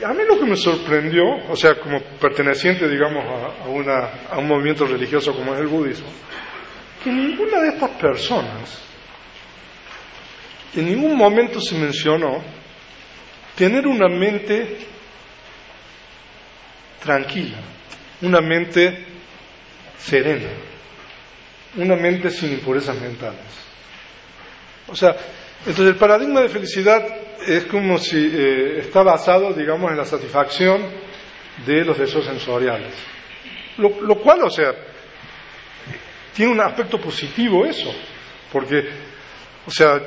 A 0.04 0.12
mí 0.12 0.22
lo 0.28 0.38
que 0.38 0.46
me 0.46 0.56
sorprendió, 0.56 1.22
o 1.48 1.56
sea, 1.56 1.78
como 1.78 2.00
perteneciente, 2.20 2.88
digamos, 2.88 3.24
a 4.30 4.38
un 4.38 4.48
movimiento 4.48 4.86
religioso 4.86 5.34
como 5.34 5.54
es 5.54 5.60
el 5.60 5.66
budismo, 5.66 6.08
que 7.02 7.10
ninguna 7.10 7.60
de 7.60 7.68
estas 7.68 7.90
personas, 7.90 8.82
en 10.74 10.86
ningún 10.86 11.16
momento 11.16 11.60
se 11.60 11.76
mencionó 11.76 12.42
tener 13.56 13.86
una 13.86 14.08
mente 14.08 14.78
tranquila, 17.02 17.58
una 18.22 18.40
mente 18.40 19.04
serena, 19.98 20.48
una 21.76 21.96
mente 21.96 22.30
sin 22.30 22.52
impurezas 22.52 23.00
mentales. 23.00 23.40
O 24.88 24.94
sea, 24.94 25.16
entonces 25.60 25.86
el 25.86 25.96
paradigma 25.96 26.40
de 26.40 26.48
felicidad 26.48 27.04
es 27.46 27.64
como 27.64 27.98
si 27.98 28.18
eh, 28.18 28.78
está 28.80 29.02
basado, 29.02 29.52
digamos, 29.52 29.90
en 29.90 29.96
la 29.96 30.04
satisfacción 30.04 30.82
de 31.66 31.84
los 31.84 31.98
deseos 31.98 32.24
sensoriales. 32.24 32.94
Lo, 33.78 34.16
cual, 34.16 34.42
o 34.42 34.50
sea, 34.50 34.72
tiene 36.34 36.52
un 36.52 36.60
aspecto 36.60 37.00
positivo 37.00 37.64
eso, 37.64 37.92
porque, 38.52 38.84
o 39.66 39.70
sea, 39.70 40.00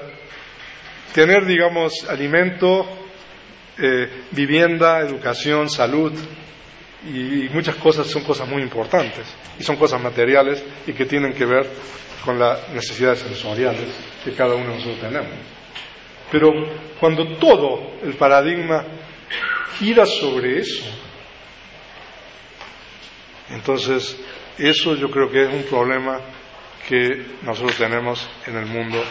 tener, 1.14 1.46
digamos, 1.46 2.06
alimento, 2.08 2.86
eh, 3.78 4.24
vivienda, 4.32 5.00
educación, 5.00 5.70
salud 5.70 6.14
y 7.06 7.50
muchas 7.54 7.76
cosas 7.76 8.08
son 8.08 8.24
cosas 8.24 8.48
muy 8.48 8.62
importantes 8.62 9.26
y 9.60 9.64
son 9.64 9.76
cosas 9.76 10.02
materiales 10.02 10.64
y 10.88 10.94
que 10.94 11.06
tienen 11.06 11.34
que 11.34 11.46
ver 11.46 11.70
con 12.24 12.40
las 12.40 12.68
necesidades 12.70 13.20
sensoriales 13.20 13.88
que 14.24 14.34
cada 14.34 14.56
uno 14.56 14.72
de 14.72 14.76
nosotros 14.78 15.00
tenemos. 15.00 15.32
Pero 16.32 16.52
cuando 17.00 17.38
todo 17.38 17.94
el 18.04 18.16
paradigma 18.16 18.84
gira 19.78 20.06
sobre 20.06 20.60
eso, 20.60 20.84
entonces 23.52 24.18
eso 24.58 24.96
yo 24.96 25.12
creo 25.12 25.30
que 25.30 25.44
es 25.44 25.54
un 25.54 25.64
problema 25.64 26.20
que 26.88 27.26
nosotros 27.44 27.78
tenemos 27.78 28.28
en 28.48 28.58
el 28.58 28.66
mundo, 28.66 29.04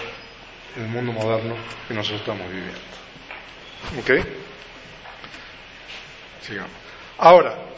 en 0.76 0.82
el 0.82 0.88
mundo 0.88 1.12
moderno 1.12 1.54
que 1.86 1.94
nosotros 1.94 2.20
estamos 2.20 2.46
viviendo. 2.48 2.80
¿Ok? 4.00 4.26
Sigamos. 6.40 6.70
Ahora, 7.18 7.73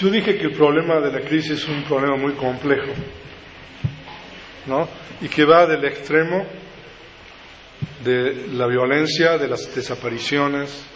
Yo 0.00 0.08
dije 0.08 0.38
que 0.38 0.44
el 0.44 0.52
problema 0.52 0.98
de 0.98 1.12
la 1.12 1.20
crisis 1.20 1.62
es 1.62 1.68
un 1.68 1.82
problema 1.84 2.16
muy 2.16 2.32
complejo, 2.32 2.92
¿no? 4.64 4.88
Y 5.20 5.28
que 5.28 5.44
va 5.44 5.66
del 5.66 5.84
extremo 5.84 6.46
de 8.02 8.48
la 8.52 8.66
violencia, 8.66 9.36
de 9.36 9.46
las 9.46 9.74
desapariciones, 9.74 10.86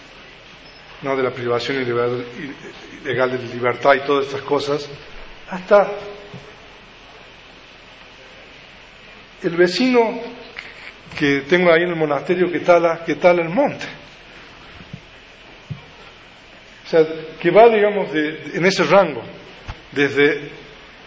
¿no? 1.02 1.14
de 1.16 1.22
la 1.22 1.32
privación 1.32 1.82
ilegal 1.82 3.30
de 3.30 3.54
libertad 3.54 3.94
y 3.94 4.06
todas 4.06 4.26
estas 4.26 4.40
cosas, 4.40 4.88
hasta 5.50 5.92
el 9.42 9.54
vecino 9.54 10.18
que 11.18 11.42
tengo 11.42 11.70
ahí 11.70 11.82
en 11.82 11.90
el 11.90 11.96
monasterio 11.96 12.50
que 12.50 12.60
tala, 12.60 13.04
que 13.04 13.16
tala 13.16 13.42
el 13.42 13.50
monte. 13.50 13.84
O 16.84 16.86
sea, 16.86 17.04
que 17.40 17.50
va, 17.50 17.68
digamos, 17.68 18.10
en 18.14 18.66
ese 18.66 18.84
rango, 18.84 19.22
desde, 19.92 20.50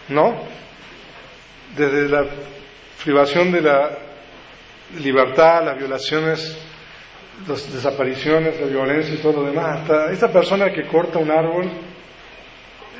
¿no? 0.08 0.42
Desde 1.76 2.08
la 2.08 2.26
privación 3.02 3.52
de 3.52 3.60
la 3.60 3.98
libertad, 4.98 5.64
las 5.64 5.78
violaciones, 5.78 6.58
las 7.46 7.72
desapariciones, 7.72 8.60
la 8.60 8.66
violencia 8.66 9.14
y 9.14 9.18
todo 9.18 9.42
lo 9.42 9.44
demás, 9.44 9.80
hasta 9.80 10.10
esa 10.10 10.32
persona 10.32 10.72
que 10.72 10.86
corta 10.86 11.18
un 11.18 11.30
árbol 11.30 11.70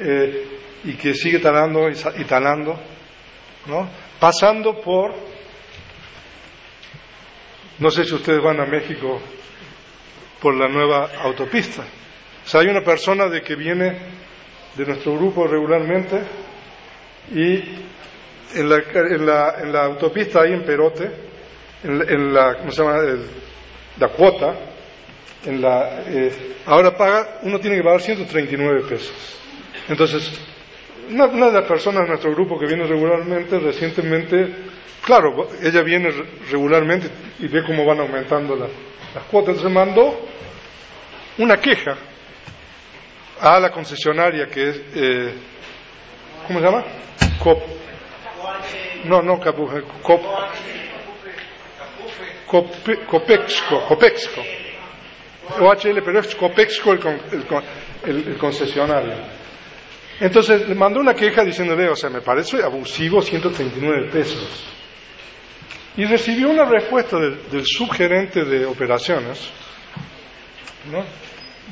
eh, 0.01 0.47
y 0.85 0.95
que 0.95 1.15
sigue 1.15 1.41
talando 1.41 1.89
y, 1.89 2.25
talando, 2.25 2.79
¿no? 3.67 3.89
Pasando 4.21 4.81
por, 4.81 5.15
no 7.81 7.91
sé 7.91 8.05
si 8.05 8.15
ustedes 8.15 8.43
van 8.43 8.61
a 8.61 8.67
México 8.67 9.21
por 10.41 10.55
la 10.55 10.69
nueva 10.69 11.11
autopista, 11.23 11.83
hay 12.55 12.69
una 12.69 12.83
persona 12.83 13.29
de 13.29 13.43
que 13.43 13.55
viene 13.55 13.99
de 14.77 14.87
nuestro 14.87 15.17
grupo 15.17 15.47
regularmente 15.47 16.21
y 17.31 17.63
en 18.55 18.69
la, 18.69 18.79
en 19.61 19.73
la, 19.73 19.85
autopista 19.85 20.41
ahí 20.41 20.55
en 20.55 20.65
Perote, 20.65 21.11
en, 21.85 22.33
la, 22.33 22.57
¿cómo 22.57 22.71
se 22.71 22.83
llama? 22.83 23.03
la 23.99 24.09
cuota, 24.09 24.55
en 25.45 25.61
la, 25.61 26.03
eh, 26.07 26.33
ahora 26.67 26.97
paga, 26.97 27.41
uno 27.43 27.59
tiene 27.61 27.77
que 27.77 27.83
pagar 27.83 28.01
139 28.01 28.83
pesos. 28.89 29.13
Entonces, 29.89 30.41
una, 31.11 31.27
de 31.27 31.53
las 31.53 31.65
personas 31.65 32.03
de 32.05 32.09
nuestro 32.09 32.33
grupo 32.33 32.59
que 32.59 32.67
viene 32.67 32.87
regularmente, 32.87 33.59
recientemente, 33.59 34.55
claro, 35.05 35.49
ella 35.63 35.83
viene 35.83 36.11
regularmente 36.51 37.11
y 37.41 37.49
ve 37.49 37.63
cómo 37.67 37.85
van 37.85 38.01
aumentando 38.01 38.57
las 38.57 39.25
cuotas, 39.31 39.57
entonces 39.57 39.73
mandó 39.73 40.29
una 41.39 41.57
queja 41.59 41.97
a 43.41 43.61
la 43.61 43.71
concesionaria 43.71 44.47
que 44.47 44.69
es, 44.69 44.83
eh, 44.95 45.35
¿cómo 46.47 46.61
se 46.61 46.65
llama? 46.65 46.85
Cop. 47.43 47.59
No, 49.05 49.23
no 49.23 49.39
Capuje, 49.39 49.83
Cop. 50.03 50.23
Copexco, 53.07 53.87
Copexco. 53.87 54.43
OHL, 55.61 56.03
pero 56.03 56.21
es 56.21 56.35
Copexco 56.35 56.93
el, 56.93 57.01
el, 58.05 58.39
concesionario. 58.39 59.15
Entonces 60.21 60.69
le 60.69 60.75
mandó 60.75 61.01
una 61.01 61.15
queja 61.15 61.45
diciéndole, 61.45 61.89
o 61.89 61.97
sea, 61.97 62.11
me 62.11 62.23
parece 62.23 62.63
abusivo 62.63 63.21
139 63.21 64.09
pesos. 64.11 64.65
Y 65.97 66.05
recibió 66.05 66.49
una 66.49 66.65
respuesta 66.65 67.19
del, 67.19 67.51
del 67.51 67.67
subgerente 67.67 68.45
de 68.45 68.65
operaciones, 68.67 69.51
¿no? 70.91 71.05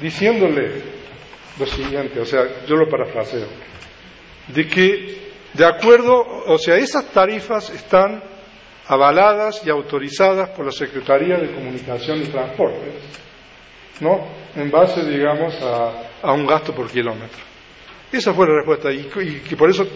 diciéndole 0.01 1.06
lo 1.59 1.67
siguiente, 1.67 2.21
o 2.21 2.25
sea, 2.25 2.67
yo 2.67 2.77
lo 2.77 2.89
parafraseo, 2.89 3.47
de 4.49 4.67
que 4.69 5.27
de 5.55 5.65
acuerdo, 5.65 6.23
o 6.47 6.59
sea, 6.59 6.77
esas 6.77 7.07
tarifas 7.13 7.71
están 7.71 8.23
avaladas 8.89 9.67
y 9.67 9.71
autorizadas 9.71 10.51
por 10.51 10.67
la 10.67 10.73
Secretaría 10.73 11.39
de 11.39 11.53
Comunicación 11.53 12.23
y 12.23 12.27
Transportes, 12.27 12.95
¿no? 14.01 14.29
En 14.55 14.71
base, 14.71 15.03
digamos, 15.05 15.55
a, 15.63 16.33
un 16.33 16.47
gasto 16.47 16.75
por 16.75 16.91
kilómetro. 16.91 17.39
Esa 18.13 18.35
fue 18.35 18.47
la 18.47 18.57
respuesta, 18.57 18.93
y, 18.93 19.09
y, 19.23 19.43
y 19.51 19.55
por 19.57 19.71
eso, 19.71 19.87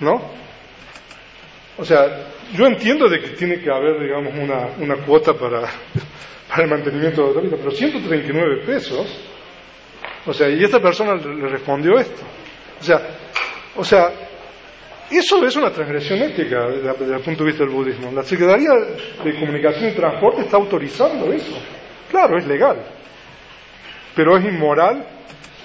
¿no? 0.00 0.30
O 1.76 1.84
sea, 1.84 2.30
yo 2.54 2.66
entiendo 2.66 3.08
de 3.08 3.20
que 3.20 3.28
tiene 3.30 3.60
que 3.60 3.70
haber, 3.70 4.00
digamos, 4.00 4.32
una, 4.34 4.68
una 4.78 5.04
cuota 5.04 5.34
para, 5.34 5.62
para 6.48 6.62
el 6.62 6.70
mantenimiento 6.70 7.22
de 7.22 7.28
la 7.28 7.28
autopista, 7.28 7.56
pero 7.56 7.70
139 7.70 8.66
pesos, 8.66 9.06
o 10.28 10.32
sea, 10.34 10.48
y 10.50 10.62
esta 10.62 10.78
persona 10.78 11.14
le 11.14 11.48
respondió 11.48 11.98
esto. 11.98 12.22
O 12.78 12.82
sea, 12.84 13.00
o 13.76 13.82
sea, 13.82 14.10
eso 15.10 15.42
es 15.42 15.56
una 15.56 15.70
transgresión 15.70 16.20
ética 16.20 16.66
desde, 16.68 16.92
desde, 16.92 17.14
el 17.16 17.22
punto 17.22 17.44
de 17.44 17.50
vista 17.50 17.64
del 17.64 17.72
budismo. 17.72 18.12
La 18.12 18.22
Secretaría 18.22 18.70
de 19.24 19.34
Comunicación 19.40 19.90
y 19.90 19.94
Transporte 19.94 20.42
está 20.42 20.58
autorizando 20.58 21.32
eso. 21.32 21.56
Claro, 22.10 22.36
es 22.38 22.46
legal, 22.46 22.76
pero 24.14 24.36
es 24.36 24.44
inmoral 24.44 25.06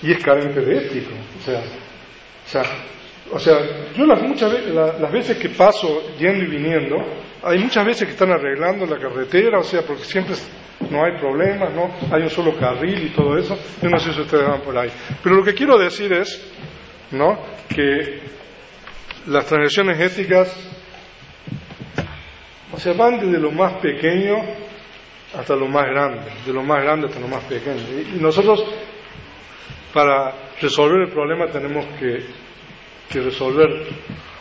y 0.01 0.13
es 0.13 0.23
carente 0.23 0.61
de 0.61 0.77
ético. 0.77 1.11
O 1.39 1.43
sea, 1.43 1.59
o 1.59 2.47
sea, 2.47 2.63
o 3.31 3.39
sea 3.39 3.57
yo 3.95 4.05
las, 4.05 4.21
muchas 4.21 4.49
veces, 4.49 4.73
la, 4.73 4.97
las 4.97 5.11
veces 5.11 5.37
que 5.37 5.49
paso 5.49 6.15
yendo 6.17 6.45
y 6.45 6.47
viniendo, 6.47 6.95
hay 7.43 7.59
muchas 7.59 7.85
veces 7.85 8.07
que 8.07 8.13
están 8.13 8.31
arreglando 8.31 8.85
la 8.85 8.97
carretera, 8.97 9.59
o 9.59 9.63
sea, 9.63 9.81
porque 9.81 10.03
siempre 10.05 10.35
no 10.89 11.03
hay 11.03 11.17
problemas, 11.19 11.73
¿no? 11.73 11.91
Hay 12.11 12.23
un 12.23 12.29
solo 12.29 12.57
carril 12.57 13.07
y 13.07 13.09
todo 13.09 13.37
eso. 13.37 13.57
Yo 13.81 13.89
no 13.89 13.99
sé 13.99 14.13
si 14.13 14.21
ustedes 14.21 14.47
van 14.47 14.61
por 14.61 14.77
ahí. 14.77 14.89
Pero 15.21 15.35
lo 15.35 15.43
que 15.43 15.53
quiero 15.53 15.77
decir 15.77 16.13
es, 16.13 16.41
¿no? 17.11 17.37
Que 17.67 18.21
las 19.27 19.45
transgresiones 19.45 19.99
éticas, 19.99 20.55
o 22.71 22.77
sea, 22.77 22.93
van 22.93 23.19
desde 23.19 23.39
lo 23.39 23.51
más 23.51 23.73
pequeño 23.73 24.37
hasta 25.37 25.55
lo 25.55 25.67
más 25.67 25.85
grande, 25.85 26.31
de 26.45 26.53
lo 26.53 26.63
más 26.63 26.81
grande 26.81 27.07
hasta 27.07 27.19
lo 27.19 27.27
más 27.27 27.43
pequeño. 27.43 27.81
Y 28.15 28.21
nosotros, 28.21 28.63
para 29.93 30.33
resolver 30.61 31.01
el 31.01 31.09
problema, 31.09 31.47
tenemos 31.47 31.85
que, 31.99 32.25
que 33.09 33.19
resolver 33.19 33.87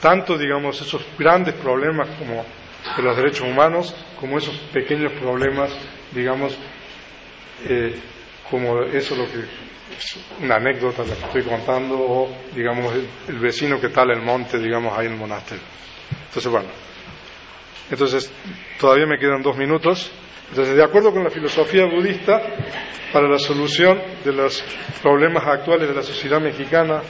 tanto, 0.01 0.39
digamos, 0.39 0.81
esos 0.81 1.05
grandes 1.19 1.55
problemas 1.55 2.09
como 2.19 2.45
de 2.97 3.03
los 3.03 3.17
derechos 3.17 3.49
humanos, 3.49 3.95
como 4.19 4.39
esos 4.39 4.57
pequeños 4.73 5.13
problemas, 5.13 5.71
digamos, 6.13 6.57
eh, 7.69 7.95
como 8.51 8.83
eso 8.83 9.17
lo 9.17 9.27
que 9.27 9.41
es 9.97 10.19
una 10.41 10.57
anécdota 10.57 11.03
la 11.03 11.15
que 11.15 11.25
estoy 11.25 11.43
contando, 11.43 11.97
o 11.99 12.37
digamos 12.55 12.93
el, 12.95 13.09
el, 13.29 13.39
vecino 13.39 13.81
que 13.81 13.89
tala 13.89 14.15
el 14.15 14.23
monte, 14.23 14.59
digamos, 14.59 14.97
ahí 14.97 15.07
en 15.07 15.13
el 15.13 15.19
monasterio. 15.19 15.65
Entonces, 16.27 16.51
bueno, 16.51 16.69
entonces 17.91 18.33
todavía 18.81 19.07
me 19.07 19.19
quedan 19.19 19.43
dos 19.43 19.57
minutos. 19.57 20.11
Entonces, 20.51 20.77
de 20.77 20.85
acuerdo 20.85 21.13
con 21.13 21.25
la 21.25 21.31
filosofía 21.31 21.87
budista, 21.87 22.43
para 23.13 23.29
la 23.29 23.39
solución 23.39 24.01
de 24.25 24.33
los 24.33 24.65
problemas 25.03 25.47
actuales 25.47 25.89
de 25.89 25.95
la 25.95 26.03
sociedad 26.03 26.41
mexicana 26.41 27.03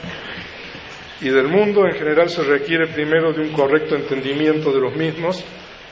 y 1.21 1.29
del 1.29 1.47
mundo 1.47 1.85
en 1.85 1.93
general 1.93 2.29
se 2.29 2.43
requiere 2.43 2.87
primero 2.87 3.31
de 3.31 3.41
un 3.41 3.53
correcto 3.53 3.95
entendimiento 3.95 4.71
de 4.73 4.81
los 4.81 4.95
mismos, 4.95 5.43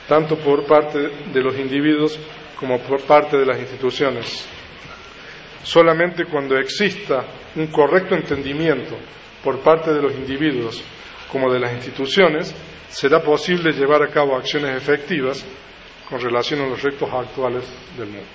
tanto 0.08 0.36
por 0.36 0.66
parte 0.66 0.98
de 1.32 1.40
los 1.40 1.56
individuos 1.58 2.18
como 2.58 2.78
por 2.80 3.02
parte 3.02 3.36
de 3.36 3.46
las 3.46 3.58
instituciones. 3.58 4.46
Solamente 5.62 6.24
cuando 6.24 6.56
exista 6.58 7.24
un 7.56 7.68
correcto 7.68 8.14
entendimiento 8.14 8.96
por 9.42 9.60
parte 9.60 9.92
de 9.92 10.02
los 10.02 10.12
individuos 10.14 10.82
como 11.30 11.52
de 11.52 11.60
las 11.60 11.72
instituciones, 11.72 12.54
será 12.88 13.22
posible 13.22 13.72
llevar 13.72 14.02
a 14.02 14.08
cabo 14.08 14.36
acciones 14.36 14.76
efectivas 14.76 15.44
con 16.08 16.20
relación 16.20 16.60
a 16.60 16.66
los 16.66 16.82
retos 16.82 17.08
actuales 17.10 17.64
del 17.96 18.08
mundo. 18.08 18.26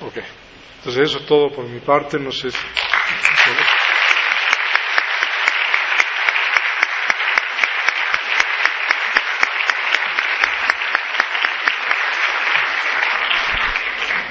Ok. 0.00 0.18
Entonces 0.78 1.10
eso 1.10 1.18
es 1.18 1.26
todo 1.26 1.50
por 1.50 1.64
mi 1.66 1.78
parte. 1.80 2.18
No 2.18 2.32
sé 2.32 2.50
si... 2.50 2.58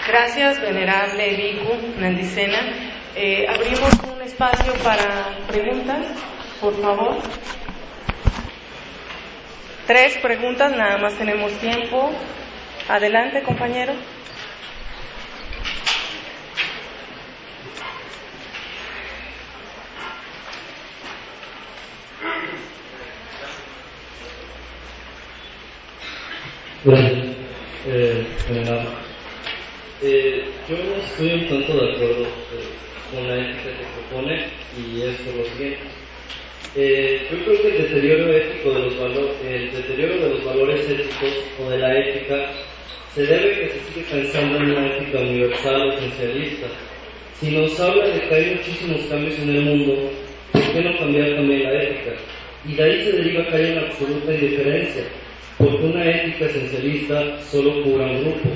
Gracias, 0.09 0.59
venerable 0.59 1.35
Vicu 1.35 1.99
Nandicena. 1.99 2.57
Eh, 3.15 3.45
abrimos 3.47 3.91
un 4.11 4.19
espacio 4.23 4.73
para 4.83 5.37
preguntas, 5.47 6.03
por 6.59 6.73
favor. 6.81 7.17
Tres 9.85 10.17
preguntas, 10.17 10.71
nada 10.75 10.97
más 10.97 11.13
tenemos 11.15 11.51
tiempo. 11.59 12.09
Adelante, 12.87 13.43
compañero. 13.43 13.93
Bueno, 26.83 27.09
eh, 27.85 28.25
eh, 30.01 30.45
yo 30.69 30.77
no 30.77 30.95
estoy 30.95 31.33
un 31.33 31.49
tanto 31.49 31.73
de 31.73 31.91
acuerdo 31.93 32.23
eh, 32.23 32.69
con 33.13 33.27
la 33.27 33.35
ética 33.35 33.63
que 33.63 33.98
propone 34.09 34.45
y 34.77 35.01
es 35.01 35.15
por 35.21 35.35
lo 35.35 35.45
siguiente. 35.45 35.79
Yo 37.31 37.45
creo 37.45 37.61
que 37.61 37.67
el 37.69 37.83
deterioro 37.83 38.33
ético 38.33 38.73
de 38.73 38.79
los 38.79 38.99
valores, 38.99 39.35
el 39.45 39.71
deterioro 39.71 40.15
de 40.15 40.29
los 40.29 40.45
valores 40.45 40.89
éticos 40.89 41.33
o 41.59 41.69
de 41.69 41.77
la 41.77 41.97
ética 41.97 42.51
se 43.13 43.25
debe 43.25 43.55
a 43.55 43.59
que 43.59 43.69
se 43.69 43.79
sigue 43.79 44.05
pensando 44.11 44.57
en 44.57 44.71
una 44.71 44.97
ética 44.97 45.19
universal 45.19 45.81
o 45.81 45.93
esencialista. 45.93 46.67
Si 47.39 47.51
nos 47.51 47.79
habla 47.79 48.07
de 48.07 48.21
que 48.21 48.35
hay 48.35 48.55
muchísimos 48.55 49.01
cambios 49.09 49.39
en 49.39 49.49
el 49.49 49.61
mundo, 49.61 50.11
¿por 50.51 50.61
qué 50.73 50.81
no 50.81 50.97
cambiar 50.97 51.35
también 51.35 51.63
la 51.63 51.83
ética? 51.83 52.11
Y 52.67 52.75
de 52.75 52.83
ahí 52.83 53.03
se 53.03 53.11
deriva 53.13 53.47
que 53.47 53.55
hay 53.55 53.71
una 53.71 53.81
absoluta 53.81 54.33
indiferencia, 54.33 55.03
porque 55.57 55.85
una 55.85 56.05
ética 56.05 56.45
esencialista 56.45 57.41
solo 57.41 57.81
cubra 57.83 58.05
un 58.05 58.21
grupo. 58.21 58.49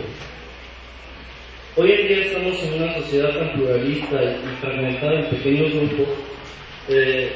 Hoy 1.76 1.92
en 1.92 2.08
día 2.08 2.26
estamos 2.26 2.62
en 2.62 2.84
una 2.84 2.94
sociedad 2.94 3.36
tan 3.36 3.54
pluralista 3.54 4.24
y 4.24 4.62
fragmentada 4.62 5.22
en 5.22 5.26
pequeños 5.26 5.74
grupos. 5.74 6.08
Eh, 6.88 7.32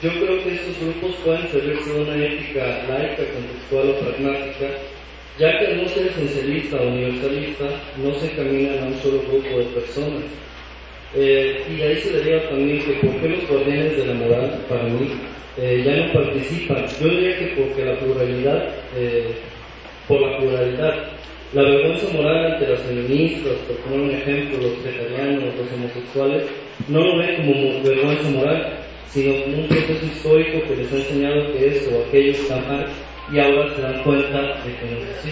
yo 0.00 0.10
creo 0.10 0.44
que 0.44 0.54
estos 0.54 0.78
grupos 0.78 1.16
pueden 1.24 1.48
servirse 1.48 1.92
de 1.92 2.00
una 2.00 2.24
ética 2.24 2.84
laica, 2.88 3.24
contextual 3.34 3.90
o 3.90 3.98
pragmática, 3.98 4.66
ya 5.36 5.58
que 5.58 5.74
no 5.74 5.88
ser 5.88 6.06
esencialista 6.06 6.76
o 6.76 6.86
universalista, 6.86 7.64
no 7.96 8.14
se 8.14 8.30
caminan 8.36 8.78
a 8.78 8.86
un 8.86 9.02
solo 9.02 9.20
grupo 9.22 9.58
de 9.58 9.64
personas. 9.64 10.22
Eh, 11.16 11.64
y 11.76 11.82
ahí 11.82 11.96
se 11.96 12.18
deriva 12.18 12.50
también 12.50 12.84
que 12.84 12.92
por 13.04 13.20
qué 13.20 13.28
los 13.30 13.48
guardianes 13.48 13.96
de 13.96 14.06
la 14.06 14.14
moral, 14.14 14.60
para 14.68 14.84
mí, 14.84 15.08
eh, 15.58 15.82
ya 15.84 15.96
no 15.96 16.12
participan. 16.12 16.86
Yo 17.00 17.08
diría 17.08 17.36
que 17.36 17.46
porque 17.56 17.84
la 17.84 17.98
pluralidad, 17.98 18.76
por 20.06 20.20
la 20.20 20.38
pluralidad, 20.38 21.12
la 21.52 21.62
vergüenza 21.62 22.08
moral 22.14 22.52
ante 22.52 22.66
las 22.66 22.80
feministas, 22.80 23.52
por 23.68 23.76
poner 23.78 24.00
un 24.00 24.10
ejemplo, 24.10 24.58
los 24.58 24.82
vegetarianos, 24.82 25.54
los 25.56 25.72
homosexuales, 25.72 26.44
no 26.88 27.00
lo 27.00 27.18
ven 27.18 27.36
como 27.36 27.82
vergüenza 27.82 28.30
moral, 28.30 28.78
sino 29.08 29.42
como 29.42 29.58
un 29.58 29.68
proceso 29.68 30.06
histórico 30.06 30.66
que 30.66 30.76
les 30.76 30.92
ha 30.92 30.96
enseñado 30.96 31.52
que 31.52 31.66
esto 31.68 31.90
o 31.94 32.06
aquello 32.06 32.32
está 32.32 32.56
mal 32.56 32.86
y 33.30 33.38
ahora 33.38 33.74
se 33.74 33.82
dan 33.82 34.02
cuenta 34.02 34.40
de 34.64 34.76
que 34.76 34.86
no 34.90 34.98
es 34.98 35.18
así. 35.18 35.30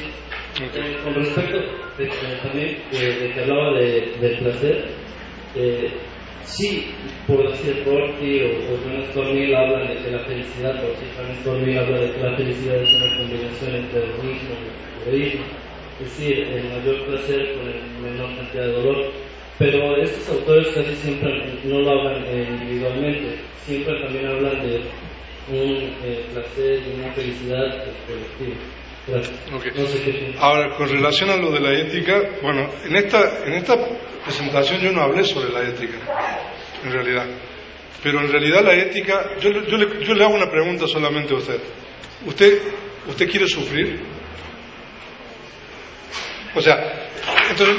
Eh, 0.61 0.97
con 1.03 1.15
respecto 1.15 1.57
de, 1.97 2.05
de, 2.05 2.11
también 2.43 2.77
de, 2.93 3.13
de, 3.15 3.33
que 3.33 3.41
hablaba 3.41 3.79
de, 3.79 4.13
del 4.21 4.39
placer, 4.41 4.85
eh, 5.57 5.91
sí, 6.45 6.87
por 7.27 7.49
decir 7.51 7.83
Rorty 7.87 8.43
o, 8.43 8.75
o 8.75 8.77
Jonas 8.85 9.09
Cormier 9.15 9.57
hablan 9.57 9.89
de 9.89 10.03
que 10.03 10.11
la 10.11 10.19
felicidad, 10.21 10.83
por 10.83 10.91
decir 10.91 11.09
Jonas 11.17 11.39
Cormier 11.45 11.79
habla 11.79 12.01
de 12.01 12.13
que 12.13 12.21
la 12.21 12.37
felicidad 12.37 12.77
es 12.77 12.91
una 12.95 13.17
combinación 13.17 13.75
entre 13.77 13.99
hedonismo 14.01 14.55
y 15.07 15.09
egoísmo, 15.09 15.45
decir, 16.01 16.39
el 16.39 16.65
mayor 16.65 17.07
placer 17.07 17.55
con 17.55 17.67
la 17.67 18.11
menor 18.11 18.37
cantidad 18.37 18.67
de 18.67 18.73
dolor. 18.73 19.13
Pero 19.59 19.97
estos 20.03 20.29
autores 20.37 20.69
casi 20.69 20.95
siempre 20.97 21.31
no 21.65 21.81
lo 21.81 21.91
hablan 21.91 22.25
eh, 22.27 22.47
individualmente, 22.49 23.37
siempre 23.67 24.01
también 24.01 24.27
hablan 24.27 24.59
de 24.63 24.81
un 25.53 25.77
eh, 26.03 26.25
placer 26.33 26.81
y 26.87 27.01
una 27.01 27.13
felicidad 27.13 27.85
colectiva. 28.07 28.57
Okay. 29.57 29.73
No 29.75 29.87
sé 29.87 30.35
Ahora, 30.39 30.77
con 30.77 30.89
relación 30.89 31.31
a 31.31 31.37
lo 31.37 31.51
de 31.51 31.61
la 31.61 31.73
ética, 31.73 32.21
bueno, 32.43 32.71
en 32.85 32.97
esta, 32.97 33.45
en 33.45 33.55
esta 33.55 33.77
presentación 34.25 34.81
yo 34.81 34.93
no 34.93 35.03
hablé 35.03 35.25
sobre 35.25 35.53
la 35.53 35.69
ética, 35.69 35.99
en 36.85 36.93
realidad. 36.93 37.27
Pero 38.03 38.21
en 38.21 38.31
realidad 38.31 38.63
la 38.65 38.75
ética, 38.75 39.37
yo, 39.41 39.51
yo, 39.51 39.77
le, 39.77 40.05
yo 40.05 40.15
le 40.15 40.25
hago 40.25 40.35
una 40.35 40.51
pregunta 40.51 40.87
solamente 40.87 41.35
a 41.35 41.39
usted. 41.39 41.61
¿Usted, 42.27 42.61
usted 43.09 43.29
quiere 43.29 43.47
sufrir? 43.47 44.01
O 46.55 46.61
sea, 46.61 47.09
entonces, 47.51 47.77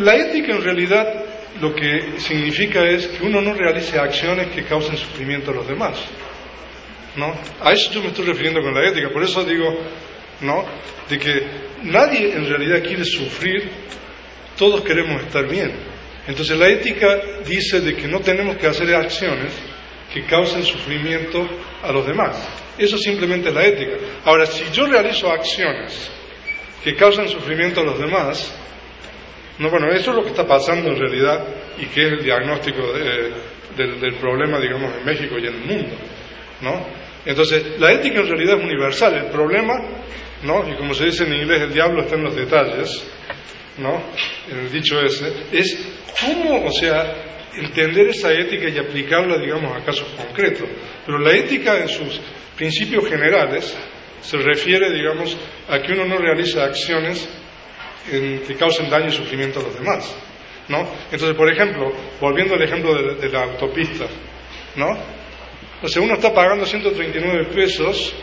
la 0.00 0.16
ética 0.16 0.52
en 0.52 0.62
realidad 0.62 1.24
lo 1.60 1.74
que 1.74 2.18
significa 2.18 2.84
es 2.88 3.06
que 3.06 3.24
uno 3.24 3.40
no 3.40 3.54
realice 3.54 3.98
acciones 3.98 4.48
que 4.48 4.64
causen 4.64 4.96
sufrimiento 4.96 5.50
a 5.50 5.54
los 5.54 5.66
demás. 5.66 5.98
¿No? 7.16 7.34
A 7.60 7.72
eso 7.72 7.90
yo 7.92 8.00
me 8.00 8.08
estoy 8.08 8.26
refiriendo 8.26 8.62
con 8.62 8.72
la 8.72 8.88
ética, 8.88 9.10
por 9.10 9.22
eso 9.22 9.44
digo, 9.44 9.66
¿no? 10.42 10.64
De 11.08 11.18
que 11.18 11.42
nadie 11.82 12.32
en 12.32 12.48
realidad 12.48 12.82
quiere 12.82 13.04
sufrir, 13.04 13.68
todos 14.56 14.82
queremos 14.82 15.22
estar 15.22 15.48
bien. 15.48 15.72
Entonces 16.28 16.56
la 16.56 16.68
ética 16.68 17.20
dice 17.44 17.80
de 17.80 17.96
que 17.96 18.06
no 18.06 18.20
tenemos 18.20 18.56
que 18.56 18.68
hacer 18.68 18.94
acciones 18.94 19.52
que 20.12 20.24
causen 20.24 20.62
sufrimiento 20.62 21.48
a 21.82 21.90
los 21.90 22.06
demás. 22.06 22.48
Eso 22.78 22.96
simplemente 22.96 23.48
es 23.48 23.54
la 23.54 23.66
ética. 23.66 23.96
Ahora, 24.24 24.46
si 24.46 24.64
yo 24.72 24.86
realizo 24.86 25.30
acciones 25.30 26.10
que 26.82 26.94
causan 26.96 27.28
sufrimiento 27.28 27.80
a 27.80 27.84
los 27.84 27.98
demás, 27.98 28.52
no, 29.58 29.68
bueno, 29.68 29.88
eso 29.92 30.10
es 30.10 30.16
lo 30.16 30.22
que 30.22 30.30
está 30.30 30.46
pasando 30.46 30.88
en 30.90 30.98
realidad 30.98 31.44
y 31.78 31.86
que 31.86 32.06
es 32.06 32.12
el 32.12 32.24
diagnóstico 32.24 32.80
del, 33.76 34.14
problema, 34.14 34.58
digamos, 34.58 34.94
en 34.96 35.04
México 35.04 35.36
y 35.38 35.46
en 35.46 35.54
el 35.54 35.64
mundo, 35.64 35.96
¿no? 36.62 36.86
Entonces, 37.26 37.78
la 37.78 37.92
ética 37.92 38.20
en 38.20 38.28
realidad 38.28 38.58
es 38.58 38.64
universal. 38.64 39.14
El 39.14 39.30
problema, 39.30 39.74
¿no? 40.42 40.66
Y 40.66 40.76
como 40.76 40.94
se 40.94 41.04
dice 41.04 41.24
en 41.24 41.34
inglés, 41.34 41.60
el 41.60 41.74
diablo 41.74 42.00
está 42.00 42.14
en 42.14 42.24
los 42.24 42.34
detalles, 42.34 43.06
¿no? 43.76 44.02
El 44.50 44.72
dicho 44.72 44.98
ese, 45.02 45.30
es 45.52 45.78
cómo, 46.18 46.64
o 46.64 46.72
sea, 46.72 47.14
entender 47.54 48.08
esa 48.08 48.32
ética 48.32 48.68
y 48.68 48.78
aplicarla, 48.78 49.38
digamos, 49.38 49.76
a 49.76 49.84
casos 49.84 50.08
concretos. 50.16 50.68
Pero 51.04 51.18
la 51.18 51.32
ética 51.32 51.78
en 51.78 51.88
sus 51.88 52.18
principios 52.56 53.06
generales 53.06 53.76
se 54.20 54.36
refiere, 54.38 54.90
digamos, 54.92 55.36
a 55.68 55.80
que 55.80 55.92
uno 55.92 56.04
no 56.06 56.18
realiza 56.18 56.64
acciones 56.64 57.28
que 58.10 58.56
causen 58.58 58.90
daño 58.90 59.08
y 59.08 59.12
sufrimiento 59.12 59.60
a 59.60 59.62
los 59.62 59.74
demás. 59.74 60.16
¿no? 60.70 60.88
Entonces, 61.10 61.36
por 61.36 61.50
ejemplo, 61.50 61.92
volviendo 62.20 62.54
al 62.54 62.62
ejemplo 62.62 62.94
de, 62.94 63.28
la 63.28 63.42
autopista, 63.42 64.06
¿no? 64.76 64.96
Entonces, 65.74 66.02
uno 66.02 66.14
está 66.14 66.32
pagando 66.32 66.64
139 66.64 67.46
pesos, 67.52 68.14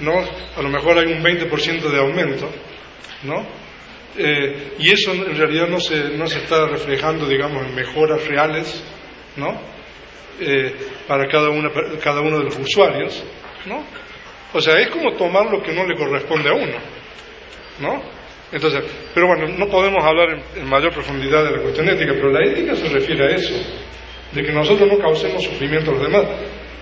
¿no? 0.00 0.12
A 0.56 0.62
lo 0.62 0.68
mejor 0.68 0.98
hay 0.98 1.12
un 1.12 1.22
20% 1.22 1.82
de 1.82 1.98
aumento, 1.98 2.50
¿no? 3.22 3.46
Eh, 4.16 4.74
y 4.78 4.90
eso 4.90 5.12
en 5.12 5.36
realidad 5.36 5.68
no 5.68 5.78
se, 5.78 6.16
no 6.16 6.26
se 6.26 6.38
está 6.38 6.66
reflejando, 6.66 7.28
digamos, 7.28 7.64
en 7.64 7.74
mejoras 7.74 8.26
reales, 8.26 8.82
¿no? 9.36 9.60
Eh, 10.40 10.74
para 11.06 11.28
cada, 11.28 11.50
una, 11.50 11.70
cada 12.02 12.20
uno 12.22 12.38
de 12.38 12.44
los 12.44 12.58
usuarios, 12.58 13.22
¿no? 13.66 13.84
O 14.54 14.60
sea, 14.60 14.78
es 14.78 14.88
como 14.88 15.12
tomar 15.14 15.50
lo 15.50 15.60
que 15.60 15.72
no 15.72 15.84
le 15.84 15.96
corresponde 15.96 16.48
a 16.48 16.54
uno, 16.54 16.78
¿no? 17.80 18.02
Entonces, 18.52 18.84
pero 19.12 19.26
bueno, 19.26 19.48
no 19.58 19.66
podemos 19.66 20.02
hablar 20.04 20.40
en, 20.54 20.68
mayor 20.68 20.92
profundidad 20.92 21.44
de 21.44 21.56
la 21.56 21.60
cuestión 21.60 21.88
ética, 21.88 22.12
pero 22.14 22.30
la 22.30 22.48
ética 22.48 22.76
se 22.76 22.88
refiere 22.88 23.24
a 23.24 23.34
eso, 23.34 23.52
de 24.32 24.42
que 24.44 24.52
nosotros 24.52 24.88
no 24.88 24.96
causemos 24.98 25.42
sufrimiento 25.42 25.90
a 25.90 25.94
los 25.94 26.02
demás. 26.04 26.24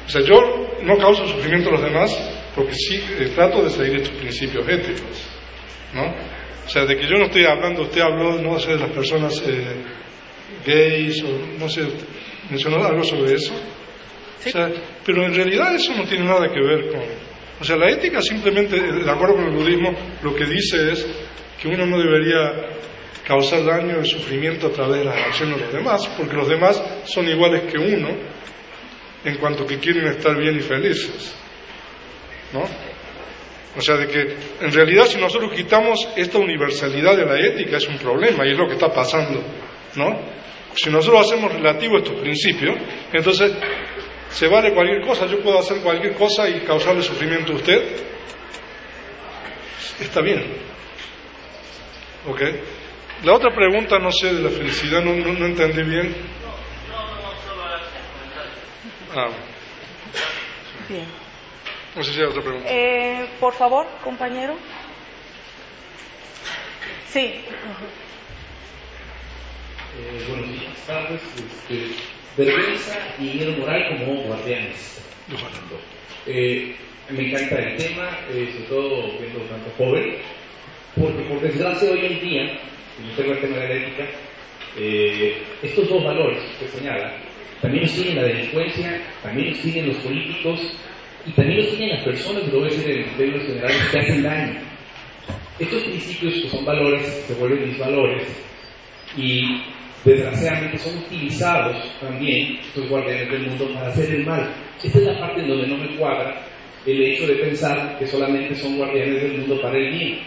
O 0.04 0.08
sea, 0.08 0.20
yo 0.20 0.68
no 0.82 0.98
causo 0.98 1.26
sufrimiento 1.26 1.70
a 1.70 1.72
los 1.72 1.82
demás 1.82 2.14
porque 2.54 2.74
sí 2.74 3.02
eh, 3.18 3.32
trato 3.34 3.62
de 3.62 3.70
seguir 3.70 4.00
estos 4.00 4.18
principios 4.18 4.68
éticos, 4.68 5.30
¿no? 5.94 6.14
O 6.66 6.68
sea, 6.68 6.84
de 6.84 6.94
que 6.94 7.04
yo 7.04 7.16
no 7.16 7.24
estoy 7.24 7.46
hablando, 7.46 7.82
usted 7.82 8.02
habló, 8.02 8.34
no 8.34 8.58
sé, 8.58 8.72
de 8.72 8.80
las 8.80 8.90
personas 8.90 9.42
eh, 9.46 9.76
gays 10.66 11.22
o 11.24 11.58
no 11.58 11.68
sé, 11.70 11.86
mencionó 12.50 12.84
algo 12.84 13.02
sobre 13.02 13.32
eso. 13.32 13.54
O 14.44 14.50
sea, 14.50 14.70
pero 15.06 15.24
en 15.24 15.34
realidad 15.34 15.74
eso 15.74 15.94
no 15.96 16.04
tiene 16.04 16.24
nada 16.26 16.48
que 16.52 16.60
ver 16.60 16.90
con... 16.90 17.31
O 17.60 17.64
sea, 17.64 17.76
la 17.76 17.90
ética 17.90 18.20
simplemente, 18.20 18.80
de 18.80 19.10
acuerdo 19.10 19.36
con 19.36 19.46
el 19.46 19.56
budismo, 19.56 19.92
lo 20.22 20.34
que 20.34 20.46
dice 20.46 20.92
es 20.92 21.06
que 21.60 21.68
uno 21.68 21.86
no 21.86 21.98
debería 21.98 22.70
causar 23.26 23.64
daño 23.64 24.00
y 24.00 24.06
sufrimiento 24.06 24.66
a 24.66 24.70
través 24.72 24.98
de 24.98 25.04
las 25.04 25.16
acciones 25.26 25.56
de 25.56 25.64
los 25.64 25.72
demás, 25.72 26.08
porque 26.16 26.34
los 26.34 26.48
demás 26.48 26.82
son 27.04 27.28
iguales 27.28 27.62
que 27.70 27.78
uno 27.78 28.08
en 29.24 29.36
cuanto 29.36 29.64
que 29.66 29.78
quieren 29.78 30.06
estar 30.06 30.36
bien 30.36 30.56
y 30.56 30.60
felices. 30.60 31.34
¿No? 32.52 32.64
O 33.76 33.80
sea, 33.80 33.96
de 33.96 34.06
que 34.06 34.36
en 34.60 34.72
realidad 34.72 35.06
si 35.06 35.18
nosotros 35.18 35.52
quitamos 35.54 36.06
esta 36.16 36.38
universalidad 36.38 37.16
de 37.16 37.24
la 37.24 37.38
ética 37.40 37.78
es 37.78 37.88
un 37.88 37.96
problema 37.96 38.46
y 38.46 38.52
es 38.52 38.58
lo 38.58 38.66
que 38.66 38.74
está 38.74 38.92
pasando, 38.92 39.42
¿no? 39.94 40.20
Si 40.74 40.90
nosotros 40.90 41.26
hacemos 41.26 41.52
relativo 41.52 41.98
estos 41.98 42.20
principios, 42.20 42.76
entonces 43.12 43.52
se 44.32 44.48
vale 44.48 44.72
cualquier 44.72 45.02
cosa, 45.02 45.26
yo 45.26 45.40
puedo 45.42 45.58
hacer 45.58 45.80
cualquier 45.82 46.14
cosa 46.14 46.48
y 46.48 46.60
causarle 46.60 47.02
sufrimiento 47.02 47.52
a 47.52 47.56
usted, 47.56 47.96
está 50.00 50.20
bien. 50.20 50.56
¿Ok? 52.26 52.40
La 53.24 53.34
otra 53.34 53.54
pregunta, 53.54 53.98
no 53.98 54.10
sé, 54.10 54.32
de 54.34 54.40
la 54.40 54.50
felicidad, 54.50 55.02
no, 55.02 55.14
no, 55.14 55.46
entendí 55.46 55.82
bien. 55.82 56.14
Ah. 59.14 59.28
Bien. 60.88 61.06
No 61.94 62.02
sé 62.02 62.12
si 62.12 62.20
hay 62.20 62.26
otra 62.26 62.42
pregunta. 62.42 62.68
Eh, 62.70 63.28
por 63.38 63.52
favor, 63.52 63.86
compañero. 64.02 64.56
Sí. 67.12 67.44
Eh, 69.98 70.26
buenos 70.28 70.76
tardes. 70.86 71.20
Este, 71.36 72.21
vergüenza 72.36 72.98
y 73.18 73.24
miedo 73.24 73.52
moral 73.58 73.98
como 73.98 74.22
guardianes. 74.22 75.00
Eh, 76.26 76.74
me 77.10 77.28
encanta 77.28 77.56
el 77.56 77.76
tema, 77.76 78.18
eh, 78.30 78.48
sobre 78.52 78.68
todo 78.68 79.18
viendo 79.18 79.40
tanto 79.40 79.70
joven 79.76 80.16
porque 80.94 81.22
por 81.22 81.40
desgracia 81.40 81.90
hoy 81.90 82.06
en 82.06 82.20
día, 82.20 82.60
tengo 83.16 83.32
el 83.32 83.40
tema 83.40 83.56
de 83.56 83.68
la 83.68 83.74
ética, 83.74 84.04
eh, 84.78 85.42
estos 85.62 85.88
dos 85.88 86.04
valores 86.04 86.42
que 86.58 86.68
señala, 86.68 87.16
también 87.60 87.84
los 87.84 87.94
tienen 87.94 88.16
la 88.16 88.24
delincuencia, 88.24 89.00
también 89.22 89.50
los 89.50 89.60
tienen 89.60 89.88
los 89.88 89.96
políticos 89.98 90.60
y 91.26 91.32
también 91.32 91.60
los 91.60 91.76
tienen 91.76 91.96
las 91.96 92.04
personas, 92.04 92.46
lo 92.48 92.60
voy 92.60 92.68
a 92.68 92.72
decir 92.72 92.90
en 92.90 93.16
términos 93.16 93.46
generales, 93.46 93.88
que 93.90 93.98
hacen 93.98 94.22
daño. 94.22 94.60
Estos 95.58 95.82
principios 95.84 96.34
que 96.34 96.48
son 96.48 96.64
valores 96.64 97.06
se 97.26 97.34
vuelven 97.34 97.68
mis 97.68 97.78
valores 97.78 98.26
y 99.16 99.62
desgraciadamente 100.04 100.78
son 100.78 100.98
utilizados 100.98 101.76
también 102.00 102.58
estos 102.60 102.88
guardianes 102.88 103.30
del 103.30 103.46
mundo 103.48 103.72
para 103.74 103.88
hacer 103.88 104.14
el 104.14 104.26
mal. 104.26 104.52
Esta 104.82 104.98
es 104.98 105.04
la 105.04 105.18
parte 105.20 105.40
en 105.40 105.48
donde 105.48 105.66
no 105.66 105.76
me 105.76 105.96
cuadra 105.96 106.42
el 106.84 107.02
hecho 107.02 107.26
de 107.26 107.34
pensar 107.34 107.98
que 107.98 108.06
solamente 108.06 108.54
son 108.56 108.76
guardianes 108.76 109.22
del 109.22 109.38
mundo 109.38 109.60
para 109.60 109.78
el 109.78 109.92
bien. 109.92 110.18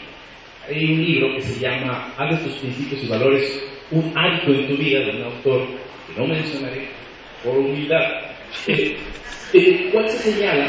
Hay 0.68 0.86
un 0.86 1.06
libro 1.06 1.36
que 1.36 1.42
se 1.42 1.60
llama 1.60 2.14
Haz 2.18 2.44
tus 2.44 2.54
principios 2.54 3.04
y 3.04 3.08
valores 3.08 3.64
un 3.92 4.12
hábito 4.18 4.52
en 4.52 4.68
tu 4.68 4.78
vida 4.78 5.00
de 5.00 5.12
un 5.12 5.24
autor 5.24 5.68
que 6.08 6.20
no 6.20 6.28
mencionaré 6.28 6.88
por 7.44 7.58
humildad, 7.58 8.02
eh, 8.68 8.98
el 9.54 9.92
cual 9.92 10.10
se 10.10 10.32
señala 10.32 10.68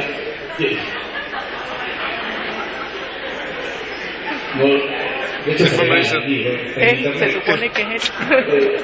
no, 4.59 5.06
se, 5.55 7.31
supone 7.31 7.71
que 7.71 7.83
es 7.95 8.13
eh, 8.31 8.77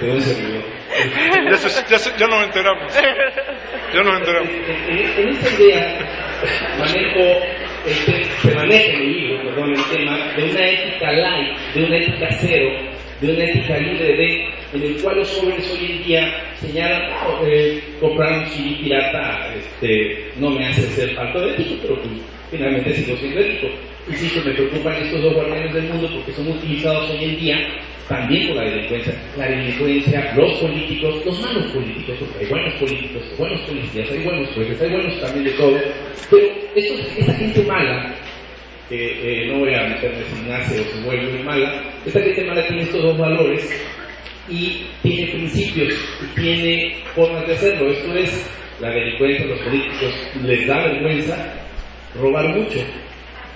¿De 0.00 0.06
dónde 0.06 0.22
se 0.22 0.34
ya, 1.88 1.96
ya, 1.96 2.16
ya, 2.16 2.26
nos 2.26 2.44
enteramos. 2.44 2.94
Ya 3.94 4.02
nos 4.02 4.20
enteramos. 4.20 4.50
En, 4.50 4.98
en, 4.98 5.18
en 5.18 5.28
esta 5.28 5.62
idea 5.62 5.98
manejo 6.78 7.42
este, 7.86 8.24
se 8.24 8.54
maneja 8.54 8.92
en 8.92 9.00
el 9.00 9.12
libro, 9.12 9.42
perdón, 9.44 9.74
el 9.74 9.84
tema 9.96 10.32
de 10.36 10.44
una 10.44 10.68
ética 10.68 11.12
light, 11.12 11.58
de 11.74 11.84
una 11.84 11.96
ética 11.96 12.28
cero, 12.40 12.70
de 13.20 13.32
una 13.32 13.44
ética 13.44 13.78
libre 13.78 14.16
de, 14.16 14.48
en 14.72 14.82
el 14.82 15.02
cual 15.02 15.16
los 15.16 15.30
jóvenes 15.30 15.70
hoy 15.70 15.90
en 15.90 16.04
día 16.04 16.44
señalan, 16.56 17.10
eh, 17.46 17.80
comprar 18.00 18.38
un 18.38 18.46
CD 18.46 18.76
pirata 18.82 19.52
este, 19.56 20.30
no 20.36 20.50
me 20.50 20.66
hace 20.66 20.82
ser 20.82 21.14
falta 21.14 21.40
de 21.40 21.50
ético, 21.52 21.76
pero 21.82 21.96
pues, 21.96 22.10
finalmente 22.50 22.94
sigo 22.94 23.16
siendo 23.16 23.40
ético. 23.40 23.68
Insisto, 24.08 24.40
me 24.44 24.54
preocupan 24.54 24.94
estos 24.94 25.22
dos 25.22 25.34
guardianes 25.34 25.74
del 25.74 25.84
mundo 25.84 26.08
porque 26.12 26.32
son 26.32 26.48
utilizados 26.48 27.10
hoy 27.10 27.24
en 27.24 27.36
día 27.36 27.56
también 28.08 28.48
por 28.48 28.56
la 28.56 28.64
delincuencia. 28.64 29.14
La 29.36 29.48
delincuencia, 29.48 30.34
los 30.36 30.58
políticos, 30.58 31.24
los 31.24 31.40
malos 31.40 31.72
políticos, 31.72 32.16
porque 32.18 32.44
hay 32.44 32.50
buenos 32.50 32.74
políticos, 32.74 33.22
hay 33.30 33.36
buenos 33.38 33.60
policías, 33.60 34.10
hay 34.10 34.18
buenos 34.24 34.48
jueces, 34.54 34.82
hay 34.82 34.90
buenos 34.90 35.20
también 35.20 35.44
de 35.44 35.50
todo. 35.52 35.80
Pero 36.30 36.94
esta 37.16 37.34
gente 37.34 37.62
mala, 37.62 38.14
que 38.88 39.44
eh, 39.44 39.46
no 39.46 39.60
voy 39.60 39.74
a 39.74 39.88
meterme 39.88 40.24
si 40.24 40.48
nace 40.48 40.80
o 40.80 40.84
se 40.84 41.00
vuelve 41.04 41.42
mala, 41.44 41.84
esta 42.04 42.20
gente 42.20 42.44
mala 42.44 42.66
tiene 42.66 42.82
estos 42.82 43.02
dos 43.02 43.16
valores 43.16 43.82
y 44.48 44.82
tiene 45.02 45.32
principios 45.32 45.94
y 46.20 46.40
tiene 46.40 46.96
formas 47.14 47.46
de 47.46 47.54
hacerlo. 47.54 47.88
Esto 47.88 48.14
es, 48.16 48.50
la 48.80 48.90
delincuencia, 48.90 49.46
los 49.46 49.60
políticos 49.60 50.12
les 50.42 50.66
da 50.66 50.88
vergüenza 50.88 51.54
robar 52.20 52.48
mucho, 52.48 52.80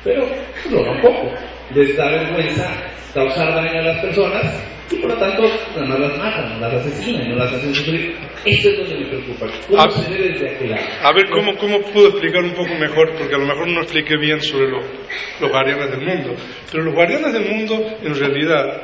pero 0.04 0.26
roban 0.70 1.00
poco. 1.00 1.32
Les 1.74 1.96
da 1.96 2.08
vergüenza 2.10 2.68
causar 3.12 3.54
daño 3.54 3.80
a 3.80 3.82
las 3.82 4.00
personas 4.04 4.62
y 4.90 4.96
por 4.96 5.10
lo 5.10 5.16
tanto 5.16 5.42
nada 5.74 5.86
más 5.86 5.98
las 5.98 6.18
matan, 6.18 6.60
no 6.60 6.68
las 6.68 6.74
asesinan, 6.86 7.28
no 7.30 7.36
las 7.36 7.52
hacen 7.52 7.74
sufrir. 7.74 8.14
Eso 8.44 8.68
es 8.68 8.78
lo 8.78 8.84
que 8.84 8.94
me 8.94 9.06
preocupa. 9.06 9.46
¿Cómo 9.68 9.82
Ah. 9.82 9.90
se 9.90 10.10
ve 10.12 10.28
desde 10.28 10.50
aquel 10.54 10.70
lado? 10.70 10.82
A 11.02 11.12
ver, 11.12 11.28
¿cómo, 11.30 11.56
¿cómo 11.56 11.80
puedo 11.92 12.08
explicar 12.10 12.44
un 12.44 12.52
poco 12.52 12.72
mejor? 12.74 13.12
Porque 13.18 13.34
a 13.34 13.38
lo 13.38 13.46
mejor 13.46 13.66
no 13.68 13.80
expliqué 13.82 14.16
bien 14.16 14.40
sobre 14.40 14.68
los, 14.70 14.84
los 15.40 15.50
guardianes 15.50 15.90
del 15.90 16.00
mundo. 16.06 16.34
Pero 16.70 16.84
los 16.84 16.94
guardianes 16.94 17.32
del 17.32 17.46
mundo, 17.50 17.98
en 18.02 18.14
realidad, 18.14 18.82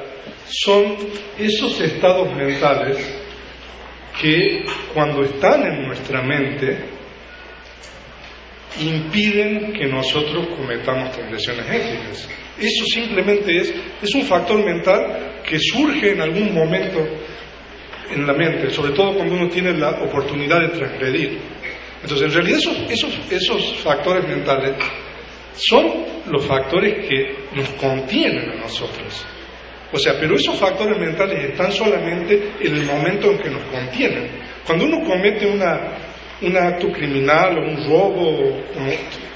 son 0.48 0.96
esos 1.38 1.80
estados 1.80 2.34
mentales 2.34 2.98
que 4.20 4.64
cuando 4.92 5.22
están 5.22 5.62
en 5.64 5.86
nuestra 5.86 6.20
mente 6.22 6.78
impiden 8.80 9.72
que 9.72 9.86
nosotros 9.86 10.48
cometamos 10.56 11.12
transgresiones 11.12 11.66
éticas. 11.68 12.28
Eso 12.58 12.84
simplemente 12.94 13.56
es, 13.56 13.74
es 14.02 14.14
un 14.14 14.22
factor 14.22 14.64
mental 14.64 15.42
que 15.46 15.58
surge 15.58 16.12
en 16.12 16.20
algún 16.20 16.54
momento 16.54 17.06
en 18.10 18.26
la 18.26 18.34
mente, 18.34 18.70
sobre 18.70 18.92
todo 18.92 19.14
cuando 19.14 19.34
uno 19.34 19.48
tiene 19.48 19.72
la 19.72 19.90
oportunidad 20.02 20.60
de 20.60 20.68
transgredir. 20.68 21.38
Entonces, 22.02 22.26
en 22.28 22.34
realidad 22.34 22.58
esos, 22.58 22.76
esos, 22.90 23.20
esos 23.30 23.76
factores 23.78 24.26
mentales 24.26 24.74
son 25.54 26.04
los 26.26 26.44
factores 26.46 27.06
que 27.06 27.36
nos 27.54 27.68
contienen 27.70 28.50
a 28.50 28.62
nosotros. 28.62 29.24
O 29.92 29.98
sea, 29.98 30.14
pero 30.18 30.34
esos 30.36 30.56
factores 30.56 30.98
mentales 30.98 31.50
están 31.50 31.70
solamente 31.70 32.52
en 32.60 32.76
el 32.76 32.84
momento 32.84 33.30
en 33.30 33.38
que 33.38 33.50
nos 33.50 33.62
contienen. 33.64 34.30
Cuando 34.66 34.86
uno 34.86 35.04
comete 35.04 35.46
una, 35.46 35.92
un 36.42 36.56
acto 36.56 36.90
criminal 36.90 37.58
o 37.58 37.70
un 37.70 37.88
robo, 37.88 38.62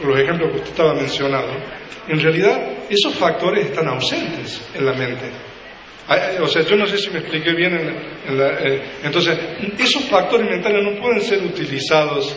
los 0.05 0.19
ejemplos 0.19 0.51
que 0.51 0.57
usted 0.59 0.71
estaba 0.71 0.95
mencionando, 0.95 1.53
en 2.09 2.21
realidad 2.21 2.77
esos 2.89 3.15
factores 3.15 3.67
están 3.67 3.89
ausentes 3.89 4.63
en 4.75 4.87
la 4.87 4.93
mente. 4.93 5.31
O 6.41 6.47
sea, 6.47 6.63
yo 6.63 6.77
no 6.77 6.87
sé 6.87 6.99
si 6.99 7.11
me 7.11 7.19
expliqué 7.19 7.53
bien. 7.53 7.75
Eh, 7.75 8.83
entonces, 9.03 9.37
esos 9.79 10.05
factores 10.05 10.49
mentales 10.49 10.85
no 10.85 11.01
pueden 11.01 11.21
ser 11.21 11.43
utilizados 11.43 12.37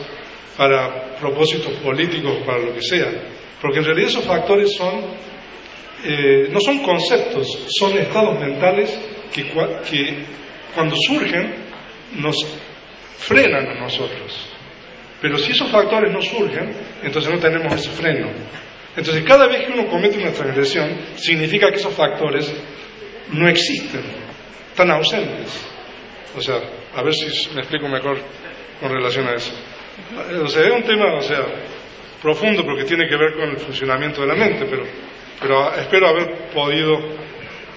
para 0.58 1.16
propósitos 1.16 1.74
políticos, 1.74 2.40
para 2.46 2.60
lo 2.60 2.74
que 2.74 2.82
sea, 2.82 3.08
porque 3.62 3.80
en 3.80 3.86
realidad 3.86 4.10
esos 4.10 4.26
factores 4.26 4.74
son, 4.76 5.02
eh, 6.04 6.48
no 6.52 6.60
son 6.60 6.80
conceptos, 6.80 7.68
son 7.80 7.98
estados 7.98 8.40
mentales 8.40 8.98
que 9.32 9.46
cuando 10.74 10.96
surgen 10.98 11.54
nos 12.16 12.36
frenan 13.20 13.68
a 13.68 13.80
nosotros. 13.82 14.49
Pero 15.22 15.38
si 15.38 15.52
esos 15.52 15.70
factores 15.70 16.12
no 16.14 16.22
surgen, 16.22 16.74
entonces 17.04 17.32
no 17.32 17.40
tenemos 17.40 17.74
ese 17.74 17.90
freno. 17.90 18.30
Entonces, 18.96 19.24
cada 19.24 19.48
vez 19.48 19.66
que 19.66 19.74
uno 19.74 19.88
comete 19.88 20.18
una 20.18 20.32
transgresión, 20.32 20.90
significa 21.16 21.70
que 21.70 21.76
esos 21.78 21.94
factores 21.94 22.52
no 23.32 23.48
existen, 23.48 24.02
están 24.72 24.92
ausentes. 24.92 25.66
O 26.38 26.42
sea, 26.42 26.56
a 26.96 27.02
ver 27.04 27.14
si 27.14 27.26
me 27.54 27.62
explico 27.62 27.88
mejor 27.88 28.18
con 28.80 28.90
relación 28.92 29.28
a 29.28 29.34
eso. 29.36 29.54
O 30.44 30.48
sea, 30.48 30.64
es 30.64 30.72
un 30.72 30.84
tema, 30.84 31.16
o 31.16 31.22
sea, 31.22 31.40
profundo 32.22 32.64
porque 32.64 32.86
tiene 32.86 33.08
que 33.08 33.16
ver 33.16 33.34
con 33.36 33.50
el 33.50 33.58
funcionamiento 33.58 34.22
de 34.22 34.28
la 34.28 34.36
mente, 34.36 34.66
pero, 34.70 34.84
pero 35.42 35.74
espero 35.76 36.08
haber 36.08 36.50
podido 36.54 36.98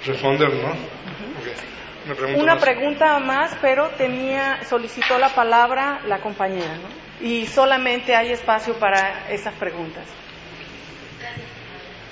responder, 0.06 0.48
¿no? 0.54 0.70
Ok. 0.70 2.08
Me 2.08 2.14
pregunto 2.14 2.42
Una 2.42 2.54
más. 2.54 2.64
pregunta 2.64 3.18
más, 3.20 3.56
pero 3.60 3.88
tenía, 3.90 4.62
solicitó 4.64 5.18
la 5.18 5.28
palabra 5.28 6.00
la 6.06 6.20
compañera, 6.20 6.74
¿no? 6.76 7.01
Y 7.22 7.46
solamente 7.46 8.16
hay 8.16 8.32
espacio 8.32 8.74
para 8.74 9.28
esas 9.30 9.54
preguntas. 9.54 10.04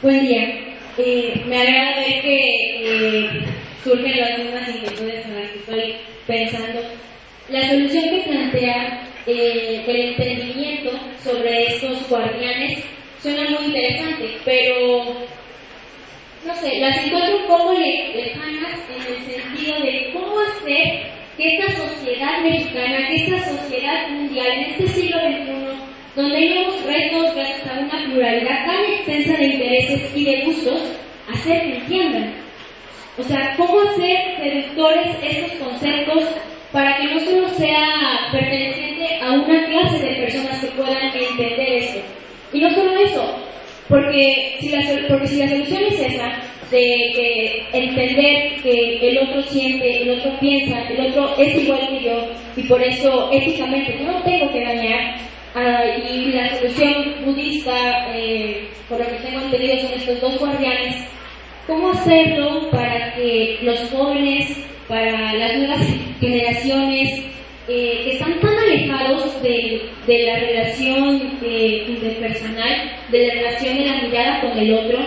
Buen 0.02 0.26
día. 0.26 0.76
Eh, 0.98 1.42
me 1.46 1.60
agrada 1.60 2.00
ver 2.00 2.22
que 2.22 2.38
eh, 2.78 3.44
surgen 3.82 4.20
las 4.20 4.38
mismas 4.38 4.68
inquietudes 4.68 5.26
en 5.26 5.34
las 5.34 5.50
que 5.50 5.58
estoy 5.58 5.96
pensando. 6.26 6.80
La 7.48 7.68
solución 7.68 8.04
que 8.04 8.22
plantea 8.28 9.02
eh, 9.26 9.84
el 9.86 9.96
entendimiento 9.96 10.90
sobre 11.22 11.74
estos 11.74 12.08
guardianes 12.08 12.84
suena 13.20 13.50
muy 13.50 13.66
interesante, 13.66 14.38
pero 14.44 15.16
no 16.46 16.54
sé, 16.54 16.78
las 16.78 17.04
encuentro 17.04 17.68
un 17.68 17.80
lejanas 17.80 18.80
en 18.88 19.14
el 19.14 19.26
sentido 19.26 19.80
de 19.80 20.10
cómo 20.12 20.38
hacer 20.40 21.19
que 21.40 21.56
esta 21.56 21.72
sociedad 21.72 22.42
mexicana, 22.42 23.08
que 23.08 23.16
esta 23.16 23.48
sociedad 23.48 24.08
mundial 24.10 24.46
en 24.46 24.60
este 24.72 24.88
siglo 24.88 25.16
XXI, 25.20 25.70
donde 26.14 26.50
nuevos 26.50 26.84
retos 26.84 27.34
gracias 27.34 27.66
a 27.66 27.78
una 27.80 28.04
pluralidad 28.04 28.66
tan 28.66 28.84
extensa 28.84 29.38
de 29.38 29.46
intereses 29.46 30.12
y 30.14 30.24
de 30.24 30.44
gustos, 30.44 30.82
hacer 31.32 31.62
que 31.62 31.76
entiendan. 31.76 32.34
O 33.16 33.22
sea, 33.22 33.54
cómo 33.56 33.80
hacer 33.80 34.36
seductores 34.36 35.16
estos 35.22 35.52
conceptos 35.58 36.24
para 36.72 36.98
que 36.98 37.14
no 37.14 37.20
solo 37.20 37.48
sea 37.48 38.28
perteneciente 38.32 39.18
a 39.22 39.32
una 39.32 39.64
clase 39.66 39.98
de 39.98 40.16
personas 40.16 40.60
que 40.60 40.70
puedan 40.72 41.06
entender 41.06 41.58
esto. 41.58 42.00
Y 42.52 42.60
no 42.60 42.70
solo 42.70 42.98
eso, 42.98 43.36
porque 43.90 44.56
si 44.60 44.68
la, 44.70 44.80
porque 45.08 45.26
si 45.26 45.36
la 45.36 45.48
solución 45.48 45.82
es 45.90 46.00
esa, 46.00 46.28
de 46.70 47.12
que 47.14 47.66
entender 47.72 48.62
que 48.62 49.10
el 49.10 49.18
otro 49.18 49.42
siente, 49.42 50.02
el 50.02 50.10
otro 50.18 50.38
piensa, 50.38 50.88
el 50.88 51.08
otro 51.08 51.34
es 51.36 51.62
igual 51.62 51.88
que 51.88 52.04
yo, 52.04 52.30
y 52.56 52.62
por 52.62 52.80
eso 52.80 53.28
éticamente 53.32 53.98
no 54.04 54.22
tengo 54.22 54.52
que 54.52 54.64
dañar, 54.64 55.16
ah, 55.56 55.84
y 56.08 56.30
la 56.30 56.56
solución 56.56 57.16
budista, 57.24 58.06
eh, 58.14 58.68
por 58.88 59.00
lo 59.00 59.06
que 59.06 59.16
tengo 59.16 59.40
entendido, 59.40 59.80
son 59.80 59.92
estos 59.94 60.20
dos 60.20 60.38
guardianes, 60.38 61.08
¿cómo 61.66 61.90
hacerlo 61.90 62.70
para 62.70 63.14
que 63.14 63.58
los 63.62 63.90
jóvenes, 63.90 64.56
para 64.86 65.34
las 65.34 65.56
nuevas 65.56 65.86
generaciones, 66.20 67.24
eh, 67.72 68.00
que 68.02 68.10
están 68.14 68.40
tan 68.40 68.58
alejados 68.58 69.40
de, 69.42 69.82
de 70.04 70.26
la 70.26 70.40
relación 70.40 71.38
eh, 71.40 71.84
interpersonal, 71.86 72.98
de 73.12 73.26
la 73.28 73.34
relación 73.34 73.78
de 73.78 73.86
la 73.86 74.02
mirada 74.02 74.40
con 74.40 74.58
el 74.58 74.74
otro, 74.74 74.98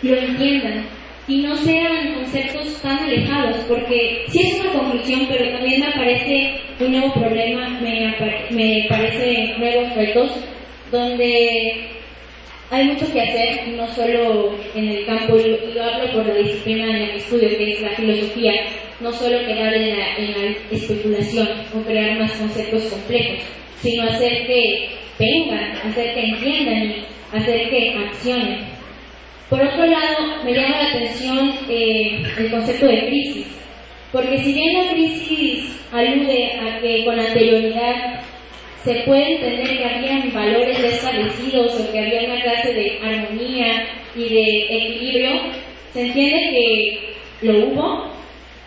lo 0.00 0.16
entiendan. 0.16 0.86
Y 1.28 1.42
no 1.42 1.54
sean 1.56 2.14
conceptos 2.14 2.80
tan 2.80 3.00
alejados, 3.00 3.56
porque 3.68 4.24
sí 4.28 4.40
es 4.40 4.60
una 4.60 4.72
conclusión, 4.72 5.26
pero 5.28 5.52
también 5.52 5.80
me 5.80 5.86
aparece 5.88 6.54
un 6.80 6.92
nuevo 6.92 7.12
problema, 7.12 7.68
me, 7.80 8.16
me 8.50 8.86
parece 8.88 9.54
nuevos 9.58 9.94
retos, 9.94 10.30
donde 10.90 11.84
hay 12.70 12.84
mucho 12.84 13.12
que 13.12 13.20
hacer, 13.20 13.68
no 13.76 13.86
solo 13.88 14.54
en 14.74 14.88
el 14.88 15.04
campo, 15.04 15.36
y 15.36 15.74
lo, 15.74 15.84
hablo 15.84 16.12
por 16.12 16.26
la 16.26 16.34
disciplina 16.34 16.86
en 16.86 17.02
el 17.02 17.10
estudio, 17.16 17.48
que 17.50 17.72
es 17.72 17.82
la 17.82 17.90
filosofía, 17.90 18.54
no 19.00 19.12
solo 19.12 19.38
quedar 19.46 19.72
en 19.74 19.90
la, 19.90 20.56
especulación 20.70 21.48
o 21.74 21.82
crear 21.82 22.18
más 22.18 22.32
conceptos 22.32 22.84
complejos, 22.84 23.42
sino 23.80 24.04
hacer 24.04 24.46
que 24.46 24.88
vengan, 25.18 25.72
hacer 25.84 26.14
que 26.14 26.20
entiendan 26.20 26.84
y 26.84 27.36
hacer 27.36 27.70
que 27.70 27.94
accionen. 27.96 28.58
Por 29.48 29.60
otro 29.60 29.86
lado, 29.86 30.44
me 30.44 30.52
llama 30.52 30.82
la 30.82 30.88
atención 30.90 31.52
eh, 31.68 32.22
el 32.38 32.50
concepto 32.50 32.86
de 32.86 33.06
crisis, 33.06 33.46
porque 34.12 34.38
si 34.38 34.52
bien 34.52 34.74
la 34.74 34.92
crisis 34.92 35.80
alude 35.92 36.52
a 36.60 36.80
que 36.80 37.04
con 37.04 37.18
anterioridad 37.18 38.20
se 38.84 38.94
puede 39.06 39.34
entender 39.34 39.78
que 39.78 39.84
habían 39.84 40.32
valores 40.32 40.80
ya 40.80 40.88
establecidos 40.88 41.80
o 41.80 41.92
que 41.92 41.98
había 41.98 42.30
una 42.30 42.42
clase 42.42 42.72
de 42.72 42.98
armonía 43.02 43.86
y 44.14 44.28
de 44.28 44.66
equilibrio, 44.70 45.30
se 45.92 46.06
entiende 46.06 46.50
que 46.50 47.46
lo 47.46 47.66
hubo 47.66 48.09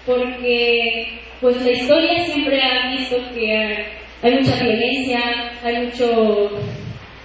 porque 0.06 1.20
pues 1.42 1.62
la 1.62 1.72
historia 1.72 2.26
siempre 2.26 2.62
ha 2.62 2.92
visto 2.92 3.18
que 3.34 3.86
hay, 4.22 4.34
mucha 4.36 4.64
violencia, 4.64 5.52
hay 5.64 5.86
mucho, 5.86 6.50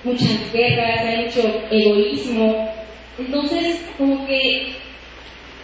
muchas 0.05 0.53
guerras, 0.53 1.01
hay 1.05 1.25
mucho 1.27 1.63
egoísmo. 1.71 2.69
Entonces, 3.19 3.89
como 3.97 4.27
que 4.27 4.69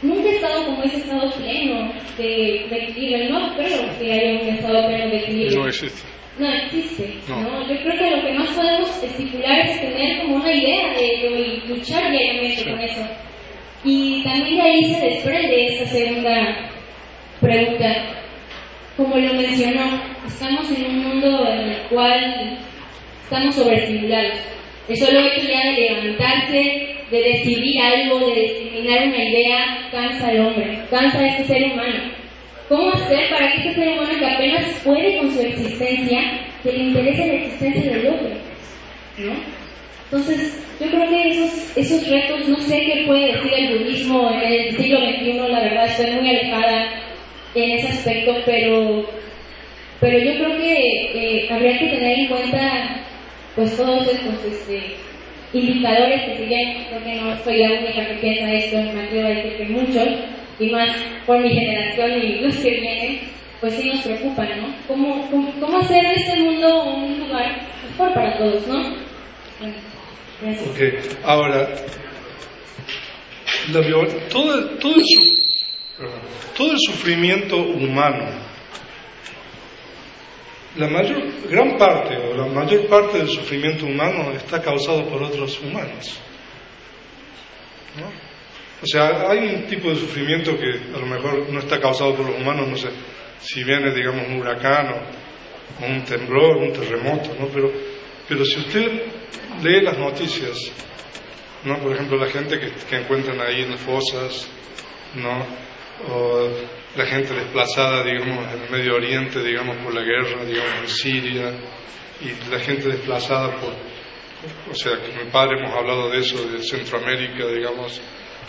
nunca 0.03 0.29
he 0.29 0.35
estado 0.37 0.67
como 0.67 0.83
ese 0.83 0.99
estado 0.99 1.31
pleno 1.33 1.93
de, 2.19 2.67
de 2.71 2.85
equilibrio. 2.89 3.31
No 3.31 3.55
creo 3.57 3.99
que 3.99 4.13
haya 4.13 4.43
un 4.43 4.49
estado 4.49 4.87
pleno 4.87 5.11
de 5.11 5.17
equilibrio. 5.19 5.61
No 5.61 5.67
existe. 5.69 6.09
No 6.39 6.49
existe. 6.53 7.15
No. 7.29 7.41
¿no? 7.41 7.69
Yo 7.69 7.77
creo 7.81 7.99
que 7.99 8.17
lo 8.17 8.23
que 8.27 8.33
más 8.35 8.49
podemos 8.51 9.03
estipular 9.03 9.61
es 9.69 9.81
tener 9.81 10.23
como 10.23 10.37
una 10.37 10.53
idea 10.53 10.93
de 10.95 11.05
ello 11.05 11.37
y 11.39 11.69
luchar 11.69 12.11
diariamente 12.11 12.57
Sí. 12.57 12.71
con 12.71 12.81
eso. 12.81 13.07
Y 13.85 14.23
también 14.25 14.57
de 14.57 14.63
ahí 14.63 14.85
se 14.85 15.01
desprende 15.07 15.67
esta 15.67 15.87
segunda 15.87 16.71
pregunta. 17.45 17.95
Como 18.97 19.17
lo 19.17 19.35
mencionó, 19.35 20.01
estamos 20.27 20.71
en 20.71 20.87
un 20.87 21.05
mundo 21.05 21.49
en 21.49 21.71
el 21.71 21.79
cual 21.91 22.59
estamos 23.25 23.55
sobreestimulados. 23.55 24.39
El 24.89 24.97
solo 24.97 25.21
hecho 25.21 25.47
ya 25.49 25.71
de 25.71 25.81
levantarse, 25.81 26.97
de 27.11 27.23
decidir 27.23 27.81
algo, 27.81 28.27
de 28.27 28.35
discriminar 28.35 29.09
una 29.09 29.25
idea, 29.25 29.89
cansa 29.91 30.29
al 30.29 30.41
hombre, 30.41 30.79
cansa 30.91 31.19
a 31.19 31.29
este 31.29 31.45
ser 31.45 31.73
humano. 31.73 32.13
¿Cómo 32.69 32.93
hacer 32.93 33.31
para 33.31 33.53
que 33.53 33.69
este 33.69 33.75
ser 33.75 33.89
humano 33.89 34.19
que 34.19 34.27
apenas 34.27 34.81
puede 34.85 35.19
con 35.19 35.33
su 35.33 35.41
existencia, 35.41 36.21
que 36.63 36.73
le 36.73 36.85
interese 36.85 37.27
la 37.27 37.35
existencia 37.35 37.93
del 37.93 38.07
otro? 38.07 38.29
Entonces, 40.05 40.65
yo 40.81 40.87
creo 40.91 41.09
que 41.09 41.29
esos, 41.31 41.77
esos 41.77 42.09
retos, 42.09 42.49
no 42.49 42.59
sé 42.59 42.81
qué 42.81 43.05
puede 43.07 43.33
decir 43.33 43.53
el 43.55 43.79
budismo 43.79 44.31
en 44.31 44.53
el 44.53 44.77
siglo 44.77 44.99
XXI, 44.99 45.33
la 45.51 45.61
verdad 45.61 45.87
estoy 45.87 46.11
muy 46.13 46.29
alejada 46.29 47.04
en 47.55 47.71
ese 47.71 47.89
aspecto, 47.89 48.35
pero, 48.45 49.09
pero 50.01 50.19
yo 50.19 50.35
creo 50.35 50.57
que 50.59 50.77
eh, 51.15 51.49
habría 51.51 51.79
que 51.79 51.87
tener 51.87 52.19
en 52.19 52.29
cuenta 52.29 53.01
pues 53.55 53.77
todos 53.77 54.09
estos 54.09 54.45
este, 54.45 54.97
indicadores 55.53 56.23
que 56.25 56.37
si 56.37 56.45
bien 56.47 56.85
creo 56.89 57.05
que 57.05 57.15
no 57.15 57.45
soy 57.45 57.59
la 57.59 57.73
única 57.73 58.07
que 58.09 58.15
piensa 58.15 58.53
esto, 58.53 58.77
me 58.93 59.03
atrevo 59.03 59.27
a 59.27 59.31
decir 59.31 59.57
que 59.57 59.65
muchos, 59.67 60.09
y 60.59 60.71
más 60.71 60.97
por 61.27 61.41
mi 61.41 61.51
generación 61.51 62.13
y 62.23 62.41
los 62.41 62.57
que 62.57 62.71
vienen, 62.71 63.21
pues 63.61 63.75
sí 63.75 63.89
nos 63.89 64.03
preocupan, 64.03 64.49
¿no? 64.61 64.75
¿Cómo, 64.89 65.31
cómo, 65.61 65.79
hacer 65.79 66.03
de 66.03 66.15
este 66.15 66.41
mundo 66.41 66.85
un 66.85 67.19
lugar 67.21 67.61
mejor 67.89 68.15
para 68.15 68.37
todos, 68.39 68.67
¿no? 68.67 68.95
gracias. 70.43 70.69
Ok, 70.69 71.25
ahora, 71.25 71.69
la, 73.73 73.81
todo, 74.29 74.69
todo, 74.79 74.95
el, 74.97 75.45
todo 76.57 76.73
el 76.73 76.79
sufrimiento 76.79 77.57
humano 77.57 78.45
la 80.77 80.89
mayor, 80.89 81.23
gran 81.49 81.79
parte 81.79 82.17
o 82.17 82.35
la 82.35 82.47
mayor 82.47 82.89
parte 82.89 83.19
del 83.19 83.29
sufrimiento 83.29 83.87
humano 83.87 84.33
está 84.33 84.61
causado 84.61 85.09
por 85.09 85.23
otros 85.23 85.61
humanos. 85.61 86.19
O 88.83 88.87
sea, 88.87 89.31
hay 89.31 89.55
un 89.55 89.67
tipo 89.67 89.89
de 89.89 89.97
sufrimiento 89.97 90.59
que 90.59 90.95
a 90.95 90.99
lo 90.99 91.07
mejor 91.07 91.49
no 91.49 91.61
está 91.61 91.81
causado 91.81 92.15
por 92.17 92.27
los 92.27 92.41
humanos, 92.41 92.69
no 92.69 92.77
sé, 92.77 92.89
si 93.41 93.63
viene, 93.63 93.95
digamos, 93.95 94.27
un 94.27 94.41
huracán 94.41 94.89
o, 94.89 95.87
un 95.87 96.05
temblor, 96.05 96.57
un 96.57 96.73
terremoto, 96.73 97.35
¿no? 97.39 97.47
Pero, 97.47 97.73
pero 98.29 98.45
si 98.45 98.59
usted 98.59 99.03
lee 99.63 99.81
las 99.81 99.97
noticias, 99.97 100.73
¿no? 101.65 101.79
Por 101.79 101.95
ejemplo, 101.95 102.19
la 102.19 102.31
gente 102.31 102.59
que, 102.59 102.73
que 102.73 102.97
encuentran 102.97 103.41
ahí 103.41 103.63
en 103.63 103.71
las 103.71 103.81
fosas, 103.81 104.49
¿no? 105.15 105.47
O 106.09 106.49
la 106.97 107.07
gente 107.07 107.35
desplazada, 107.35 108.05
digamos, 108.05 108.53
en 108.53 108.63
el 108.63 108.71
Medio 108.71 108.97
Oriente, 108.97 109.43
digamos, 109.43 109.77
por 109.79 109.95
la 109.95 110.03
guerra, 110.03 110.45
digamos, 110.45 110.81
en 110.83 110.89
Siria, 110.89 111.53
y 112.21 112.51
la 112.51 112.59
gente 112.61 112.89
desplazada 112.89 113.51
por, 113.61 113.73
o 114.71 114.75
sea, 114.75 114.93
con 114.99 115.25
mi 115.25 115.31
padre 115.31 115.59
hemos 115.59 115.77
hablado 115.77 116.11
de 116.11 116.19
eso, 116.19 116.47
de 116.49 116.63
Centroamérica, 116.63 117.47
digamos, 117.47 118.01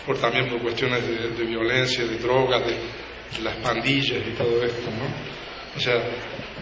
por, 0.04 0.18
también 0.18 0.48
por 0.48 0.60
cuestiones 0.62 1.02
de, 1.06 1.44
violencia, 1.44 2.04
de 2.04 2.18
drogas, 2.18 2.64
de, 2.66 2.76
las 3.42 3.56
pandillas 3.56 4.22
y 4.26 4.30
todo 4.30 4.62
esto, 4.62 4.88
¿no? 4.90 5.76
O 5.76 5.80
sea, 5.80 6.00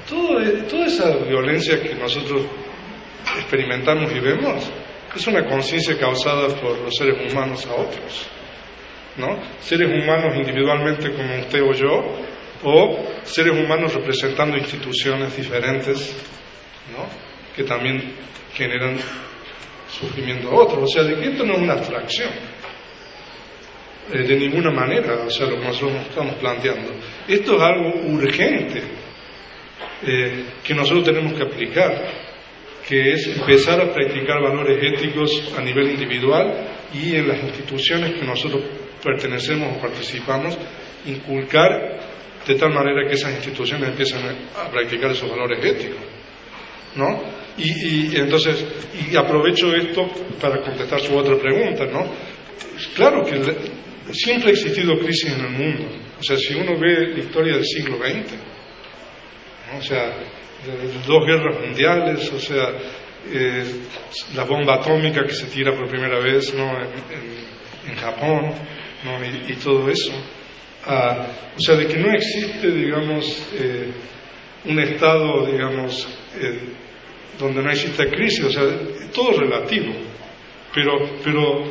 todo, 0.08 0.40
toda 0.66 0.86
esa 0.86 1.16
violencia 1.18 1.80
que 1.80 1.94
nosotros 1.94 2.46
experimentamos 3.38 4.10
y 4.12 4.18
vemos 4.18 4.70
es 5.14 5.26
una 5.28 5.44
conciencia 5.44 5.96
causada 5.96 6.48
por 6.60 6.78
los 6.78 6.94
seres 6.96 7.30
humanos 7.30 7.64
a 7.66 7.74
otros. 7.74 8.26
¿No? 9.16 9.38
Seres 9.60 9.88
humanos 9.88 10.36
individualmente 10.36 11.12
como 11.12 11.38
usted 11.38 11.62
o 11.62 11.72
yo, 11.72 12.02
o 12.64 12.98
seres 13.22 13.52
humanos 13.52 13.94
representando 13.94 14.56
instituciones 14.56 15.36
diferentes, 15.36 16.14
¿no? 16.92 17.06
Que 17.54 17.64
también 17.64 18.14
generan 18.54 18.96
sufrimiento 19.88 20.50
a 20.50 20.54
otros. 20.54 20.82
O 20.82 20.86
sea, 20.86 21.02
de 21.02 21.16
que 21.16 21.28
esto 21.28 21.44
no 21.44 21.54
es 21.54 21.60
una 21.60 21.74
abstracción. 21.74 22.30
Eh, 24.12 24.22
de 24.22 24.36
ninguna 24.36 24.70
manera, 24.70 25.24
o 25.26 25.30
sea, 25.30 25.46
lo 25.46 25.58
que 25.58 25.66
nosotros 25.66 26.02
estamos 26.08 26.34
planteando. 26.34 26.92
Esto 27.26 27.56
es 27.56 27.62
algo 27.62 27.90
urgente 28.12 28.82
eh, 30.02 30.44
que 30.62 30.74
nosotros 30.74 31.04
tenemos 31.04 31.32
que 31.32 31.42
aplicar, 31.42 32.04
que 32.86 33.12
es 33.12 33.26
empezar 33.28 33.80
a 33.80 33.92
practicar 33.92 34.42
valores 34.42 34.78
éticos 34.92 35.54
a 35.56 35.62
nivel 35.62 35.92
individual 35.92 36.68
y 36.92 37.16
en 37.16 37.28
las 37.28 37.42
instituciones 37.42 38.12
que 38.14 38.26
nosotros 38.26 38.62
pertenecemos 39.04 39.76
o 39.76 39.80
participamos, 39.80 40.56
inculcar 41.06 41.70
de 42.46 42.54
tal 42.54 42.72
manera 42.72 43.06
que 43.06 43.14
esas 43.14 43.34
instituciones 43.34 43.90
empiecen 43.90 44.20
a 44.56 44.70
practicar 44.70 45.10
esos 45.10 45.30
valores 45.30 45.64
éticos. 45.64 46.02
¿No? 46.96 47.20
Y, 47.56 48.16
entonces, 48.16 48.64
y 48.94 49.16
aprovecho 49.16 49.74
esto 49.74 50.08
para 50.40 50.60
contestar 50.60 51.00
su 51.00 51.16
otra 51.16 51.36
pregunta, 51.36 51.86
¿no? 51.86 52.10
Claro 52.94 53.22
que 53.24 54.12
siempre 54.12 54.50
ha 54.50 54.52
existido 54.52 54.98
crisis 54.98 55.32
en 55.32 55.44
el 55.44 55.50
mundo. 55.50 55.84
O 56.18 56.22
sea, 56.22 56.36
si 56.36 56.54
uno 56.54 56.78
ve 56.78 57.08
la 57.08 57.18
historia 57.18 57.54
del 57.54 57.64
siglo 57.64 57.98
XX, 57.98 58.34
o 59.78 59.82
sea, 59.82 60.16
dos 61.06 61.26
guerras 61.26 61.60
mundiales, 61.60 62.32
o 62.32 62.40
sea, 62.40 62.70
eh, 63.32 63.64
la 64.34 64.44
bomba 64.44 64.74
atómica 64.74 65.24
que 65.24 65.32
se 65.32 65.46
tira 65.46 65.72
por 65.72 65.88
primera 65.88 66.18
vez 66.18 66.54
¿no? 66.54 66.70
en 67.86 67.96
Japón, 67.96 68.52
y, 69.48 69.52
todo 69.54 69.88
eso. 69.90 70.12
Ah, 70.86 71.26
o 71.56 71.60
sea, 71.60 71.76
de 71.76 71.86
que 71.86 71.96
no 71.96 72.12
existe, 72.12 72.70
digamos, 72.70 73.46
eh, 73.54 73.90
un 74.64 74.78
estado, 74.80 75.46
digamos, 75.46 76.08
eh, 76.40 76.60
donde 77.38 77.62
no 77.62 77.70
exista 77.70 78.06
crisis, 78.06 78.44
o 78.44 78.50
sea, 78.50 78.62
todo 79.12 79.38
relativo. 79.38 79.92
Pero, 80.74 80.92
pero 81.22 81.64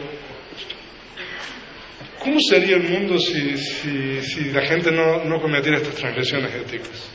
¿cómo 2.19 2.39
sería 2.39 2.77
el 2.77 2.83
mundo 2.83 3.17
si, 3.17 3.57
si, 3.57 4.21
si 4.21 4.51
la 4.51 4.61
gente 4.61 4.91
no, 4.91 5.23
no 5.25 5.41
cometiera 5.41 5.77
estas 5.77 5.95
transgresiones 5.95 6.53
éticas? 6.55 7.09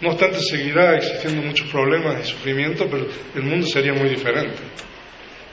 No 0.00 0.10
obstante, 0.10 0.38
seguirá 0.40 0.96
existiendo 0.96 1.42
muchos 1.42 1.68
problemas 1.70 2.24
y 2.24 2.30
sufrimiento, 2.30 2.86
pero 2.88 3.08
el 3.34 3.42
mundo 3.42 3.66
sería 3.66 3.92
muy 3.92 4.08
diferente. 4.08 4.58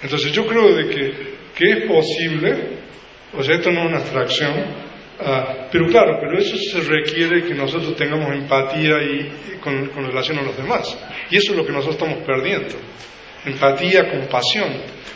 Entonces 0.04 0.32
yo 0.32 0.46
creo 0.46 0.76
de 0.76 0.88
que, 0.88 1.36
que 1.56 1.72
es 1.72 1.88
posible 1.88 2.75
o 3.38 3.44
sea, 3.44 3.56
esto 3.56 3.72
no 3.72 3.82
es 3.82 3.88
una 3.88 3.98
abstracción, 3.98 4.54
ah, 5.20 5.68
pero 5.72 5.88
claro, 5.88 6.18
pero 6.20 6.38
eso 6.38 6.56
se 6.58 6.82
requiere 6.82 7.44
que 7.44 7.54
nosotros 7.54 7.96
tengamos 7.96 8.34
empatía 8.34 9.02
y, 9.04 9.60
con, 9.60 9.90
relación 10.08 10.40
a 10.40 10.44
los 10.44 10.58
demás. 10.58 10.98
Y 11.30 11.38
eso 11.38 11.52
es 11.52 11.58
lo 11.58 11.66
que 11.66 11.72
nosotros 11.72 11.96
estamos 11.96 12.24
perdiendo. 12.26 12.76
Empatía, 13.46 14.10
compasión. 14.10 14.70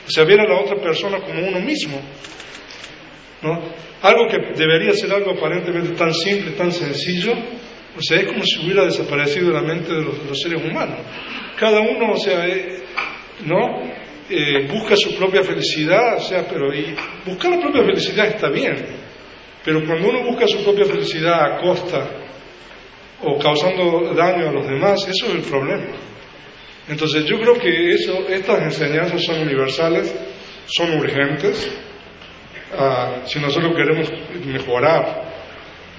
O 0.08 0.10
sea, 0.10 0.24
ver 0.24 0.40
a 0.42 0.48
la 0.48 0.60
otra 0.60 0.78
persona 0.78 1.20
como 1.20 1.48
uno 1.48 1.60
mismo. 1.60 2.02
¿no? 3.42 3.62
Algo 4.02 4.28
que 4.28 4.58
debería 4.58 4.94
ser 4.94 5.14
algo 5.14 5.32
aparentemente 5.32 5.96
tan 5.96 6.14
simple, 6.14 6.52
tan 6.52 6.72
sencillo, 6.72 7.34
o 7.98 8.02
sea, 8.02 8.20
es 8.20 8.28
como 8.28 8.44
si 8.44 8.64
hubiera 8.64 8.86
desaparecido 8.86 9.48
de 9.48 9.54
la 9.54 9.62
mente 9.62 9.94
de 9.94 10.02
los, 10.02 10.42
seres 10.42 10.64
humanos. 10.64 11.00
Cada 11.58 11.82
uno, 11.82 12.14
o 12.14 12.18
sea, 12.18 12.48
eh, 12.48 12.84
¿no? 13.46 13.89
Eh, 14.32 14.68
busca 14.72 14.96
su 14.96 15.18
propia 15.18 15.44
felicidad, 15.44 16.18
o 16.18 16.22
sea, 16.22 16.46
pero 16.48 16.72
y 16.72 16.96
buscar 17.26 17.50
la 17.50 17.60
propia 17.60 17.84
felicidad 17.84 18.28
está 18.28 18.48
bien, 18.50 18.76
pero 19.66 19.84
cuando 19.84 20.08
uno 20.08 20.24
busca 20.24 20.46
su 20.48 20.64
propia 20.64 20.86
felicidad 20.86 21.42
a 21.42 21.58
costa 21.58 22.08
o 23.24 23.40
causando 23.40 24.14
daño 24.14 24.50
a 24.50 24.52
los 24.52 24.68
demás, 24.68 25.00
eso 25.08 25.26
es 25.26 25.34
el 25.34 25.42
problema. 25.42 25.96
Entonces 26.88 27.26
yo 27.26 27.40
creo 27.40 27.56
que 27.56 27.92
eso, 27.92 28.28
estas 28.30 28.62
enseñanzas 28.62 29.24
son 29.24 29.42
universales, 29.42 30.14
son 30.68 31.00
urgentes. 31.00 31.68
Ah, 32.78 33.22
si 33.26 33.40
nosotros 33.40 33.76
queremos 33.76 34.12
mejorar 34.46 35.24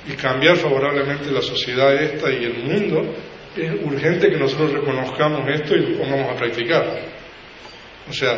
y 0.09 0.13
cambiar 0.13 0.55
favorablemente 0.55 1.33
la 1.33 1.43
sociedad 1.43 2.01
esta 2.01 2.31
y 2.31 2.45
el 2.45 2.59
mundo, 2.63 3.13
es 3.57 3.73
urgente 3.85 4.31
que 4.31 4.39
nosotros 4.39 4.73
reconozcamos 4.73 5.49
esto 5.49 5.75
y 5.75 5.81
lo 5.81 5.99
pongamos 5.99 6.31
a 6.31 6.37
practicar. 6.37 7.20
O 8.11 8.13
sea, 8.13 8.33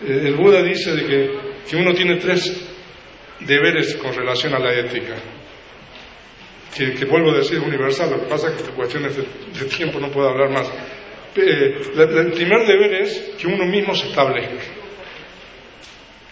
eh, 0.00 0.22
el 0.26 0.36
Buda 0.36 0.62
dice 0.62 0.94
de 0.94 1.04
que, 1.68 1.76
uno 1.76 1.92
tiene 1.92 2.16
tres 2.16 2.56
deberes 3.40 3.96
con 3.96 4.14
relación 4.14 4.54
a 4.54 4.60
la 4.60 4.72
ética, 4.74 5.16
que, 6.74 7.04
vuelvo 7.04 7.32
a 7.32 7.38
decir 7.38 7.58
es 7.58 7.64
universal, 7.64 8.10
lo 8.10 8.20
que 8.20 8.26
pasa 8.26 8.48
es 8.48 8.54
que 8.54 8.62
por 8.62 8.74
cuestiones 8.74 9.16
de, 9.16 9.64
tiempo 9.64 9.98
no 9.98 10.08
puedo 10.08 10.28
hablar 10.28 10.50
más. 10.50 10.70
Eh, 11.34 11.80
el 11.96 12.32
primer 12.32 12.64
deber 12.64 13.02
es 13.02 13.32
que 13.36 13.48
uno 13.48 13.66
mismo 13.66 13.92
se 13.94 14.08
establezca, 14.08 14.54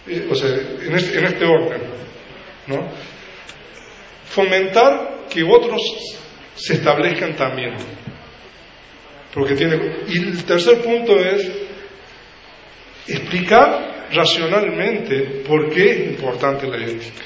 eh, 0.07 0.27
o 0.29 0.35
sea, 0.35 0.49
en 0.49 0.95
este, 0.95 1.19
en 1.19 1.25
este 1.25 1.45
orden, 1.45 1.81
¿no? 2.67 2.89
Fomentar 4.29 5.25
que 5.29 5.43
otros 5.43 5.81
se 6.55 6.75
establezcan 6.75 7.35
también. 7.35 7.75
Porque 9.33 9.55
tiene, 9.55 9.75
y 10.07 10.17
el 10.19 10.43
tercer 10.45 10.81
punto 10.81 11.19
es 11.19 11.66
explicar 13.07 14.07
racionalmente 14.11 15.43
por 15.47 15.69
qué 15.69 15.91
es 15.91 16.09
importante 16.11 16.67
la 16.67 16.77
ética. 16.85 17.23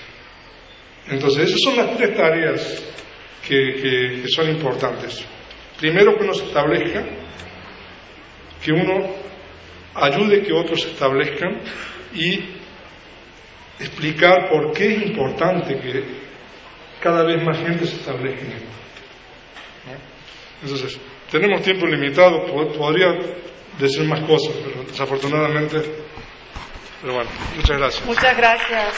Entonces, 1.07 1.49
esas 1.49 1.59
son 1.63 1.77
las 1.77 1.97
tres 1.97 2.15
tareas 2.15 2.83
que, 3.47 4.23
son 4.27 4.49
importantes. 4.49 5.25
Primero, 5.79 6.17
que 6.17 6.23
uno 6.23 6.33
se 6.33 6.45
establezca, 6.45 7.03
que 8.63 8.71
uno 8.71 9.09
ayude 9.95 10.41
que 10.43 10.53
otros 10.53 10.81
se 10.81 10.91
establezcan 10.91 11.59
y 12.13 12.39
explicar 13.79 14.49
por 14.49 14.71
qué 14.73 14.95
es 14.95 15.07
importante 15.07 15.75
que 15.79 16.03
cada 17.01 17.23
vez 17.23 17.43
más 17.43 17.57
gente 17.57 17.85
se 17.85 17.95
establezca 17.95 18.41
en 18.41 18.51
esto. 18.53 18.67
Entonces, 20.63 20.99
tenemos 21.31 21.63
tiempo 21.63 21.87
limitado, 21.87 22.45
podría 22.45 23.17
decir 23.81 24.03
más 24.07 24.21
cosas, 24.21 24.53
pero 24.63 24.83
desafortunadamente, 24.83 25.81
pero 27.01 27.13
bueno, 27.15 27.29
muchas 27.55 27.77
gracias. 27.77 28.05
Muchas 28.05 28.37
gracias. 28.37 28.93